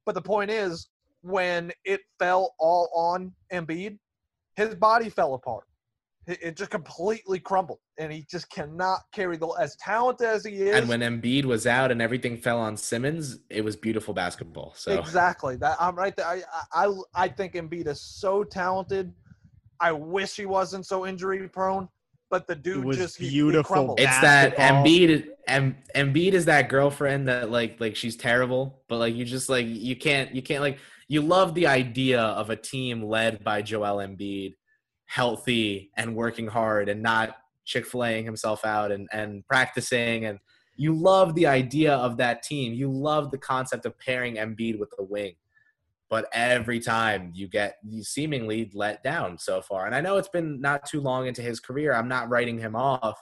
[0.06, 0.88] But the point is,
[1.22, 3.98] when it fell all on Embiid,
[4.56, 5.64] his body fell apart.
[6.26, 10.74] It just completely crumbled, and he just cannot carry the as talented as he is.
[10.74, 14.72] And when Embiid was out and everything fell on Simmons, it was beautiful basketball.
[14.74, 16.26] So exactly that I'm right there.
[16.26, 19.12] I I I think Embiid is so talented.
[19.84, 21.90] I wish he wasn't so injury prone,
[22.30, 23.96] but the dude was just beautiful.
[23.96, 25.26] He, he it's that Embiid.
[25.46, 29.66] Em, Embiid is that girlfriend that like like she's terrible, but like you just like
[29.68, 33.98] you can't you can't like you love the idea of a team led by Joel
[33.98, 34.54] Embiid
[35.04, 37.36] healthy and working hard and not
[37.66, 40.38] chick-fil-aing himself out and, and practicing and
[40.76, 42.72] you love the idea of that team.
[42.72, 45.34] You love the concept of pairing Embiid with the wing.
[46.14, 49.86] But every time you get you seemingly let down so far.
[49.86, 51.92] And I know it's been not too long into his career.
[51.92, 53.20] I'm not writing him off.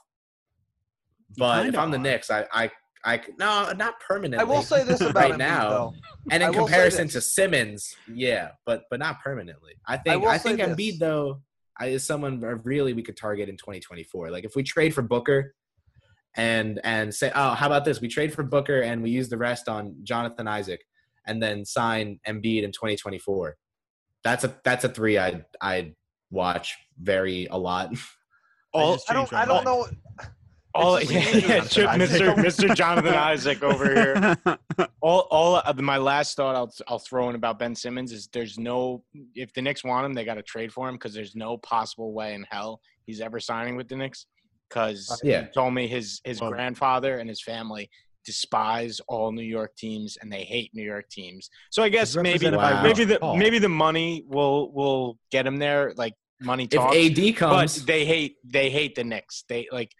[1.39, 2.71] But if I'm the Knicks, I, I
[3.03, 4.41] I no, not permanently.
[4.41, 5.95] I will say this about right Embiid, now, though.
[6.31, 9.73] and in comparison to Simmons, yeah, but but not permanently.
[9.89, 11.41] I think I, I think Embiid though
[11.83, 14.31] is someone really we could target in 2024.
[14.31, 15.55] Like if we trade for Booker
[16.37, 18.03] and and say, oh, how about this?
[18.03, 20.83] We trade for Booker and we use the rest on Jonathan Isaac,
[21.27, 23.57] and then sign Embiid in 2024.
[24.25, 25.95] That's a that's a three I'd I'd
[26.31, 27.95] watch very a lot.
[28.75, 29.87] All, I, I don't I don't know.
[30.75, 32.35] All yeah, yeah, Mr.
[32.37, 32.75] Mr.
[32.75, 34.37] Jonathan Isaac over here.
[35.03, 38.59] All all of my last thought I'll I'll throw in about Ben Simmons is there's
[38.59, 39.05] no
[39.35, 42.15] if the Knicks want him they got to trade for him because there's no possible
[42.15, 44.27] way in hell he's ever signing with the Knicks
[44.69, 45.43] because uh, yeah.
[45.43, 47.91] he told me his his well, grandfather and his family
[48.25, 51.51] despise all New York teams and they hate New York teams.
[51.71, 52.83] So I guess maybe wow.
[52.83, 56.95] maybe the maybe the money will will get them there like money talks.
[56.97, 59.45] If AD comes, but they hate they hate the Knicks.
[59.49, 59.93] They like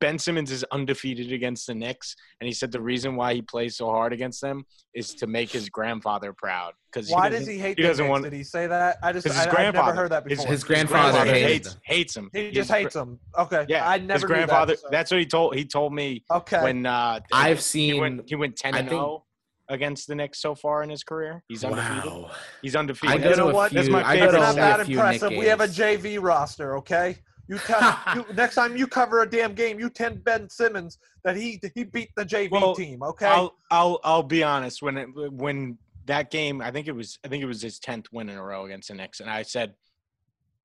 [0.00, 3.76] Ben Simmons is undefeated against the Knicks, and he said the reason why he plays
[3.76, 6.72] so hard against them is to make his grandfather proud.
[6.92, 7.78] Because why does he hate?
[7.78, 8.24] He doesn't want.
[8.24, 8.98] Did he say that?
[9.02, 10.46] I just his I, grandfather, I've never heard that before.
[10.46, 12.30] His, his grandfather, his grandfather hates hates him.
[12.32, 13.18] He just hates him.
[13.38, 13.66] Okay.
[13.68, 13.88] Yeah.
[13.88, 14.14] I never.
[14.14, 14.74] His grandfather.
[14.74, 14.88] That, so.
[14.90, 15.56] That's what he told.
[15.56, 16.24] He told me.
[16.30, 16.62] Okay.
[16.62, 19.24] When uh, I've seen he went, he went ten and zero oh
[19.68, 21.42] against the Knicks so far in his career.
[21.48, 22.04] He's undefeated.
[22.04, 22.30] Wow.
[22.62, 23.16] He's undefeated.
[23.16, 23.70] I go you know what?
[23.70, 24.38] Few, That's my favorite.
[24.38, 25.30] Not that impressive.
[25.30, 26.76] We have a JV roster.
[26.78, 27.16] Okay.
[27.48, 31.36] You tell you, next time you cover a damn game, you tell Ben Simmons that
[31.36, 33.02] he he beat the JV well, team.
[33.02, 33.26] Okay.
[33.26, 34.82] I'll I'll I'll be honest.
[34.82, 38.06] When it, when that game, I think it was I think it was his tenth
[38.12, 39.74] win in a row against the Knicks, and I said,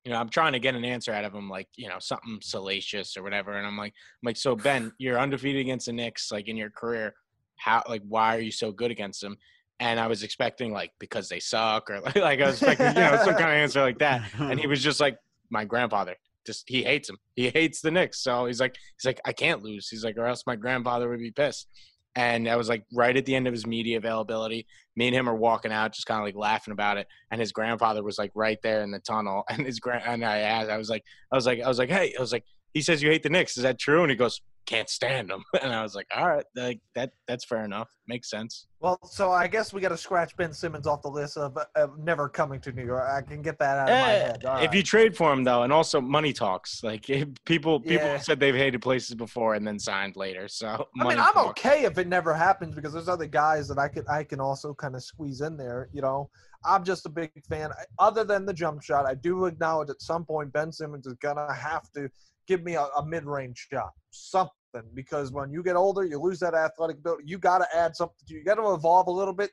[0.04, 2.38] you know, I'm trying to get an answer out of him, like you know something
[2.42, 3.92] salacious or whatever, and I'm like,
[4.22, 7.14] I'm like, so Ben, you're undefeated against the Knicks, like in your career.
[7.56, 9.36] How like why are you so good against them?
[9.82, 13.10] and I was expecting like because they suck or like, like I was expecting you
[13.10, 15.18] know some kind of answer like that, and he was just like
[15.50, 16.16] my grandfather
[16.46, 17.18] just he hates him.
[17.34, 18.22] He hates the Knicks.
[18.22, 19.88] So he's like he's like I can't lose.
[19.88, 21.68] He's like or else my grandfather would be pissed.
[22.16, 24.66] And I was like right at the end of his media availability.
[24.96, 27.06] Me and him are walking out, just kind of like laughing about it.
[27.30, 29.44] And his grandfather was like right there in the tunnel.
[29.50, 31.88] And his grand and I asked, I was like, I was like, I was like,
[31.88, 32.44] hey, I was like,
[32.74, 33.56] he says you hate the Knicks.
[33.56, 34.02] Is that true?
[34.02, 35.42] And he goes, can't stand him.
[35.62, 37.90] And I was like, all right, like that that's fair enough.
[38.06, 38.66] Makes sense.
[38.80, 41.98] Well, so I guess we got to scratch Ben Simmons off the list of, of,
[41.98, 43.06] never coming to New York.
[43.06, 44.44] I can get that out of my eh, head.
[44.46, 44.74] All if right.
[44.74, 46.82] you trade for him though, and also money talks.
[46.82, 47.04] Like
[47.44, 48.18] people people Yeah.
[48.18, 50.48] said they've hated places before and then signed later.
[50.48, 51.60] So I mean, I'm talks.
[51.60, 54.72] okay if it never happens because there's other guys that I can I can also
[54.72, 55.88] kind of squeeze in there.
[55.92, 56.30] You know,
[56.64, 57.70] I'm just a big fan.
[57.98, 61.52] Other than the jump shot, I do acknowledge at some point Ben Simmons is gonna
[61.52, 62.08] have to
[62.46, 64.52] give me a, a mid-range shot, something.
[64.94, 67.24] Because when you get older, you lose that athletic ability.
[67.26, 68.16] You got to add something.
[68.28, 69.50] To, you got to evolve a little bit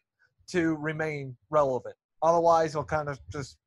[0.52, 1.96] to remain relevant.
[2.22, 3.58] Otherwise, he'll kind of just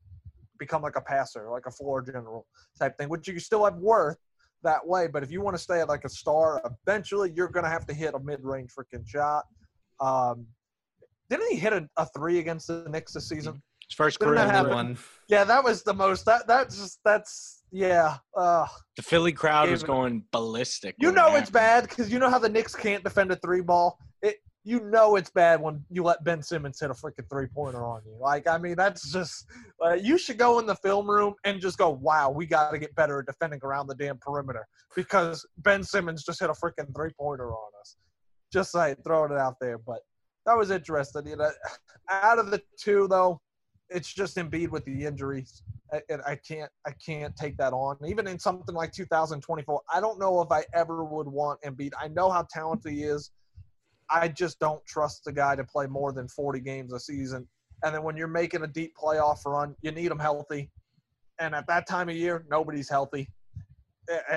[0.59, 2.47] become like a passer, like a floor general
[2.79, 4.19] type thing, which you still have worth
[4.63, 5.07] that way.
[5.07, 7.87] But if you want to stay at like a star, eventually you're going to have
[7.87, 9.45] to hit a mid-range freaking shot.
[10.01, 10.47] Um,
[11.29, 13.63] didn't he hit a, a three against the Knicks this season?
[13.89, 14.73] His first career that Only happen?
[14.73, 14.99] one.
[15.29, 16.25] Yeah, that was the most.
[16.27, 18.19] That that's just that's yeah.
[18.37, 18.67] Uh,
[18.97, 20.97] The Philly crowd was going ballistic.
[20.99, 23.99] you know it's bad because you know how the Knicks can't defend a three ball.
[24.23, 27.85] It you know it's bad when you let Ben Simmons hit a freaking three pointer
[27.85, 28.17] on you.
[28.21, 29.47] Like I mean that's just
[29.85, 32.79] uh, you should go in the film room and just go, wow, we got to
[32.79, 36.95] get better at defending around the damn perimeter because Ben Simmons just hit a freaking
[36.95, 37.97] three pointer on us.
[38.53, 40.01] Just like throwing it out there, but
[40.45, 41.27] that was interesting.
[41.27, 41.51] You know,
[42.11, 43.41] out of the two though,
[43.91, 45.63] it's just Embiid with the injuries.
[45.93, 47.97] I- And I can't, I can't take that on.
[48.07, 51.93] Even in something like 2024, I don't know if I ever would want Embiid.
[52.01, 53.33] I know how talented he is.
[54.09, 57.49] I just don't trust the guy to play more than 40 games a season.
[57.83, 60.71] And then when you're making a deep playoff run, you need him healthy.
[61.39, 63.29] And at that time of year, nobody's healthy.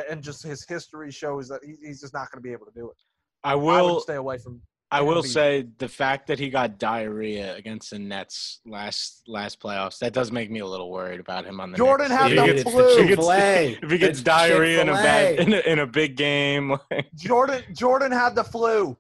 [0.10, 2.90] And just his history shows that he's just not going to be able to do
[2.90, 2.98] it.
[3.44, 3.96] I I will.
[3.96, 4.62] would stay away from.
[4.94, 5.28] I will Embiid.
[5.28, 10.32] say the fact that he got diarrhea against the Nets last last playoffs that does
[10.32, 11.78] make me a little worried about him on the.
[11.78, 12.22] Jordan Knicks.
[12.22, 12.88] had the gets- flu.
[12.98, 16.16] if he gets- If he gets diarrhea in a bad in a, in a big
[16.16, 16.78] game,
[17.16, 18.96] Jordan Jordan had the flu,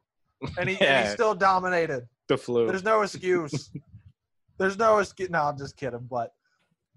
[0.57, 2.07] and he, and he still dominated.
[2.27, 2.67] the flu.
[2.67, 3.69] There's no excuse.
[4.57, 5.29] There's no excuse.
[5.29, 6.07] No, I'm just kidding.
[6.09, 6.33] But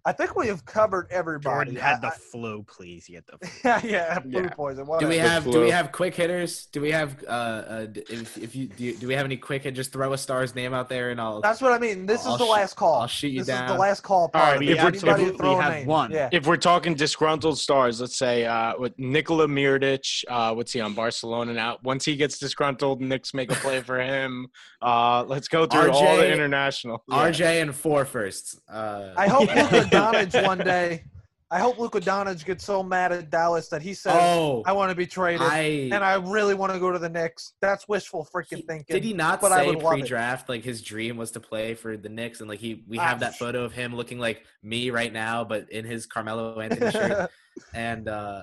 [0.07, 1.73] I think we have covered everybody.
[1.73, 3.05] Jordan had I- the flu, please.
[3.07, 3.71] He had the flu.
[3.71, 4.49] yeah, yeah, flu Yeah.
[4.51, 4.87] poison.
[5.01, 6.67] Do we have do we have quick hitters?
[6.67, 9.65] Do we have uh, uh if if you do, you do we have any quick
[9.65, 9.75] hit?
[9.75, 11.41] Just throw a star's name out there and I'll.
[11.41, 12.07] That's what I mean.
[12.07, 13.01] This I'll is the sh- last call.
[13.03, 14.45] I'll shoot you this is the last call All part.
[14.53, 15.01] right, We if we're- if
[15.39, 15.87] to we have name.
[15.89, 16.13] one.
[16.13, 16.29] Yeah.
[16.33, 20.95] if we're talking disgruntled stars, let's say uh, with Nikola Mirotic, uh, what's he on
[20.95, 21.79] Barcelona now?
[21.83, 24.47] Once he gets disgruntled, Knicks make a play for him.
[24.81, 27.03] Uh, let's go through all the RJ international.
[27.11, 28.61] RJ and four firsts.
[28.73, 29.49] Uh, I hope
[29.97, 31.05] Doncic one day.
[31.49, 34.91] I hope Luka Doncic gets so mad at Dallas that he says, oh, "I want
[34.91, 37.53] to be traded." I, and I really want to go to the Knicks.
[37.63, 38.93] That's wishful freaking he- thinking.
[38.95, 42.41] did he not but say pre-draft like his dream was to play for the Knicks
[42.41, 45.45] and like he we have Ah, that photo of him looking like me right now
[45.45, 47.31] but in his Carmelo Anthony shirt
[47.75, 48.43] and uh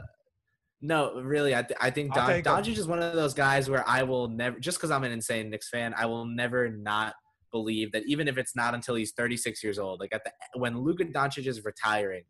[0.81, 2.41] no really I, th- I think Don.
[2.41, 5.49] Doncic is one of those guys where I will never just because I'm an insane
[5.49, 7.15] Knicks fan I will never not
[7.53, 10.81] believe that even if it's not until he's 36 years old like at the when
[10.81, 12.23] Luka Doncic is retiring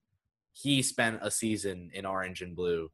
[0.52, 2.90] he spent a season in orange and blue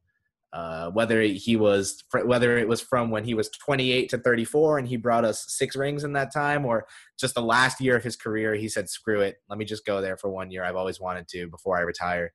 [0.52, 4.88] uh, whether he was whether it was from when he was 28 to 34 and
[4.88, 6.86] he brought us six rings in that time or
[7.18, 10.00] just the last year of his career he said screw it let me just go
[10.00, 10.64] there for one year.
[10.64, 12.32] I've always wanted to before i retire.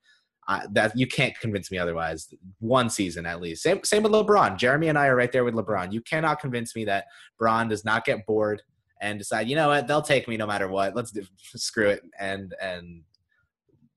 [0.47, 2.31] Uh, that you can't convince me otherwise.
[2.59, 3.63] One season at least.
[3.63, 4.57] Same, same with lebron.
[4.57, 5.91] Jeremy and i are right there with lebron.
[5.91, 7.05] You cannot convince me that
[7.39, 8.61] Bron does not get bored
[9.05, 11.23] and decide you know what they'll take me no matter what let's do
[11.55, 13.01] screw it and and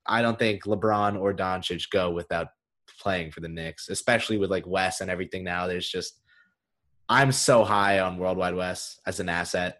[0.06, 2.48] i don't think lebron or doncic go without
[2.98, 5.66] playing for the Knicks, especially with like Wes and everything now.
[5.66, 6.20] There's just
[7.08, 9.78] I'm so high on World Wide Wes as an asset.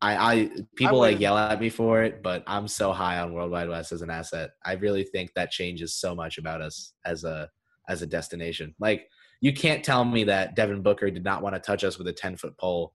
[0.00, 3.50] I, I people like yell at me for it, but I'm so high on World
[3.50, 4.50] Wide Wes as an asset.
[4.64, 7.48] I really think that changes so much about us as a
[7.88, 8.74] as a destination.
[8.78, 9.08] Like
[9.40, 12.12] you can't tell me that Devin Booker did not want to touch us with a
[12.12, 12.92] 10 foot pole,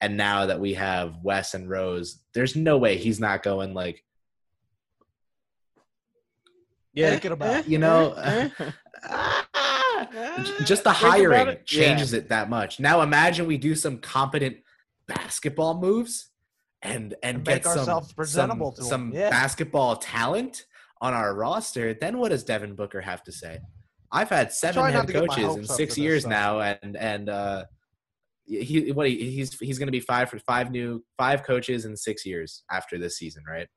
[0.00, 4.02] and now that we have Wes and Rose, there's no way he's not going like
[6.92, 7.06] Yeah.
[7.06, 7.54] Eh, Thinking about.
[7.54, 8.12] Eh, you know.
[8.14, 8.48] Eh,
[9.04, 10.08] ah,
[10.64, 11.66] just the ah, hiring it.
[11.66, 12.80] changes it that much.
[12.80, 14.56] Now imagine we do some competent
[15.06, 16.30] basketball moves
[16.82, 18.88] and and, And get make some presentable some, to 'em.
[18.88, 19.30] some Yeah.
[19.30, 20.64] basketball talent
[21.00, 21.94] on our roster.
[21.94, 23.60] Then what does Devin Booker have to say?
[24.12, 26.30] I've had seven head to get my coaches in six for this years stuff.
[26.30, 27.64] now, and and uh,
[28.50, 31.96] he what he, he's he's going to be five for five new five coaches in
[31.96, 33.68] six years after this season, right?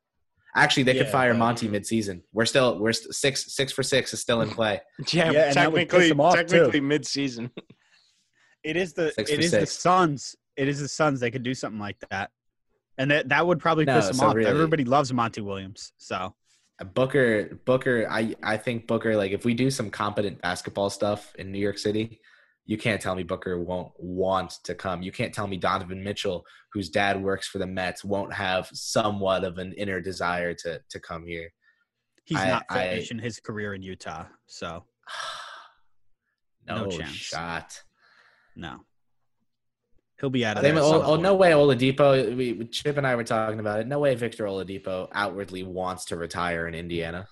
[0.56, 2.22] Actually, they could fire but- Monty midseason.
[2.34, 4.82] We're still we're st- six six for six is still in play.
[5.12, 6.56] Yeah, Yeah, and that would piss technically, him too.
[6.58, 7.52] technically mid-season.
[8.64, 9.66] It is the Six it for is the.
[9.66, 10.36] Suns.
[10.56, 11.20] It is the Suns.
[11.20, 12.32] They could do something like that,
[12.98, 14.36] and that that would probably No, piss them so off.
[14.36, 16.34] really- Everybody loves Monty Williams, so
[16.80, 19.18] uh, Booker, Booker, I I think Booker.
[19.18, 22.22] Like, if we do some competent basketball stuff in New York City,
[22.65, 25.02] You can't tell me Booker won't want to come.
[25.02, 29.44] You can't tell me Donovan Mitchell, whose dad works for the Mets, won't have somewhat
[29.44, 31.52] of an inner desire to to come here.
[32.23, 34.85] He's I, not finishing I, his career in Utah, so
[36.68, 37.11] no, no chance.
[37.11, 37.81] shot.
[38.56, 38.80] No.
[40.22, 40.73] He'll be out of there.
[40.77, 42.38] Oh, oh, no way Oladipo.
[42.38, 43.88] We, Chip and I were talking about it.
[43.88, 47.27] No way Victor Oladipo outwardly wants to retire in Indiana.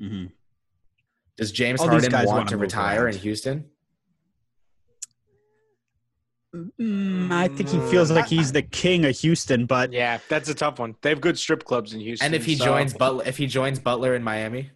[0.00, 0.26] Mm-hmm.
[1.36, 3.14] Does James All Harden want to retire around.
[3.14, 3.64] in Houston?
[6.56, 10.54] Mm, I think he feels like he's the king of Houston, but yeah, that's a
[10.54, 10.96] tough one.
[11.02, 12.26] They have good strip clubs in Houston.
[12.26, 12.64] And if he so.
[12.64, 14.70] joins Butler, if he joins Butler in Miami,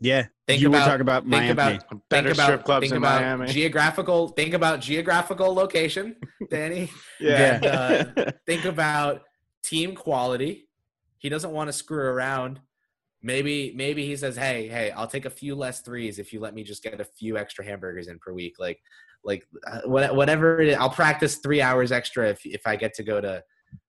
[0.00, 1.50] yeah, think you about, were talking about think Miami.
[1.50, 3.52] About, Better think strip clubs think in about Miami.
[3.52, 4.28] Geographical.
[4.28, 6.16] Think about geographical location,
[6.50, 6.90] Danny.
[7.20, 7.54] yeah.
[7.54, 9.22] And, uh, think about
[9.62, 10.68] team quality.
[11.18, 12.60] He doesn't want to screw around.
[13.22, 16.54] Maybe maybe he says, "Hey, hey, I'll take a few less threes if you let
[16.54, 18.80] me just get a few extra hamburgers in per week." Like,
[19.24, 23.02] like uh, whatever it is, I'll practice three hours extra if if I get to
[23.02, 23.42] go to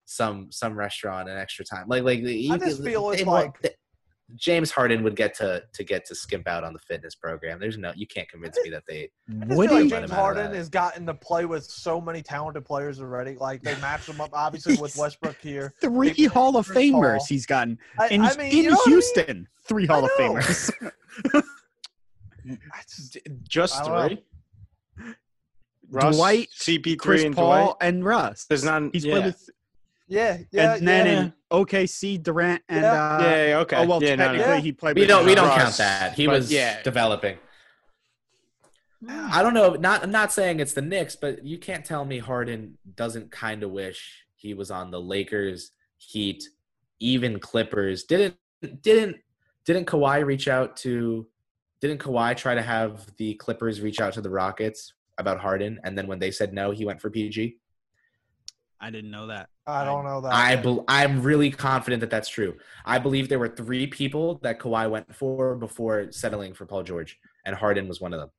[0.04, 1.86] some some restaurant an extra time.
[1.88, 3.54] Like like I just feel it's like
[4.36, 7.58] James Harden would get to to get to skimp out on the fitness program.
[7.60, 9.70] There's no you can't convince me that they would.
[9.70, 13.36] Like James Harden has gotten to play with so many talented players already.
[13.36, 15.74] Like they match him up obviously with Westbrook here.
[15.80, 17.26] Three they, Hall of Famers Hall.
[17.28, 19.24] he's gotten, and he's I mean, in Houston.
[19.28, 19.48] I mean?
[19.64, 20.70] Three Hall of Famers.
[22.88, 23.18] just,
[23.48, 24.22] just three.
[25.92, 27.76] Russ, Dwight, CP3, Chris and Paul, Dwight.
[27.82, 28.46] and Russ.
[28.46, 28.82] There's not.
[28.92, 29.12] He's yeah.
[29.12, 29.50] played with.
[30.08, 33.76] Yeah, yeah, and then in OKC, Durant and yeah, uh, yeah, yeah okay.
[33.76, 34.60] Oh well, yeah, technically no, no.
[34.60, 34.96] he played.
[34.96, 36.14] We don't we don't Russ, count that.
[36.14, 36.82] He was yeah.
[36.82, 37.38] developing.
[39.08, 39.74] I don't know.
[39.74, 43.62] Not I'm not saying it's the Knicks, but you can't tell me Harden doesn't kind
[43.62, 46.44] of wish he was on the Lakers, Heat,
[47.00, 48.04] even Clippers.
[48.04, 48.36] Didn't
[48.82, 49.16] didn't
[49.64, 51.26] didn't Kawhi reach out to?
[51.80, 55.96] Didn't Kawhi try to have the Clippers reach out to the Rockets about Harden, and
[55.96, 57.56] then when they said no, he went for PG?
[58.80, 59.48] I didn't know that.
[59.64, 60.34] I don't know that.
[60.34, 62.54] I be, I'm really confident that that's true.
[62.84, 67.18] I believe there were three people that Kawhi went for before settling for Paul George,
[67.46, 68.30] and Harden was one of them.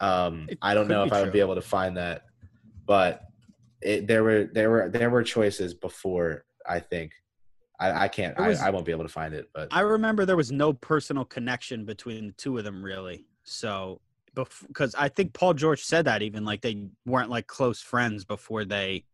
[0.00, 2.22] Um, I don't know if I would be able to find that,
[2.86, 3.22] but
[3.82, 6.44] it, there were there were there were choices before.
[6.66, 7.12] I think
[7.78, 8.38] I, I can't.
[8.38, 9.50] Was, I, I won't be able to find it.
[9.52, 13.26] But I remember there was no personal connection between the two of them, really.
[13.44, 14.00] So
[14.34, 18.64] because I think Paul George said that even like they weren't like close friends before
[18.64, 19.04] they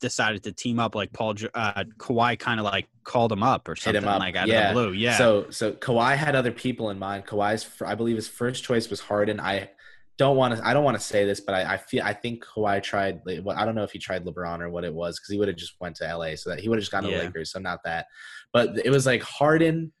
[0.00, 3.76] decided to team up like Paul uh, Kawhi kind of like called him up or
[3.76, 4.20] something up.
[4.20, 4.70] like out yeah.
[4.70, 4.92] of the blue.
[4.92, 5.16] Yeah.
[5.16, 7.26] So so Kawhi had other people in mind.
[7.26, 9.40] Kawhi's I believe his first choice was Harden.
[9.40, 9.70] I
[10.18, 12.44] don't want to I don't want to say this, but I, I feel I think
[12.44, 13.20] Kawhi tried.
[13.24, 15.48] Well, I don't know if he tried LeBron or what it was because he would
[15.48, 17.18] have just went to LA, so that he would have just gone to yeah.
[17.18, 17.52] Lakers.
[17.52, 18.06] So not that,
[18.52, 19.92] but it was like Harden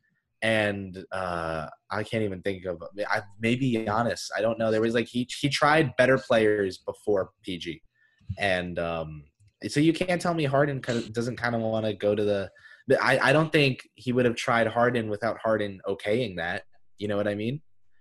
[0.42, 4.28] and uh I can't even think of I maybe Giannis.
[4.36, 4.70] I don't know.
[4.70, 7.80] There was like he he tried better players before PG,
[8.38, 9.24] and um
[9.68, 10.80] so you can't tell me Harden
[11.12, 12.50] doesn't kind of want to go to the.
[13.02, 16.62] I, I don't think he would have tried Harden without Harden okaying that.
[16.98, 17.60] You know what I mean?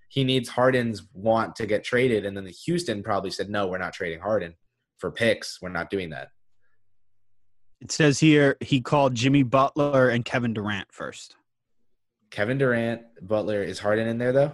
[0.10, 3.80] He needs Harden's want to get traded, and then the Houston probably said, "No, we're
[3.80, 4.53] not trading Harden
[4.98, 5.60] for picks.
[5.62, 6.30] We're not doing that."
[7.82, 11.36] It says here he called Jimmy Butler and Kevin Durant first.
[12.36, 14.52] Kevin Durant, Butler, is Harden in there though?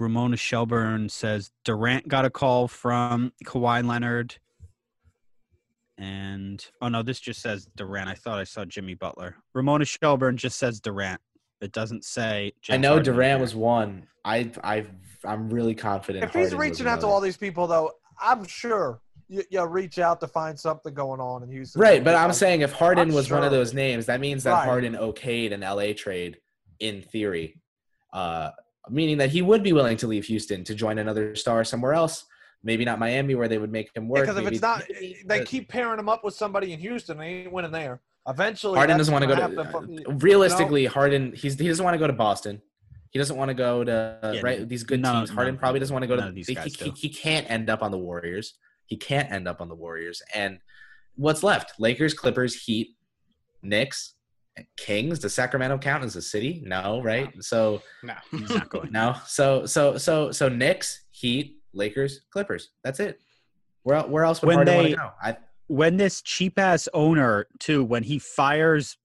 [0.00, 4.34] Ramona Shelburne says Durant got a call from Kawhi Leonard.
[5.96, 8.08] And oh no, this just says Durant.
[8.08, 9.36] I thought I saw Jimmy Butler.
[9.54, 11.20] Ramona Shelburne just says Durant.
[11.60, 12.54] It doesn't say.
[12.60, 14.08] James I know Harden Durant was one.
[14.24, 14.84] I I
[15.24, 16.24] I'm really confident.
[16.24, 19.00] If he's reaching out to all these people, though, I'm sure
[19.32, 21.80] you, you reach out to find something going on in Houston.
[21.80, 23.38] Right, but I'm saying if Harden I'm was sure.
[23.38, 24.64] one of those names, that means that right.
[24.64, 26.38] Harden okayed an LA trade
[26.80, 27.58] in theory.
[28.12, 28.50] Uh,
[28.90, 32.26] meaning that he would be willing to leave Houston to join another star somewhere else.
[32.62, 34.26] Maybe not Miami, where they would make him work.
[34.26, 34.84] Because if it's not,
[35.24, 37.18] they keep pairing him up with somebody in Houston.
[37.18, 38.00] They ain't winning there.
[38.28, 40.12] Eventually, Harden doesn't want to go to.
[40.18, 40.92] Realistically, you know?
[40.92, 42.62] Harden he's he doesn't want to go to Boston.
[43.10, 45.30] He doesn't want to go to yeah, right these good no, teams.
[45.30, 46.30] Harden no, probably doesn't want to go to.
[46.30, 48.54] These he, he, he can't end up on the Warriors.
[48.86, 50.22] He can't end up on the Warriors.
[50.34, 50.58] And
[51.16, 51.78] what's left?
[51.78, 52.96] Lakers, Clippers, Heat,
[53.62, 54.14] Knicks,
[54.76, 55.18] Kings.
[55.18, 56.62] Does Sacramento count as a city?
[56.64, 57.32] No, right?
[57.42, 58.92] So no, he's not going.
[58.92, 59.16] No.
[59.26, 62.70] So so so so Knicks, Heat, Lakers, Clippers.
[62.84, 63.20] That's it.
[63.82, 65.10] Where where else would when Harden they, want to go?
[65.22, 65.36] I,
[65.68, 68.98] when this cheap ass owner too, when he fires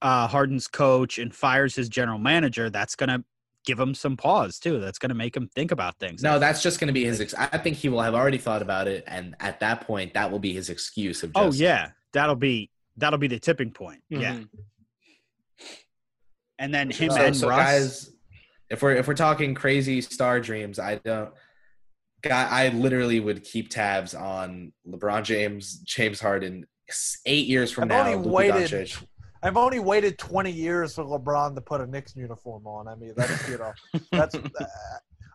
[0.00, 3.24] uh, Harden's coach and fires his general manager, that's gonna
[3.64, 4.80] give him some pause too.
[4.80, 6.22] That's gonna make him think about things.
[6.22, 7.20] No, that's just gonna be his.
[7.20, 10.30] Ex- I think he will have already thought about it, and at that point, that
[10.30, 11.32] will be his excuse of.
[11.34, 14.02] Oh, just, oh yeah, that'll be that'll be the tipping point.
[14.12, 14.22] Mm-hmm.
[14.22, 14.38] Yeah
[16.62, 17.58] and then him so, and so Russ.
[17.58, 18.10] Guys,
[18.70, 21.32] if we're if we're talking crazy star dreams, I don't.
[22.22, 26.66] God, I literally would keep tabs on LeBron James, James Harden.
[27.26, 28.92] Eight years from I've now, only waited.
[29.42, 32.86] I've only waited 20 years for LeBron to put a Knicks uniform on.
[32.86, 33.72] I mean, that's you know,
[34.12, 34.64] that's uh,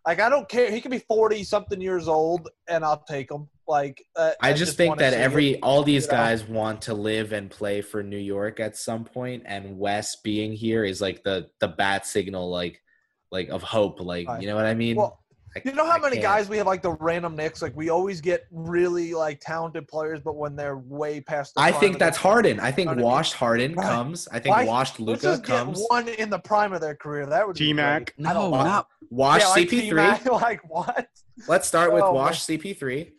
[0.05, 0.71] like I don't care.
[0.71, 3.49] He can be 40 something years old, and I'll take him.
[3.67, 6.55] Like uh, I, I, just, just think that every it, all these guys know?
[6.55, 10.85] want to live and play for New York at some point, and Wes being here
[10.85, 12.81] is like the the bat signal, like
[13.29, 13.99] like of hope.
[13.99, 14.41] Like right.
[14.41, 14.95] you know what I mean?
[14.95, 15.19] Well,
[15.65, 16.23] you know how I many can't.
[16.23, 17.61] guys we have like the random Knicks?
[17.61, 21.71] Like we always get really like talented players, but when they're way past the I
[21.71, 22.59] think that's Harden.
[22.59, 23.85] I think washed Harden right.
[23.85, 24.27] comes.
[24.31, 24.65] I think Why?
[24.65, 25.84] washed Luka comes.
[25.88, 27.25] one in the prime of their career.
[27.25, 28.13] That would T Mac.
[28.17, 30.31] No, not wash yeah, like CP3.
[30.47, 31.07] Like what?
[31.47, 33.11] Let's start with oh, wash CP3.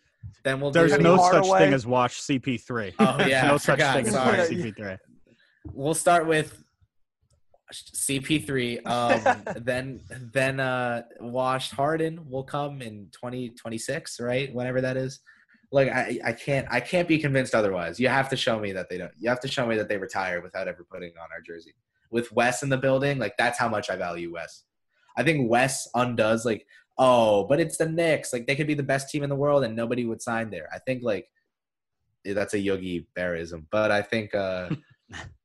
[0.45, 0.71] Then we'll.
[0.71, 2.95] There's do no such thing as wash CP3.
[2.99, 4.99] Oh yeah, no such thing as wash CP3.
[5.73, 6.65] We'll start with
[7.73, 8.87] CP3.
[8.87, 10.01] Um, then
[10.33, 14.53] then uh, washed Harden will come in 2026, right?
[14.55, 15.21] Whenever that is.
[15.71, 18.01] Like I, I can't I can't be convinced otherwise.
[18.01, 19.13] You have to show me that they don't.
[19.19, 21.75] You have to show me that they retire without ever putting on our jersey.
[22.11, 24.65] With Wes in the building, like that's how much I value Wes.
[25.19, 26.67] I think Wes undoes like
[26.99, 28.33] oh, but it's the Knicks.
[28.33, 30.69] Like they could be the best team in the world and nobody would sign there.
[30.75, 31.29] I think like
[32.25, 34.71] that's a Yogi Berraism, but I think uh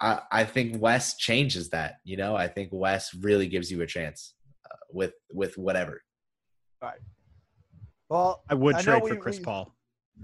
[0.00, 1.96] I, I think Wes changes that.
[2.04, 4.34] You know, I think Wes really gives you a chance
[4.64, 6.02] uh, with with whatever.
[6.82, 6.98] All right.
[8.08, 9.44] Well, I would I trade for we, Chris we...
[9.44, 9.74] Paul.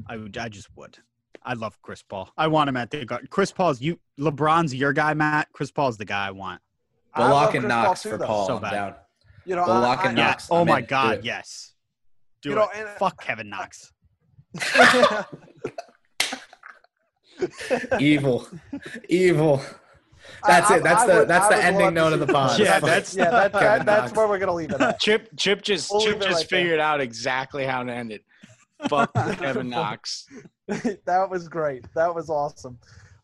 [0.09, 0.37] I would.
[0.37, 0.99] I just would.
[1.43, 2.31] I love Chris Paul.
[2.37, 3.31] I want him at the guard.
[3.31, 3.99] Chris Paul's you.
[4.19, 5.49] LeBron's your guy, Matt.
[5.53, 6.61] Chris Paul's the guy I want.
[7.16, 8.47] Bullock and Knox Paul too, for Paul.
[8.47, 8.70] So bad.
[8.70, 8.95] down.
[9.47, 10.49] You know, Bullock and Knox.
[10.51, 10.59] Yeah.
[10.59, 11.73] Oh my God, yes.
[12.43, 12.59] Do you it.
[12.59, 13.93] Know, and, Fuck Kevin Knox.
[18.01, 18.47] evil,
[19.09, 19.62] evil.
[20.47, 20.83] That's I, it.
[20.83, 22.59] That's I the would, that's the ending note of the pod.
[22.59, 24.81] Yeah, that's yeah, that, that, that's where we're gonna leave it.
[24.81, 25.01] At.
[25.01, 26.87] Chip Chip just we'll Chip just right figured there.
[26.87, 28.25] out exactly how to end it.
[28.89, 30.27] Fuck Kevin Knox.
[30.69, 31.85] that was great.
[31.95, 32.79] That was awesome.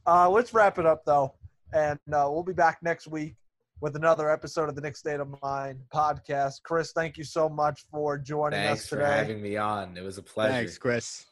[0.07, 1.35] Uh, let's wrap it up though,
[1.73, 3.35] and uh, we'll be back next week
[3.81, 6.63] with another episode of the Knicks State of Mind podcast.
[6.63, 9.03] Chris, thank you so much for joining Thanks us today.
[9.03, 9.97] Thanks for having me on.
[9.97, 10.53] It was a pleasure.
[10.53, 11.27] Thanks, Chris.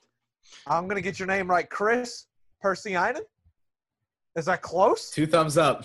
[0.67, 2.27] I'm gonna get your name right, Chris
[2.65, 3.21] Persianen?
[4.37, 5.11] Is that close?
[5.11, 5.85] Two thumbs up.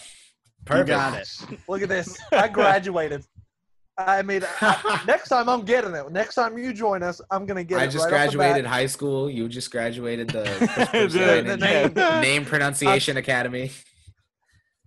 [0.65, 0.89] Perfect.
[0.89, 1.59] You got it.
[1.67, 2.17] Look at this.
[2.31, 3.25] I graduated.
[3.97, 6.11] I mean, I, next time I'm getting it.
[6.11, 7.87] Next time you join us, I'm gonna get I it.
[7.87, 9.29] I just right graduated high school.
[9.29, 10.43] You just graduated the,
[10.93, 13.71] the, the name, name, pronunciation uh, academy.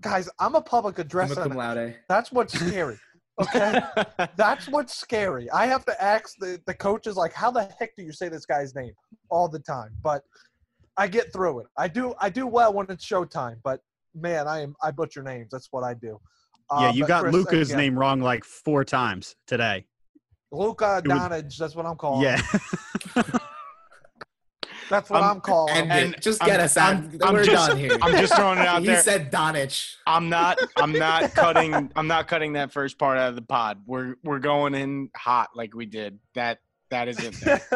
[0.00, 1.34] Guys, I'm a public address.
[1.34, 1.96] Cum laude.
[2.08, 2.98] That's what's scary.
[3.40, 3.80] Okay,
[4.36, 5.50] that's what's scary.
[5.50, 8.44] I have to ask the, the coaches like, how the heck do you say this
[8.44, 8.92] guy's name
[9.30, 9.90] all the time?
[10.02, 10.22] But
[10.96, 11.66] I get through it.
[11.76, 13.80] I do I do well when it's showtime, but
[14.14, 15.48] man, I am I butcher names.
[15.50, 16.20] That's what I do.
[16.70, 19.86] Uh, yeah, you got Chris, Luka's again, name wrong like four times today.
[20.50, 22.22] Luka Doncic, that's what I'm calling.
[22.22, 22.40] Yeah.
[24.92, 25.74] That's what I'm, I'm calling.
[25.74, 26.96] And, and just get I'm, us out.
[26.96, 27.96] I'm, I'm We're just, done here.
[28.02, 28.96] I'm just throwing it out he there.
[28.96, 29.94] He said Donich.
[30.06, 30.58] I'm not.
[30.76, 31.90] I'm not cutting.
[31.96, 33.80] I'm not cutting that first part out of the pod.
[33.86, 36.18] We're we're going in hot like we did.
[36.34, 36.58] That
[36.90, 37.72] that is it.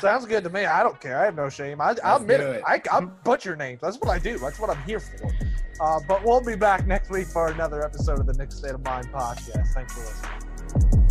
[0.00, 0.64] Sounds good to me.
[0.64, 1.18] I don't care.
[1.20, 1.80] I have no shame.
[1.80, 2.56] I, will admit it.
[2.56, 2.62] it.
[2.66, 3.80] I, I'll butcher names.
[3.80, 4.38] That's what I do.
[4.38, 5.30] That's what I'm here for.
[5.80, 8.84] Uh, but we'll be back next week for another episode of the Knicks State of
[8.84, 9.68] Mind podcast.
[9.74, 11.01] Thanks for listening.